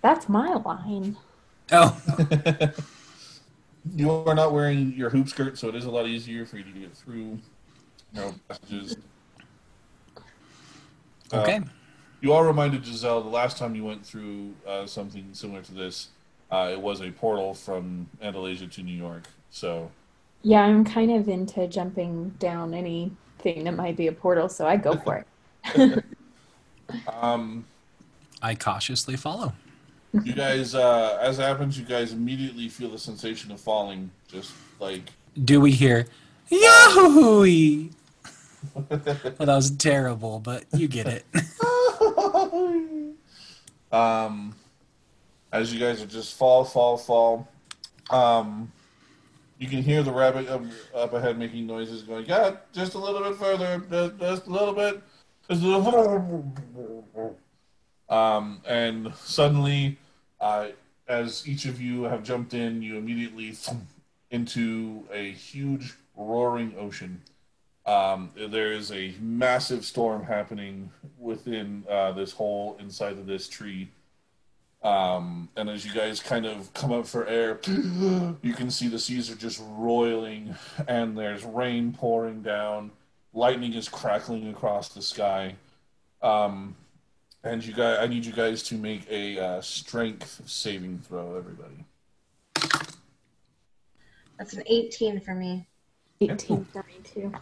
That's 0.00 0.26
my 0.26 0.54
line. 0.54 1.18
oh, 1.70 2.00
you 3.94 4.10
are 4.10 4.34
not 4.34 4.52
wearing 4.52 4.92
your 4.92 5.10
hoop 5.10 5.28
skirt, 5.28 5.58
so 5.58 5.68
it 5.68 5.74
is 5.74 5.84
a 5.84 5.90
lot 5.90 6.06
easier 6.06 6.46
for 6.46 6.56
you 6.56 6.64
to 6.64 6.70
get 6.70 6.96
through. 6.96 7.38
You 8.12 8.20
know, 8.20 8.34
passages. 8.48 8.96
Uh, 11.32 11.36
okay. 11.38 11.60
You 12.20 12.32
all 12.32 12.44
reminded 12.44 12.84
Giselle 12.84 13.22
the 13.22 13.28
last 13.28 13.58
time 13.58 13.74
you 13.74 13.84
went 13.84 14.04
through 14.04 14.54
uh, 14.66 14.86
something 14.86 15.28
similar 15.32 15.62
to 15.62 15.74
this. 15.74 16.08
Uh, 16.50 16.68
it 16.70 16.80
was 16.80 17.00
a 17.00 17.10
portal 17.10 17.54
from 17.54 18.08
Andalasia 18.22 18.70
to 18.72 18.82
New 18.82 18.96
York. 18.96 19.24
So, 19.50 19.90
Yeah, 20.42 20.60
I'm 20.60 20.84
kind 20.84 21.10
of 21.10 21.28
into 21.28 21.66
jumping 21.66 22.30
down 22.38 22.74
anything 22.74 23.64
that 23.64 23.74
might 23.74 23.96
be 23.96 24.06
a 24.06 24.12
portal, 24.12 24.48
so 24.48 24.66
I 24.66 24.76
go 24.76 24.96
for 24.96 25.24
it. 25.74 26.04
um, 27.08 27.64
I 28.42 28.54
cautiously 28.54 29.16
follow. 29.16 29.54
You 30.12 30.32
guys, 30.32 30.74
uh, 30.74 31.18
as 31.20 31.38
it 31.38 31.42
happens, 31.42 31.78
you 31.78 31.84
guys 31.84 32.12
immediately 32.12 32.68
feel 32.68 32.90
the 32.90 32.98
sensation 32.98 33.50
of 33.50 33.60
falling. 33.60 34.10
Just 34.28 34.52
like, 34.78 35.10
Do 35.42 35.60
we 35.60 35.72
hear 35.72 36.06
Yahoo! 36.48 37.88
Well, 38.74 38.86
that 38.92 39.48
was 39.56 39.72
terrible, 39.72 40.38
but 40.38 40.64
you 40.72 40.86
get 40.86 41.08
it. 41.08 41.26
um, 43.92 44.54
as 45.50 45.74
you 45.74 45.80
guys 45.80 46.00
are 46.00 46.06
just 46.06 46.34
fall, 46.34 46.64
fall, 46.64 46.96
fall. 46.96 47.48
Um, 48.10 48.70
you 49.58 49.66
can 49.68 49.82
hear 49.82 50.04
the 50.04 50.12
rabbit 50.12 50.48
up, 50.48 50.62
up 50.94 51.12
ahead 51.12 51.38
making 51.38 51.66
noises, 51.66 52.02
going, 52.02 52.24
"Yeah, 52.26 52.56
just 52.72 52.94
a 52.94 52.98
little 52.98 53.20
bit 53.28 53.36
further, 53.36 53.82
just, 53.90 54.18
just 54.18 54.46
a 54.46 54.50
little 54.50 54.74
bit." 54.74 55.02
Just 55.50 55.62
a 55.64 55.66
little... 55.66 57.38
Um, 58.08 58.60
and 58.66 59.12
suddenly, 59.16 59.98
uh, 60.42 60.68
as 61.08 61.48
each 61.48 61.64
of 61.64 61.80
you 61.80 62.02
have 62.02 62.22
jumped 62.22 62.52
in, 62.52 62.82
you 62.82 62.96
immediately 62.98 63.54
into 64.30 65.04
a 65.12 65.30
huge 65.30 65.94
roaring 66.16 66.74
ocean. 66.78 67.22
Um, 67.86 68.30
there 68.36 68.72
is 68.72 68.90
a 68.92 69.14
massive 69.20 69.84
storm 69.84 70.24
happening 70.24 70.90
within 71.18 71.84
uh, 71.88 72.12
this 72.12 72.32
hole 72.32 72.76
inside 72.80 73.12
of 73.12 73.26
this 73.26 73.48
tree. 73.48 73.88
Um, 74.82 75.48
and 75.56 75.70
as 75.70 75.84
you 75.84 75.92
guys 75.92 76.20
kind 76.20 76.44
of 76.44 76.74
come 76.74 76.92
up 76.92 77.06
for 77.06 77.26
air, 77.26 77.60
you 77.66 78.54
can 78.54 78.70
see 78.70 78.88
the 78.88 78.98
seas 78.98 79.30
are 79.30 79.36
just 79.36 79.62
roiling, 79.70 80.56
and 80.88 81.16
there's 81.16 81.44
rain 81.44 81.92
pouring 81.92 82.42
down. 82.42 82.90
Lightning 83.32 83.74
is 83.74 83.88
crackling 83.88 84.48
across 84.48 84.88
the 84.88 85.02
sky. 85.02 85.54
Um, 86.20 86.74
and 87.44 87.64
you 87.64 87.72
guys, 87.72 87.98
I 88.00 88.06
need 88.06 88.24
you 88.24 88.32
guys 88.32 88.62
to 88.64 88.74
make 88.74 89.06
a 89.10 89.38
uh, 89.38 89.60
strength 89.60 90.42
saving 90.46 90.98
throw, 91.06 91.36
everybody. 91.36 91.84
That's 94.38 94.54
an 94.54 94.62
18 94.66 95.20
for 95.20 95.34
me. 95.34 95.66
18 96.20 96.64
for 96.66 96.84
me, 96.84 96.94
too. 97.04 97.32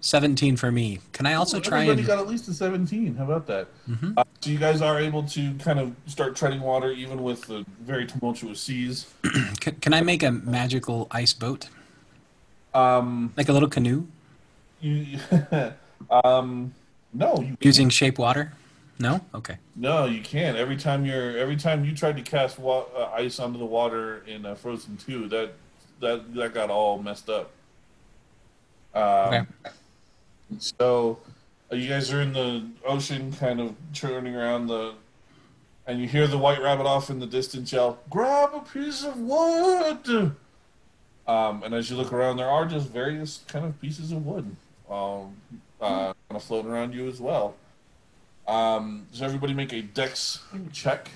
17 0.00 0.56
for 0.56 0.70
me. 0.70 1.00
Can 1.12 1.26
I 1.26 1.34
also 1.34 1.58
Ooh, 1.58 1.60
try 1.60 1.78
everybody 1.82 2.00
and. 2.02 2.06
got 2.06 2.18
at 2.18 2.28
least 2.28 2.46
a 2.48 2.52
17. 2.54 3.16
How 3.16 3.24
about 3.24 3.46
that? 3.48 3.68
Mhm. 3.88 4.14
Uh, 4.16 4.24
so 4.40 4.50
you 4.50 4.58
guys 4.58 4.80
are 4.80 5.00
able 5.00 5.24
to 5.24 5.54
kind 5.54 5.80
of 5.80 5.94
start 6.06 6.36
treading 6.36 6.60
water 6.60 6.92
even 6.92 7.22
with 7.22 7.42
the 7.46 7.64
very 7.80 8.06
tumultuous 8.06 8.60
seas. 8.60 9.12
Can, 9.60 9.74
can 9.76 9.92
I 9.92 10.02
make 10.02 10.22
a 10.22 10.30
magical 10.30 11.08
ice 11.10 11.32
boat? 11.32 11.68
Um, 12.74 13.32
Like 13.36 13.48
a 13.48 13.52
little 13.52 13.68
canoe 13.68 14.06
you, 14.80 15.18
um, 16.10 16.72
no, 17.12 17.40
you 17.40 17.56
using 17.60 17.88
shape 17.88 18.18
water? 18.18 18.52
No? 19.00 19.20
Okay. 19.34 19.58
no, 19.76 20.06
you 20.06 20.20
can't. 20.20 20.56
Every 20.56 20.76
time 20.76 21.04
you're, 21.06 21.36
every 21.38 21.56
time 21.56 21.84
you 21.84 21.94
tried 21.94 22.16
to 22.16 22.22
cast 22.22 22.58
wa- 22.58 22.86
uh, 22.96 23.10
ice 23.14 23.38
onto 23.38 23.58
the 23.58 23.64
water 23.64 24.22
in 24.26 24.44
uh, 24.44 24.54
Frozen 24.56 24.96
Two, 24.96 25.28
that 25.28 25.52
that 26.00 26.34
that 26.34 26.54
got 26.54 26.70
all 26.70 27.00
messed 27.00 27.28
up. 27.30 27.50
Um, 28.94 29.02
Okay. 29.34 29.46
So 30.58 31.18
uh, 31.70 31.76
you 31.76 31.88
guys 31.88 32.12
are 32.12 32.20
in 32.22 32.32
the 32.32 32.64
ocean, 32.84 33.32
kind 33.32 33.60
of 33.60 33.76
churning 33.92 34.34
around 34.34 34.66
the, 34.68 34.94
and 35.86 36.00
you 36.00 36.08
hear 36.08 36.26
the 36.26 36.38
white 36.38 36.60
rabbit 36.62 36.86
off 36.86 37.10
in 37.10 37.20
the 37.20 37.26
distance 37.26 37.72
yell, 37.72 37.98
"Grab 38.10 38.50
a 38.54 38.60
piece 38.60 39.04
of 39.04 39.16
wood!" 39.18 40.34
Um, 41.26 41.62
and 41.62 41.74
as 41.74 41.90
you 41.90 41.96
look 41.96 42.12
around, 42.12 42.38
there 42.38 42.48
are 42.48 42.64
just 42.64 42.88
various 42.88 43.44
kind 43.46 43.66
of 43.66 43.78
pieces 43.80 44.10
of 44.12 44.24
wood, 44.24 44.56
um, 44.90 45.36
uh, 45.80 46.14
kind 46.14 46.14
of 46.30 46.42
floating 46.42 46.70
around 46.70 46.94
you 46.94 47.06
as 47.06 47.20
well. 47.20 47.54
Um, 48.48 49.06
does 49.12 49.22
everybody 49.22 49.52
make 49.54 49.72
a 49.72 49.82
dex 49.82 50.40
check? 50.72 51.10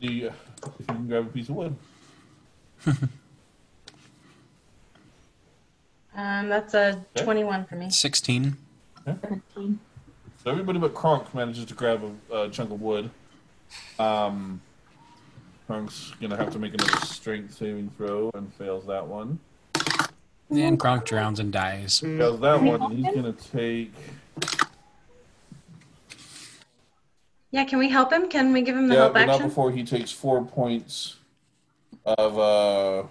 See 0.00 0.22
if 0.24 0.32
you 0.78 0.84
can 0.86 1.06
grab 1.06 1.26
a 1.26 1.28
piece 1.30 1.48
of 1.48 1.54
wood. 1.56 1.76
Um, 6.12 6.48
that's 6.48 6.74
a 6.74 7.02
Okay. 7.16 7.24
21 7.24 7.66
for 7.66 7.76
me. 7.76 7.88
16. 7.88 8.56
17. 9.06 9.78
So 10.42 10.50
everybody 10.50 10.78
but 10.78 10.92
Kronk 10.92 11.32
manages 11.34 11.64
to 11.66 11.74
grab 11.74 12.02
a, 12.30 12.36
a 12.42 12.50
chunk 12.50 12.72
of 12.72 12.80
wood. 12.82 13.10
Um, 13.98 14.60
Kronk's 15.68 16.12
gonna 16.20 16.36
have 16.36 16.50
to 16.52 16.58
make 16.58 16.74
another 16.74 17.06
strength 17.06 17.54
saving 17.54 17.90
throw 17.96 18.30
and 18.34 18.52
fails 18.54 18.84
that 18.86 19.06
one. 19.06 19.38
And 20.50 20.80
Kronk 20.80 21.04
drowns 21.04 21.38
and 21.38 21.52
dies. 21.52 22.00
Fails 22.00 22.40
that 22.40 22.60
one, 22.60 22.82
and 22.82 22.92
he's 23.06 23.14
gonna 23.14 23.32
take. 23.32 23.94
Yeah, 27.50 27.64
can 27.64 27.78
we 27.78 27.88
help 27.88 28.12
him? 28.12 28.28
Can 28.28 28.52
we 28.52 28.62
give 28.62 28.76
him 28.76 28.88
the 28.88 28.94
Yeah, 28.94 29.00
help 29.02 29.14
but 29.14 29.26
not 29.26 29.42
before 29.42 29.70
he 29.72 29.84
takes 29.84 30.12
four 30.12 30.44
points 30.44 31.16
of 32.04 32.38
uh, 32.38 33.02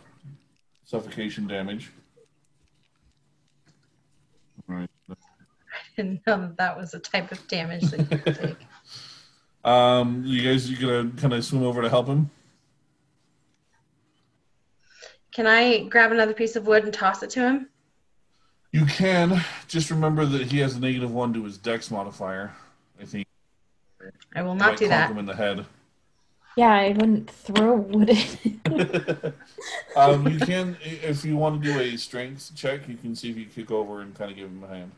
suffocation 0.85 1.47
damage. 1.47 1.91
Right. 4.67 4.89
I 5.09 5.15
didn't 5.95 6.21
know 6.25 6.41
that 6.41 6.57
that 6.57 6.77
was 6.77 6.93
a 6.93 6.99
type 6.99 7.31
of 7.31 7.45
damage 7.47 7.83
that 7.91 7.99
you 7.99 8.17
could 8.17 8.35
take. 8.35 8.57
Um, 9.65 10.23
you 10.25 10.41
guys, 10.41 10.69
you 10.69 10.77
gonna 10.77 11.11
kind 11.17 11.33
of 11.33 11.43
swim 11.43 11.63
over 11.63 11.81
to 11.81 11.89
help 11.89 12.07
him? 12.07 12.29
Can 15.33 15.45
I 15.45 15.83
grab 15.83 16.13
another 16.13 16.33
piece 16.33 16.55
of 16.55 16.65
wood 16.65 16.85
and 16.85 16.93
toss 16.93 17.23
it 17.23 17.29
to 17.31 17.41
him? 17.41 17.69
You 18.71 18.85
can. 18.85 19.43
Just 19.67 19.91
remember 19.91 20.25
that 20.25 20.43
he 20.43 20.59
has 20.59 20.75
a 20.75 20.79
negative 20.79 21.11
one 21.13 21.33
to 21.33 21.43
his 21.43 21.57
dex 21.57 21.91
modifier. 21.91 22.53
I 23.01 23.05
think. 23.05 23.27
I 24.35 24.41
will 24.41 24.55
Might 24.55 24.65
not 24.65 24.77
do 24.77 24.87
that. 24.87 25.11
him 25.11 25.17
in 25.17 25.25
the 25.25 25.35
head. 25.35 25.65
Yeah, 26.55 26.71
I 26.71 26.89
wouldn't 26.89 27.29
throw 27.29 27.75
wood 27.75 28.09
in. 28.09 28.53
um, 29.95 30.27
you 30.27 30.39
can, 30.39 30.75
if 30.83 31.23
you 31.23 31.37
want 31.37 31.61
to 31.63 31.73
do 31.73 31.79
a 31.79 31.95
strength 31.95 32.51
check, 32.55 32.87
you 32.87 32.95
can 32.97 33.15
see 33.15 33.29
if 33.29 33.37
you 33.37 33.45
kick 33.45 33.71
over 33.71 34.01
and 34.01 34.13
kind 34.15 34.29
of 34.31 34.35
give 34.37 34.47
him 34.49 34.63
a 34.63 34.67
hand. 34.67 34.91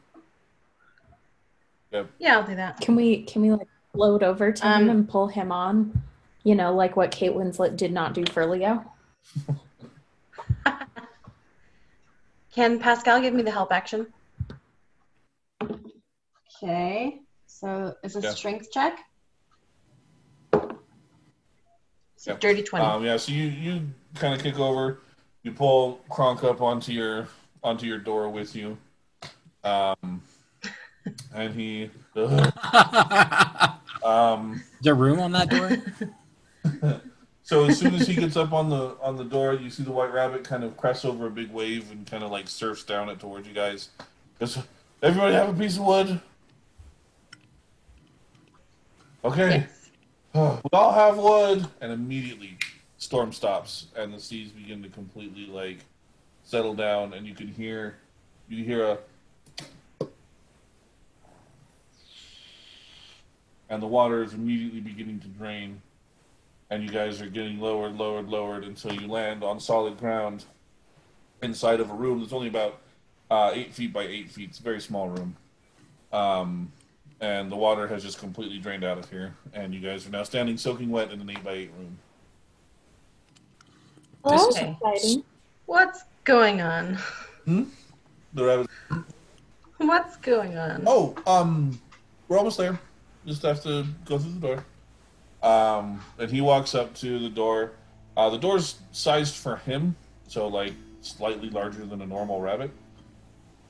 Yep. 1.91 2.07
Yeah, 2.20 2.38
I'll 2.38 2.47
do 2.47 2.55
that. 2.55 2.80
Can 2.80 2.95
we 2.95 3.24
can 3.24 3.41
we 3.41 3.51
like 3.51 3.68
float 3.93 4.24
over 4.24 4.51
to 4.51 4.64
him 4.66 4.84
Um, 4.84 4.89
and 4.89 5.09
pull 5.09 5.28
him 5.28 5.51
on? 5.51 6.01
You 6.43 6.55
know, 6.55 6.74
like 6.74 6.95
what 6.95 7.12
Kate 7.12 7.34
Winslet 7.34 7.76
did 7.78 7.91
not 7.91 8.14
do 8.14 8.24
for 8.26 8.45
Leo. 8.45 8.84
Can 12.53 12.80
Pascal 12.80 13.22
give 13.22 13.34
me 13.34 13.43
the 13.43 13.51
help 13.51 13.72
action? 13.72 14.07
Okay. 16.64 17.20
So 17.62 17.95
is 18.03 18.16
a 18.16 18.22
Yeah. 18.22 18.32
strength 18.32 18.72
check? 18.72 18.99
It's 22.16 22.26
a 22.26 22.32
Yep. 22.32 22.39
dirty 22.39 22.64
20. 22.64 22.84
Um, 22.84 23.05
yeah. 23.05 23.18
So 23.18 23.32
you 23.32 23.43
you 23.43 23.88
kind 24.16 24.34
of 24.34 24.41
kick 24.41 24.57
over, 24.57 25.01
you 25.43 25.51
pull 25.51 26.01
Kronk 26.09 26.43
up 26.43 26.59
onto 26.59 26.91
your 26.91 27.28
onto 27.64 27.86
your 27.86 27.99
door 27.99 28.30
with 28.30 28.55
you, 28.55 28.80
um, 29.64 30.24
and 31.36 31.53
he. 31.53 31.91
um, 34.03 34.55
is 34.55 34.82
there 34.82 34.95
room 34.95 35.20
on 35.20 35.32
that 35.34 35.49
door? 35.49 35.70
So 37.43 37.66
as 37.66 37.78
soon 37.78 37.93
as 37.95 38.07
he 38.07 38.16
gets 38.16 38.38
up 38.38 38.53
on 38.53 38.70
the 38.70 38.95
on 39.01 39.18
the 39.18 39.26
door, 39.26 39.53
you 39.55 39.70
see 39.70 39.84
the 39.84 39.91
white 39.91 40.14
rabbit 40.14 40.43
kind 40.45 40.64
of 40.64 40.78
crest 40.78 41.03
over 41.03 41.28
a 41.28 41.30
big 41.30 41.51
wave 41.51 41.91
and 41.91 42.07
kind 42.07 42.24
of 42.24 42.32
like 42.32 42.47
surfs 42.47 42.84
down 42.84 43.09
it 43.09 43.20
towards 43.20 43.45
you 43.45 43.53
guys. 43.53 43.89
Does 44.39 44.57
everybody 45.03 45.34
have 45.34 45.49
a 45.49 45.53
piece 45.53 45.76
of 45.76 45.84
wood? 45.84 46.22
Okay, 49.24 49.65
Yes. 49.67 49.89
we 50.34 50.69
all 50.74 50.91
have 50.93 51.17
wood, 51.17 51.67
and 51.80 51.91
immediately 51.91 52.57
storm 52.97 53.32
stops 53.32 53.88
and 53.95 54.13
the 54.13 54.19
seas 54.19 54.51
begin 54.51 54.82
to 54.84 54.89
completely 54.89 55.45
like 55.47 55.80
settle 56.43 56.74
down, 56.74 57.13
and 57.13 57.26
you 57.28 57.34
can 57.36 57.47
hear 57.47 57.97
you 58.49 58.63
hear 58.63 58.84
a 58.86 58.97
and 63.69 63.82
the 63.82 63.88
water 63.88 64.24
is 64.24 64.34
immediately 64.34 64.82
beginning 64.82 65.19
to 65.19 65.28
drain 65.28 65.82
and 66.69 66.84
you 66.84 66.89
guys 66.89 67.22
are 67.22 67.28
getting 67.28 67.59
lowered, 67.59 67.95
lowered, 67.97 68.28
lowered 68.28 68.63
until 68.63 68.93
you 68.93 69.07
land 69.07 69.43
on 69.43 69.59
solid 69.59 69.97
ground 69.97 70.45
inside 71.41 71.80
of 71.80 71.89
a 71.89 71.93
room 71.93 72.19
that's 72.19 72.34
only 72.34 72.47
about 72.47 72.80
uh, 73.30 73.51
eight 73.53 73.74
feet 73.74 73.93
by 73.93 74.03
eight 74.03 74.30
feet. 74.30 74.49
It's 74.49 74.59
a 74.59 74.63
very 74.63 74.80
small 74.82 75.09
room. 75.09 75.36
Um, 76.11 76.72
and 77.22 77.51
the 77.51 77.55
water 77.55 77.88
has 77.88 78.03
just 78.03 78.19
completely 78.19 78.57
drained 78.57 78.84
out 78.84 78.97
of 78.97 79.09
here, 79.09 79.34
and 79.53 79.74
you 79.74 79.80
guys 79.80 80.05
are 80.07 80.09
now 80.09 80.24
standing 80.24 80.57
soaking 80.57 80.89
wet 80.89 81.11
in 81.11 81.22
an 81.22 81.30
eight 81.30 81.43
by 81.43 81.51
eight 81.53 81.72
room. 81.78 81.97
Well, 84.24 84.38
that 84.38 84.47
was 84.47 84.57
Okay. 84.57 84.78
exciting. 84.82 85.24
What's 85.67 86.03
going 86.24 86.61
on? 86.61 86.97
The 87.45 87.65
rabbit. 88.43 88.67
What's 89.78 90.17
going 90.17 90.57
on? 90.57 90.84
Oh, 90.88 91.15
um, 91.26 91.80
we're 92.28 92.38
almost 92.38 92.57
there. 92.57 92.80
Just 93.26 93.41
have 93.43 93.61
to 93.63 93.86
go 94.05 94.17
through 94.17 94.34
the 94.34 94.39
door. 94.47 94.65
Um, 95.43 96.01
and 96.19 96.30
he 96.30 96.41
walks 96.41 96.76
up 96.76 96.93
to 96.95 97.19
the 97.19 97.30
door. 97.30 97.72
Uh, 98.17 98.30
the 98.30 98.38
door's 98.38 98.80
sized 98.91 99.36
for 99.36 99.57
him, 99.57 99.95
so 100.28 100.47
like 100.47 100.74
slightly 101.01 101.49
larger 101.49 101.86
than 101.86 102.01
a 102.01 102.05
normal 102.05 102.41
rabbit. 102.41 102.72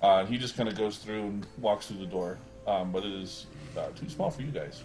Uh, 0.01 0.25
he 0.25 0.37
just 0.37 0.57
kind 0.57 0.67
of 0.67 0.75
goes 0.77 0.97
through 0.97 1.21
and 1.21 1.47
walks 1.59 1.87
through 1.87 1.99
the 1.99 2.05
door, 2.05 2.37
um, 2.67 2.91
but 2.91 3.03
it 3.03 3.11
is 3.13 3.45
uh, 3.77 3.87
too 3.95 4.09
small 4.09 4.29
for 4.29 4.41
you 4.41 4.51
guys. 4.51 4.83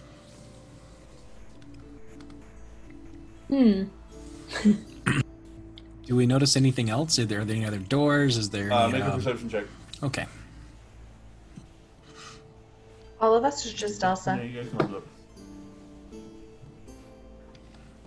Hmm. 3.47 3.83
Do 6.05 6.15
we 6.15 6.25
notice 6.25 6.55
anything 6.55 6.89
else? 6.89 7.19
Are 7.19 7.25
there, 7.25 7.41
are 7.41 7.45
there 7.45 7.55
any 7.55 7.65
other 7.65 7.77
doors? 7.79 8.37
Is 8.37 8.49
there 8.49 8.71
Uh, 8.71 8.83
any, 8.85 8.93
make 8.93 9.03
a 9.03 9.07
um, 9.11 9.17
perception 9.19 9.49
check. 9.49 9.65
Okay. 10.03 10.25
All 13.19 13.35
of 13.35 13.43
us 13.43 13.65
or 13.65 13.73
just 13.75 14.01
Yeah, 14.01 14.09
Elsa? 14.09 14.39
you 14.43 14.61
guys 14.61 14.69
can 14.69 14.79
hold 14.79 15.03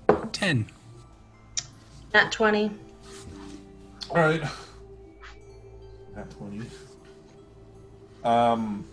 up. 0.09 0.33
10. 0.33 0.67
Not 2.15 2.33
20. 2.33 2.71
All 4.11 4.17
right. 4.17 4.43
Not 6.17 6.29
twenty. 6.31 6.67
Um, 8.25 8.85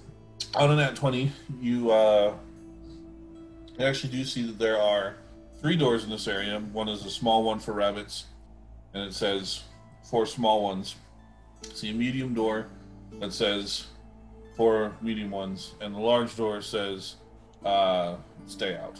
on 0.58 0.72
a 0.72 0.76
nat 0.76 0.95
twenty, 0.95 1.32
you 1.62 1.91
uh, 1.91 2.34
you 3.78 3.86
actually 3.86 4.12
do 4.12 4.24
see 4.24 4.45
that 4.47 4.58
there 4.58 4.82
are 4.82 5.16
three 5.62 5.76
doors 5.76 6.03
in 6.03 6.10
this 6.10 6.28
area. 6.28 6.60
One 6.74 6.89
is 6.89 7.05
a 7.05 7.10
small 7.10 7.43
one 7.43 7.60
for 7.60 7.74
rabbits, 7.74 8.26
and 8.93 9.03
it 9.03 9.14
says 9.14 9.64
four 10.10 10.26
small 10.26 10.64
ones. 10.64 10.95
See 11.74 11.91
a 11.91 11.93
medium 11.93 12.34
door 12.34 12.68
that 13.20 13.34
says 13.34 13.86
four 14.55 14.95
medium 15.01 15.32
ones, 15.32 15.76
and 15.80 15.93
the 15.93 15.99
large 15.99 16.36
door 16.36 16.62
says 16.62 17.16
uh, 17.64 18.16
"Stay 18.47 18.76
out." 18.76 18.99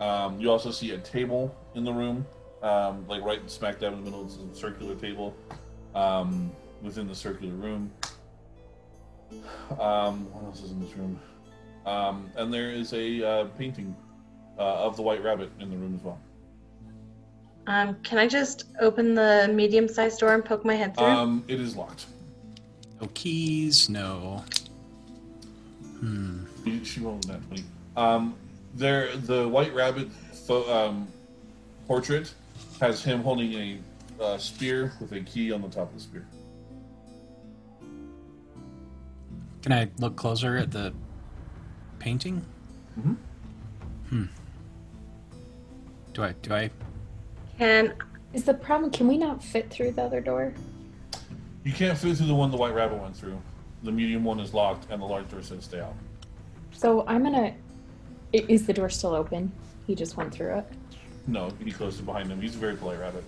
Um, 0.00 0.40
you 0.40 0.50
also 0.50 0.70
see 0.70 0.90
a 0.90 0.98
table 0.98 1.56
in 1.74 1.84
the 1.84 1.92
room 1.92 2.26
um, 2.62 3.06
like 3.08 3.22
right 3.22 3.48
smack 3.50 3.78
dab 3.78 3.92
in 3.92 4.04
the 4.04 4.10
middle. 4.10 4.24
It's 4.24 4.36
a 4.36 4.60
circular 4.60 4.94
table 4.94 5.34
um, 5.94 6.50
within 6.82 7.06
the 7.06 7.14
circular 7.14 7.54
room. 7.54 7.90
Um, 9.80 10.30
what 10.32 10.44
else 10.44 10.62
is 10.62 10.70
in 10.72 10.80
this 10.80 10.94
room? 10.96 11.18
Um, 11.84 12.30
and 12.36 12.52
there 12.52 12.70
is 12.70 12.92
a 12.92 13.22
uh, 13.24 13.44
painting 13.58 13.94
uh, 14.58 14.62
of 14.86 14.96
the 14.96 15.02
White 15.02 15.22
Rabbit 15.22 15.50
in 15.60 15.70
the 15.70 15.76
room 15.76 15.94
as 15.94 16.02
well. 16.02 16.18
Um, 17.68 17.96
can 18.02 18.18
I 18.18 18.28
just 18.28 18.66
open 18.80 19.14
the 19.14 19.50
medium 19.52 19.88
sized 19.88 20.20
door 20.20 20.34
and 20.34 20.44
poke 20.44 20.64
my 20.64 20.74
head 20.74 20.96
through? 20.96 21.06
Um, 21.06 21.44
it 21.48 21.60
is 21.60 21.76
locked. 21.76 22.06
No 23.00 23.08
keys, 23.14 23.88
no. 23.88 24.44
Hmm. 26.00 26.44
You- 26.64 26.84
She 26.84 27.00
rolled 27.00 27.24
that 27.24 27.44
twenty. 27.46 27.64
Um, 27.96 28.34
there, 28.74 29.16
the 29.16 29.48
White 29.48 29.74
Rabbit 29.74 30.08
pho- 30.46 30.72
um, 30.72 31.08
portrait 31.86 32.32
has 32.80 33.02
him 33.02 33.22
holding 33.22 33.52
a 33.54 33.78
uh, 34.22 34.38
spear 34.38 34.92
with 35.00 35.12
a 35.12 35.20
key 35.20 35.50
on 35.52 35.62
the 35.62 35.68
top 35.68 35.88
of 35.88 35.94
the 35.94 36.00
spear. 36.00 36.26
Can 39.66 39.72
I 39.72 39.88
look 39.98 40.14
closer 40.14 40.56
at 40.56 40.70
the 40.70 40.94
painting? 41.98 42.40
Mhm. 42.96 43.16
Hmm. 44.08 44.24
Do 46.12 46.22
I 46.22 46.34
do 46.40 46.54
I 46.54 46.70
Can 47.58 47.94
Is 48.32 48.44
the 48.44 48.54
problem? 48.54 48.92
Can 48.92 49.08
we 49.08 49.18
not 49.18 49.42
fit 49.42 49.68
through 49.68 49.90
the 49.90 50.02
other 50.02 50.20
door? 50.20 50.54
You 51.64 51.72
can't 51.72 51.98
fit 51.98 52.16
through 52.16 52.28
the 52.28 52.34
one 52.34 52.52
the 52.52 52.56
White 52.56 52.74
Rabbit 52.74 53.02
went 53.02 53.16
through. 53.16 53.42
The 53.82 53.90
medium 53.90 54.22
one 54.22 54.38
is 54.38 54.54
locked, 54.54 54.86
and 54.88 55.02
the 55.02 55.06
large 55.06 55.28
door 55.32 55.42
says 55.42 55.64
"Stay 55.64 55.80
out." 55.80 55.96
So 56.70 57.04
I'm 57.08 57.24
gonna. 57.24 57.52
Is 58.32 58.68
the 58.68 58.72
door 58.72 58.88
still 58.88 59.16
open? 59.16 59.50
He 59.88 59.96
just 59.96 60.16
went 60.16 60.32
through 60.32 60.58
it. 60.58 60.66
No, 61.26 61.50
he 61.64 61.72
closed 61.72 61.98
it 61.98 62.06
behind 62.06 62.30
him. 62.30 62.40
He's 62.40 62.54
a 62.54 62.58
very 62.58 62.76
polite 62.76 63.00
rabbit. 63.00 63.24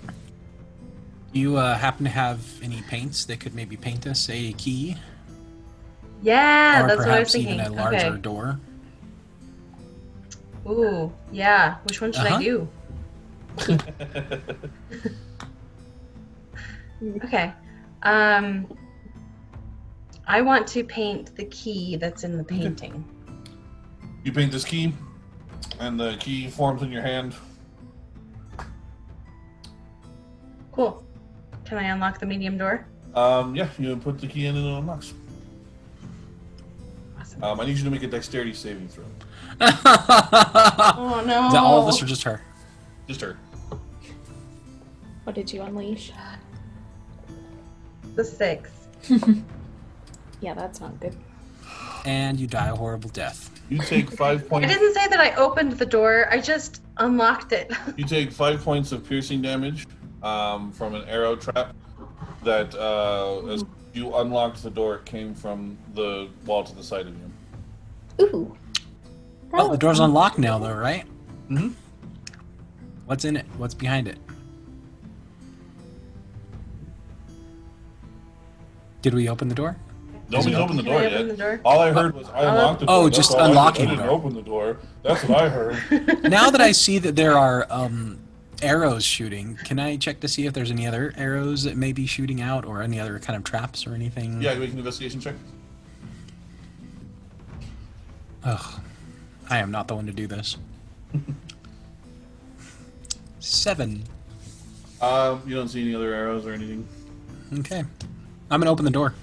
do 1.32 1.41
you 1.41 1.57
uh, 1.57 1.74
happen 1.74 2.05
to 2.05 2.11
have 2.11 2.62
any 2.62 2.80
paints 2.82 3.24
that 3.24 3.41
could 3.41 3.57
maybe 3.57 3.76
paint 3.76 4.07
us 4.07 4.30
a 4.30 4.53
key? 4.53 4.97
Yeah, 6.22 6.84
or 6.84 6.88
that's 6.88 6.98
what 6.98 7.08
I 7.08 7.20
was 7.20 7.32
thinking. 7.32 7.54
even 7.54 7.66
a 7.66 7.72
larger 7.72 7.96
Okay. 8.06 8.20
door? 8.20 8.60
Ooh, 10.68 11.12
yeah. 11.32 11.76
Which 11.84 12.00
one 12.00 12.12
should 12.12 12.26
Uh-huh. 12.26 12.36
I 12.36 12.42
do? 12.42 12.68
Okay. 17.24 17.52
Um, 18.02 18.66
I 20.26 20.40
want 20.40 20.66
to 20.68 20.84
paint 20.84 21.34
the 21.36 21.44
key 21.46 21.96
that's 21.96 22.24
in 22.24 22.36
the 22.36 22.44
painting. 22.44 23.04
you 24.24 24.32
paint 24.32 24.52
this 24.52 24.64
key, 24.64 24.92
and 25.78 25.98
the 25.98 26.16
key 26.18 26.48
forms 26.48 26.82
in 26.82 26.90
your 26.90 27.02
hand. 27.02 27.34
Cool. 30.72 31.04
Can 31.64 31.78
I 31.78 31.84
unlock 31.84 32.18
the 32.18 32.26
medium 32.26 32.58
door? 32.58 32.86
Um, 33.14 33.54
yeah, 33.54 33.68
you 33.78 33.96
put 33.96 34.18
the 34.20 34.26
key 34.26 34.46
in 34.46 34.56
and 34.56 34.66
it 34.66 34.78
unlocks. 34.78 35.12
Awesome. 37.41 37.45
Um, 37.45 37.61
I 37.61 37.66
need 37.66 37.78
you 37.78 37.84
to 37.84 37.91
make 37.91 38.03
a 38.03 38.07
dexterity 38.07 38.53
saving 38.55 38.89
throw. 38.89 39.05
Oh 39.61 41.22
no. 41.26 41.51
that 41.53 41.62
all 41.62 41.82
of 41.82 41.89
us 41.89 42.03
or 42.03 42.07
just 42.07 42.22
her? 42.24 42.41
Just 43.07 43.20
her. 43.20 43.36
What 45.24 45.34
did 45.34 45.53
you 45.53 45.62
unleash? 45.62 46.12
The 48.14 48.24
six. 48.24 48.70
Yeah, 50.41 50.55
that's 50.55 50.80
not 50.80 51.01
good. 51.01 51.16
And 52.05 52.39
you 52.39 52.47
die 52.47 52.68
a 52.68 52.74
horrible 52.76 53.11
death. 53.11 53.51
You 53.68 53.78
take 53.78 54.09
five 54.11 54.49
points. 54.49 54.66
I 54.68 54.68
points. 54.68 54.78
didn't 54.78 54.95
say 54.95 55.09
that 55.09 55.18
I 55.18 55.34
opened 55.34 55.72
the 55.72 55.84
door. 55.84 56.28
I 56.30 56.41
just 56.41 56.80
unlocked 56.99 57.51
it. 57.53 57.72
You 57.97 58.05
take 58.05 58.30
five 58.30 58.62
points 58.62 58.93
of 58.93 59.05
piercing 59.07 59.43
damage 59.43 59.86
um, 60.22 60.70
from 60.70 60.95
an 60.95 61.03
arrow 61.09 61.34
trap 61.34 61.74
that, 62.45 62.72
uh, 62.76 63.47
as 63.49 63.64
you 63.95 64.14
unlocked 64.14 64.62
the 64.62 64.70
door, 64.70 64.95
it 64.97 65.05
came 65.07 65.34
from 65.34 65.76
the 65.95 66.28
wall 66.47 66.62
to 66.62 66.72
the 66.74 66.84
side 66.84 67.09
of 67.09 67.16
you. 67.18 67.27
Ooh. 68.20 68.56
That 69.50 69.52
Well, 69.52 69.68
the 69.70 69.76
door's 69.78 69.98
unlocked 70.00 70.38
now, 70.38 70.58
though, 70.58 70.74
right? 70.74 71.04
Mm-hmm. 71.50 71.68
What's 73.06 73.24
in 73.24 73.36
it? 73.36 73.46
What's 73.56 73.74
behind 73.74 74.08
it? 74.08 74.18
Did 79.02 79.14
we 79.14 79.28
open 79.28 79.48
the 79.48 79.54
door? 79.54 79.76
Nobody's 80.30 80.54
it 80.54 80.60
opened 80.60 80.78
the 80.78 80.82
door 80.82 81.00
yet. 81.02 81.12
open 81.14 81.28
the 81.28 81.36
door? 81.36 81.60
All 81.64 81.80
I 81.80 81.90
heard 81.92 82.14
was 82.14 82.28
I 82.28 82.44
Uh, 82.44 82.50
unlocked 82.52 82.80
the 82.80 82.86
door. 82.86 82.94
Oh, 82.96 83.04
That's 83.04 83.16
just 83.16 83.32
all 83.32 83.38
I 83.38 83.42
did. 83.44 83.48
unlocking 83.50 83.86
I 83.86 83.90
didn't 83.90 84.08
open 84.08 84.34
the 84.34 84.42
door. 84.42 84.76
That's 85.02 85.24
what 85.24 85.40
I 85.42 85.48
heard. 85.48 86.22
now 86.24 86.50
that 86.50 86.60
I 86.60 86.72
see 86.72 86.98
that 86.98 87.16
there 87.16 87.38
are 87.38 87.66
um, 87.70 88.18
arrows 88.60 89.04
shooting, 89.04 89.56
can 89.64 89.78
I 89.78 89.96
check 89.96 90.20
to 90.20 90.28
see 90.28 90.44
if 90.44 90.52
there's 90.52 90.70
any 90.70 90.86
other 90.86 91.14
arrows 91.16 91.62
that 91.62 91.76
may 91.78 91.92
be 91.92 92.06
shooting 92.06 92.42
out 92.42 92.66
or 92.66 92.82
any 92.82 93.00
other 93.00 93.18
kind 93.18 93.36
of 93.38 93.44
traps 93.44 93.86
or 93.86 93.94
anything? 93.94 94.42
yeah, 94.42 94.52
you 94.52 94.60
make 94.60 94.72
an 94.72 94.78
investigation 94.78 95.20
check. 95.20 95.34
Ugh. 98.45 98.80
I 99.51 99.59
am 99.59 99.70
not 99.70 99.89
the 99.89 99.95
one 99.95 100.07
to 100.07 100.12
do 100.12 100.26
this. 100.26 100.57
Seven. 103.41 104.05
Um, 105.01 105.43
you 105.47 105.55
don't 105.55 105.68
see 105.68 105.82
any 105.82 105.95
other 105.95 106.12
arrows 106.12 106.47
or 106.47 106.53
anything. 106.53 106.86
Okay. 107.61 107.84
I'm 108.51 108.61
gonna 108.61 108.70
open 108.70 108.84
the 108.84 108.91
door. 108.91 109.14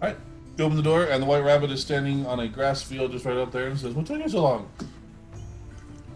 All 0.00 0.08
right. 0.08 0.16
You 0.56 0.64
open 0.64 0.76
the 0.76 0.82
door, 0.82 1.04
and 1.04 1.22
the 1.22 1.26
white 1.26 1.44
rabbit 1.44 1.70
is 1.70 1.80
standing 1.80 2.26
on 2.26 2.40
a 2.40 2.48
grass 2.48 2.82
field 2.82 3.12
just 3.12 3.24
right 3.24 3.36
up 3.36 3.52
there 3.52 3.68
and 3.68 3.78
says, 3.78 3.94
What 3.94 4.06
took 4.06 4.20
you 4.20 4.28
so 4.28 4.42
long? 4.42 4.68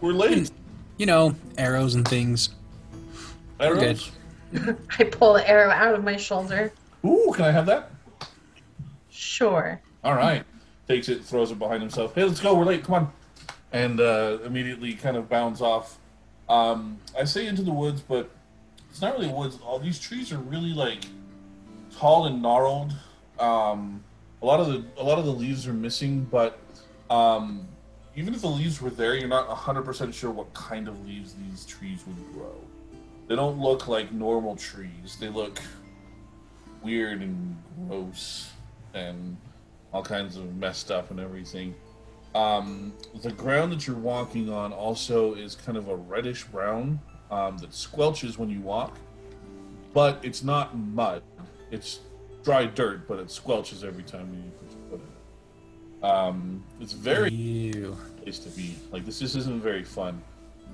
We're 0.01 0.13
late. 0.13 0.51
You 0.97 1.07
know, 1.07 1.35
arrows 1.59 1.95
and 1.95 2.07
things. 2.07 2.51
Arrows? 3.61 4.11
I 4.99 5.05
pull 5.05 5.35
the 5.35 5.49
arrow 5.49 5.71
out 5.71 5.95
of 5.95 6.05
my 6.05 6.17
shoulder. 6.17 6.73
Ooh, 7.05 7.33
can 7.35 7.45
I 7.45 7.51
have 7.51 7.67
that? 7.67 7.91
Sure. 9.11 9.81
All 10.05 10.15
right. 10.15 10.45
Takes 10.89 11.09
it, 11.09 11.25
throws 11.25 11.51
it 11.51 11.59
behind 11.59 11.81
himself. 11.81 12.15
Hey, 12.15 12.25
let's 12.25 12.41
go. 12.41 12.55
We're 12.55 12.65
late. 12.65 12.85
Come 12.85 12.95
on. 12.95 13.13
And 13.73 14.01
uh, 14.01 14.39
immediately 14.45 14.95
kind 14.95 15.17
of 15.17 15.29
bounds 15.29 15.61
off. 15.63 15.99
Um, 16.49 16.99
I 17.19 17.25
say 17.25 17.47
into 17.47 17.63
the 17.63 17.73
woods, 17.73 18.01
but 18.01 18.31
it's 18.91 19.01
not 19.01 19.15
really 19.15 19.29
woods. 19.29 19.59
All 19.65 19.79
these 19.79 19.99
trees 19.99 20.33
are 20.33 20.39
really 20.39 20.75
like 20.75 21.05
tall 21.97 22.27
and 22.27 22.43
gnarled. 22.43 22.93
Um, 23.39 24.03
a 24.43 24.47
lot 24.47 24.61
of 24.61 24.67
the 24.67 24.85
a 24.99 25.05
lot 25.05 25.19
of 25.19 25.25
the 25.25 25.33
leaves 25.33 25.67
are 25.67 25.73
missing, 25.73 26.27
but 26.31 26.59
um, 27.09 27.67
even 28.17 28.35
if 28.35 28.43
the 28.43 28.49
leaves 28.49 28.83
were 28.83 28.91
there, 28.91 29.15
you're 29.15 29.29
not 29.29 29.49
100% 29.49 30.13
sure 30.13 30.31
what 30.31 30.53
kind 30.53 30.89
of 30.89 31.07
leaves 31.07 31.35
these 31.35 31.65
trees 31.65 32.05
would 32.07 32.35
grow. 32.35 32.55
They 33.29 33.37
don't 33.37 33.59
look 33.59 33.89
like 33.89 34.13
normal 34.13 34.57
trees. 34.57 35.17
They 35.19 35.29
look 35.29 35.61
weird 36.83 37.23
and 37.23 37.57
gross 37.89 38.51
and 38.93 39.37
all 39.93 40.03
kinds 40.03 40.37
of 40.37 40.55
messed 40.57 40.91
up 40.91 41.11
and 41.11 41.21
everything. 41.21 41.75
Um, 42.35 42.95
the 43.23 43.33
ground 43.33 43.73
that 43.73 43.87
you're 43.87 43.97
walking 43.97 44.51
on 44.51 44.73
also 44.73 45.35
is 45.35 45.55
kind 45.55 45.77
of 45.77 45.89
a 45.89 45.97
reddish 45.97 46.45
brown 46.45 46.99
um, 47.31 47.59
that 47.59 47.71
squelches 47.71 48.39
when 48.39 48.49
you 48.49 48.61
walk, 48.61 48.97
but 49.93 50.19
it's 50.23 50.43
not 50.43 50.77
mud. 50.77 51.23
It's 51.71 52.01
dry 52.43 52.67
dirt, 52.67 53.07
but 53.07 53.19
it 53.19 53.27
squelches 53.27 53.85
every 53.85 54.03
time 54.03 54.33
you 54.35 54.51
put 54.51 54.71
your 54.71 54.91
foot 54.91 55.01
in 55.01 55.07
it. 55.07 56.05
Um, 56.05 56.65
it's 56.81 56.95
very 56.95 57.31
Ew. 57.31 57.97
place 58.23 58.39
to 58.41 58.51
be. 58.51 58.77
Like 58.91 59.05
this 59.05 59.21
just 59.21 59.37
isn't 59.37 59.63
very 59.63 59.85
fun. 59.85 60.23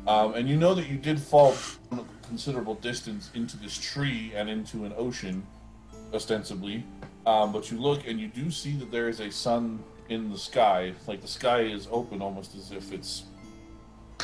Um, 0.06 0.34
and 0.34 0.48
you 0.48 0.56
know 0.56 0.74
that 0.74 0.88
you 0.88 0.96
did 0.96 1.20
fall 1.20 1.54
a 1.92 1.98
considerable 2.26 2.76
distance 2.76 3.30
into 3.34 3.56
this 3.56 3.76
tree 3.76 4.32
and 4.34 4.48
into 4.48 4.84
an 4.84 4.94
ocean, 4.96 5.44
ostensibly. 6.14 6.84
Um, 7.28 7.52
but 7.52 7.70
you 7.70 7.76
look 7.78 8.06
and 8.06 8.18
you 8.18 8.28
do 8.28 8.50
see 8.50 8.72
that 8.76 8.90
there 8.90 9.06
is 9.06 9.20
a 9.20 9.30
sun 9.30 9.84
in 10.08 10.32
the 10.32 10.38
sky. 10.38 10.94
Like 11.06 11.20
the 11.20 11.28
sky 11.28 11.60
is 11.60 11.86
open 11.90 12.22
almost 12.22 12.56
as 12.56 12.72
if 12.72 12.90
it's 12.90 13.24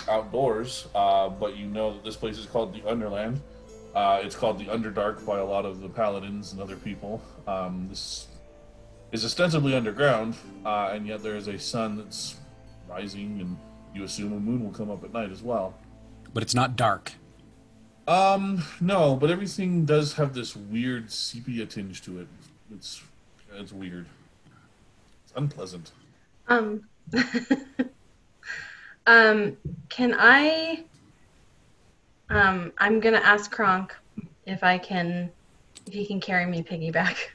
outdoors. 0.09 0.89
Uh, 0.95 1.29
but 1.29 1.55
you 1.55 1.67
know 1.67 1.93
that 1.93 2.03
this 2.03 2.17
place 2.17 2.39
is 2.39 2.47
called 2.47 2.73
the 2.73 2.89
Underland. 2.89 3.43
Uh, 3.95 4.21
it's 4.23 4.35
called 4.35 4.59
the 4.59 4.65
Underdark 4.65 5.25
by 5.27 5.39
a 5.39 5.45
lot 5.45 5.67
of 5.67 5.83
the 5.83 5.89
paladins 5.89 6.53
and 6.53 6.63
other 6.63 6.77
people. 6.77 7.21
Um, 7.47 7.89
this 7.91 8.29
is 9.13 9.23
ostensibly 9.23 9.75
underground, 9.75 10.35
uh, 10.65 10.91
and 10.93 11.07
yet 11.07 11.23
there 11.23 11.37
is 11.37 11.47
a 11.47 11.59
sun 11.59 11.99
that's 11.99 12.37
rising, 12.89 13.39
and 13.39 13.57
you 13.95 14.05
assume 14.05 14.33
a 14.33 14.41
moon 14.41 14.65
will 14.65 14.73
come 14.73 14.91
up 14.91 15.05
at 15.05 15.13
night 15.13 15.31
as 15.31 15.43
well. 15.43 15.75
But 16.33 16.43
it's 16.43 16.55
not 16.55 16.75
dark. 16.75 17.13
Um, 18.09 18.65
no, 18.81 19.15
but 19.15 19.31
everything 19.31 19.85
does 19.85 20.15
have 20.15 20.35
this 20.35 20.57
weird 20.57 21.13
sepia 21.13 21.67
tinge 21.67 22.03
to 22.03 22.21
it. 22.21 22.29
It's 22.75 23.03
it's 23.57 23.73
weird. 23.73 24.07
It's 25.25 25.33
unpleasant. 25.37 25.93
Um, 26.49 26.83
um, 29.07 29.57
can 29.89 30.15
I? 30.19 30.85
Um, 32.31 32.73
I'm 32.79 33.01
gonna 33.01 33.19
ask 33.19 33.51
Kronk 33.51 33.95
if 34.47 34.65
I 34.65 34.79
can, 34.79 35.31
if 35.87 35.93
he 35.95 36.05
can 36.07 36.21
carry 36.21 36.47
me 36.47 36.63
piggyback. 36.63 37.17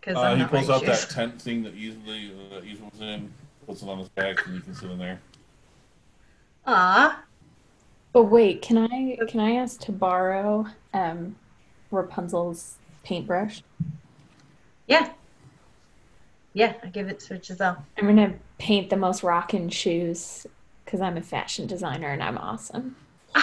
Because 0.00 0.16
Uh, 0.16 0.34
he 0.34 0.44
pulls 0.46 0.68
out 0.68 0.84
that 0.84 1.08
tent 1.10 1.40
thing 1.40 1.62
that 1.62 1.74
easily 1.76 2.32
uh, 2.32 2.54
that 2.56 2.64
Eva 2.64 2.86
was 2.90 3.00
in, 3.00 3.32
puts 3.64 3.82
it 3.84 3.88
on 3.88 3.98
his 3.98 4.08
back, 4.08 4.44
and 4.44 4.56
you 4.56 4.60
can 4.60 4.74
sit 4.74 4.90
in 4.90 4.98
there. 4.98 5.20
Aw, 6.66 7.22
But 8.12 8.24
wait, 8.24 8.62
can 8.62 8.78
I 8.78 9.16
can 9.28 9.38
I 9.38 9.52
ask 9.52 9.78
to 9.82 9.92
borrow 9.92 10.66
um, 10.92 11.36
Rapunzel's 11.92 12.78
paintbrush? 13.04 13.62
Yeah, 14.86 15.10
yeah. 16.54 16.74
I 16.82 16.86
give 16.88 17.08
it 17.08 17.20
to 17.20 17.42
Giselle. 17.42 17.84
I'm 17.98 18.06
gonna 18.06 18.34
paint 18.58 18.90
the 18.90 18.96
most 18.96 19.22
rockin' 19.22 19.68
shoes 19.70 20.46
because 20.84 21.00
I'm 21.00 21.16
a 21.16 21.22
fashion 21.22 21.66
designer 21.66 22.08
and 22.08 22.22
I'm 22.22 22.38
awesome. 22.38 22.96
they 23.36 23.42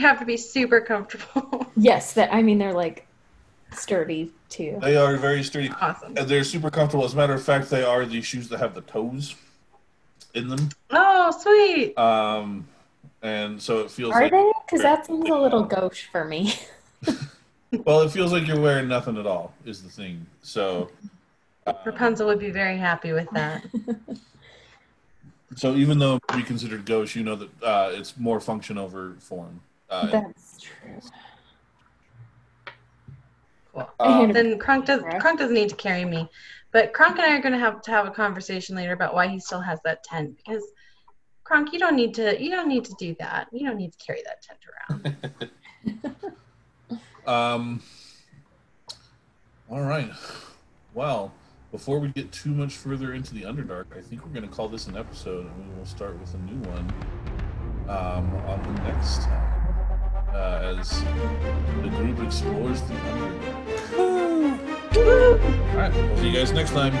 have 0.00 0.18
to 0.18 0.24
be 0.24 0.36
super 0.36 0.80
comfortable. 0.80 1.66
Yes, 1.76 2.12
that 2.14 2.32
I 2.34 2.42
mean 2.42 2.58
they're 2.58 2.74
like 2.74 3.06
sturdy 3.72 4.30
too. 4.50 4.78
They 4.82 4.96
are 4.96 5.16
very 5.16 5.42
sturdy. 5.42 5.70
awesome. 5.80 6.14
and 6.16 6.28
They're 6.28 6.44
super 6.44 6.70
comfortable. 6.70 7.04
As 7.06 7.14
a 7.14 7.16
matter 7.16 7.32
of 7.32 7.42
fact, 7.42 7.70
they 7.70 7.82
are 7.82 8.04
the 8.04 8.20
shoes 8.20 8.48
that 8.50 8.58
have 8.58 8.74
the 8.74 8.82
toes 8.82 9.34
in 10.34 10.48
them. 10.48 10.68
Oh, 10.90 11.30
sweet. 11.40 11.96
Um, 11.96 12.68
and 13.22 13.62
so 13.62 13.78
it 13.80 13.90
feels 13.90 14.12
Are 14.12 14.22
like 14.22 14.32
they? 14.32 14.52
Because 14.66 14.82
that 14.82 15.06
seems 15.06 15.30
a 15.30 15.34
little 15.34 15.62
gauche 15.62 16.06
for 16.12 16.24
me. 16.24 16.52
well, 17.84 18.02
it 18.02 18.10
feels 18.10 18.32
like 18.32 18.46
you're 18.46 18.60
wearing 18.60 18.88
nothing 18.88 19.16
at 19.16 19.26
all. 19.26 19.54
Is 19.64 19.82
the 19.82 19.90
thing. 19.90 20.26
So. 20.42 20.90
um, 21.66 21.74
Rapunzel 21.84 22.26
would 22.26 22.38
be 22.38 22.50
very 22.50 22.76
happy 22.76 23.12
with 23.12 23.28
that. 23.32 23.64
So 25.56 25.74
even 25.74 25.98
though 25.98 26.16
it 26.16 26.22
be 26.36 26.42
considered 26.42 26.86
gauche, 26.86 27.16
you 27.16 27.24
know 27.24 27.34
that 27.36 27.62
uh, 27.62 27.90
it's 27.92 28.16
more 28.16 28.40
function 28.40 28.78
over 28.78 29.16
form. 29.18 29.60
Uh, 29.88 30.06
That's 30.06 30.58
true. 30.60 31.00
Cool. 33.72 33.90
um, 33.98 34.32
Then 34.32 34.58
Kronk 34.58 34.86
does 34.86 35.02
Right. 35.02 35.20
Kronk 35.20 35.40
doesn't 35.40 35.54
need 35.54 35.68
to 35.70 35.76
carry 35.76 36.04
me, 36.04 36.28
but 36.72 36.92
Kronk 36.92 37.18
and 37.18 37.26
I 37.32 37.36
are 37.36 37.42
going 37.42 37.52
to 37.52 37.58
have 37.58 37.82
to 37.82 37.90
have 37.90 38.06
a 38.06 38.10
conversation 38.10 38.76
later 38.76 38.92
about 38.92 39.14
why 39.14 39.26
he 39.26 39.40
still 39.40 39.60
has 39.60 39.80
that 39.84 40.04
tent 40.04 40.36
because 40.36 40.64
Kronk, 41.44 41.72
you 41.72 41.80
don't 41.80 41.96
need 41.96 42.14
to 42.14 42.40
you 42.40 42.50
don't 42.50 42.68
need 42.68 42.84
to 42.84 42.94
do 42.98 43.16
that. 43.18 43.48
You 43.52 43.66
don't 43.66 43.76
need 43.76 43.92
to 43.92 43.98
carry 43.98 44.22
that 44.24 44.42
tent 44.42 44.60
around. 44.70 46.32
um, 47.26 47.82
all 49.70 49.82
right. 49.82 50.10
Well, 50.94 51.32
before 51.70 52.00
we 52.00 52.08
get 52.08 52.32
too 52.32 52.50
much 52.50 52.74
further 52.74 53.14
into 53.14 53.34
the 53.34 53.42
Underdark, 53.42 53.96
I 53.96 54.00
think 54.00 54.24
we're 54.24 54.32
going 54.32 54.48
to 54.48 54.54
call 54.54 54.68
this 54.68 54.86
an 54.86 54.96
episode, 54.96 55.46
and 55.46 55.68
we 55.70 55.78
will 55.78 55.86
start 55.86 56.18
with 56.18 56.34
a 56.34 56.38
new 56.38 56.60
one 56.70 56.92
um, 57.88 58.34
on 58.46 58.74
the 58.74 58.82
next 58.82 59.22
time 59.22 59.74
uh, 60.34 60.76
as 60.78 61.00
the 61.82 61.88
group 61.90 62.20
explores 62.22 62.80
the 62.82 62.94
Underdark. 62.94 64.00
All 65.70 65.76
right. 65.76 65.94
We'll 65.94 66.16
see 66.18 66.28
you 66.28 66.36
guys 66.36 66.52
next 66.52 66.72
time. 66.72 66.92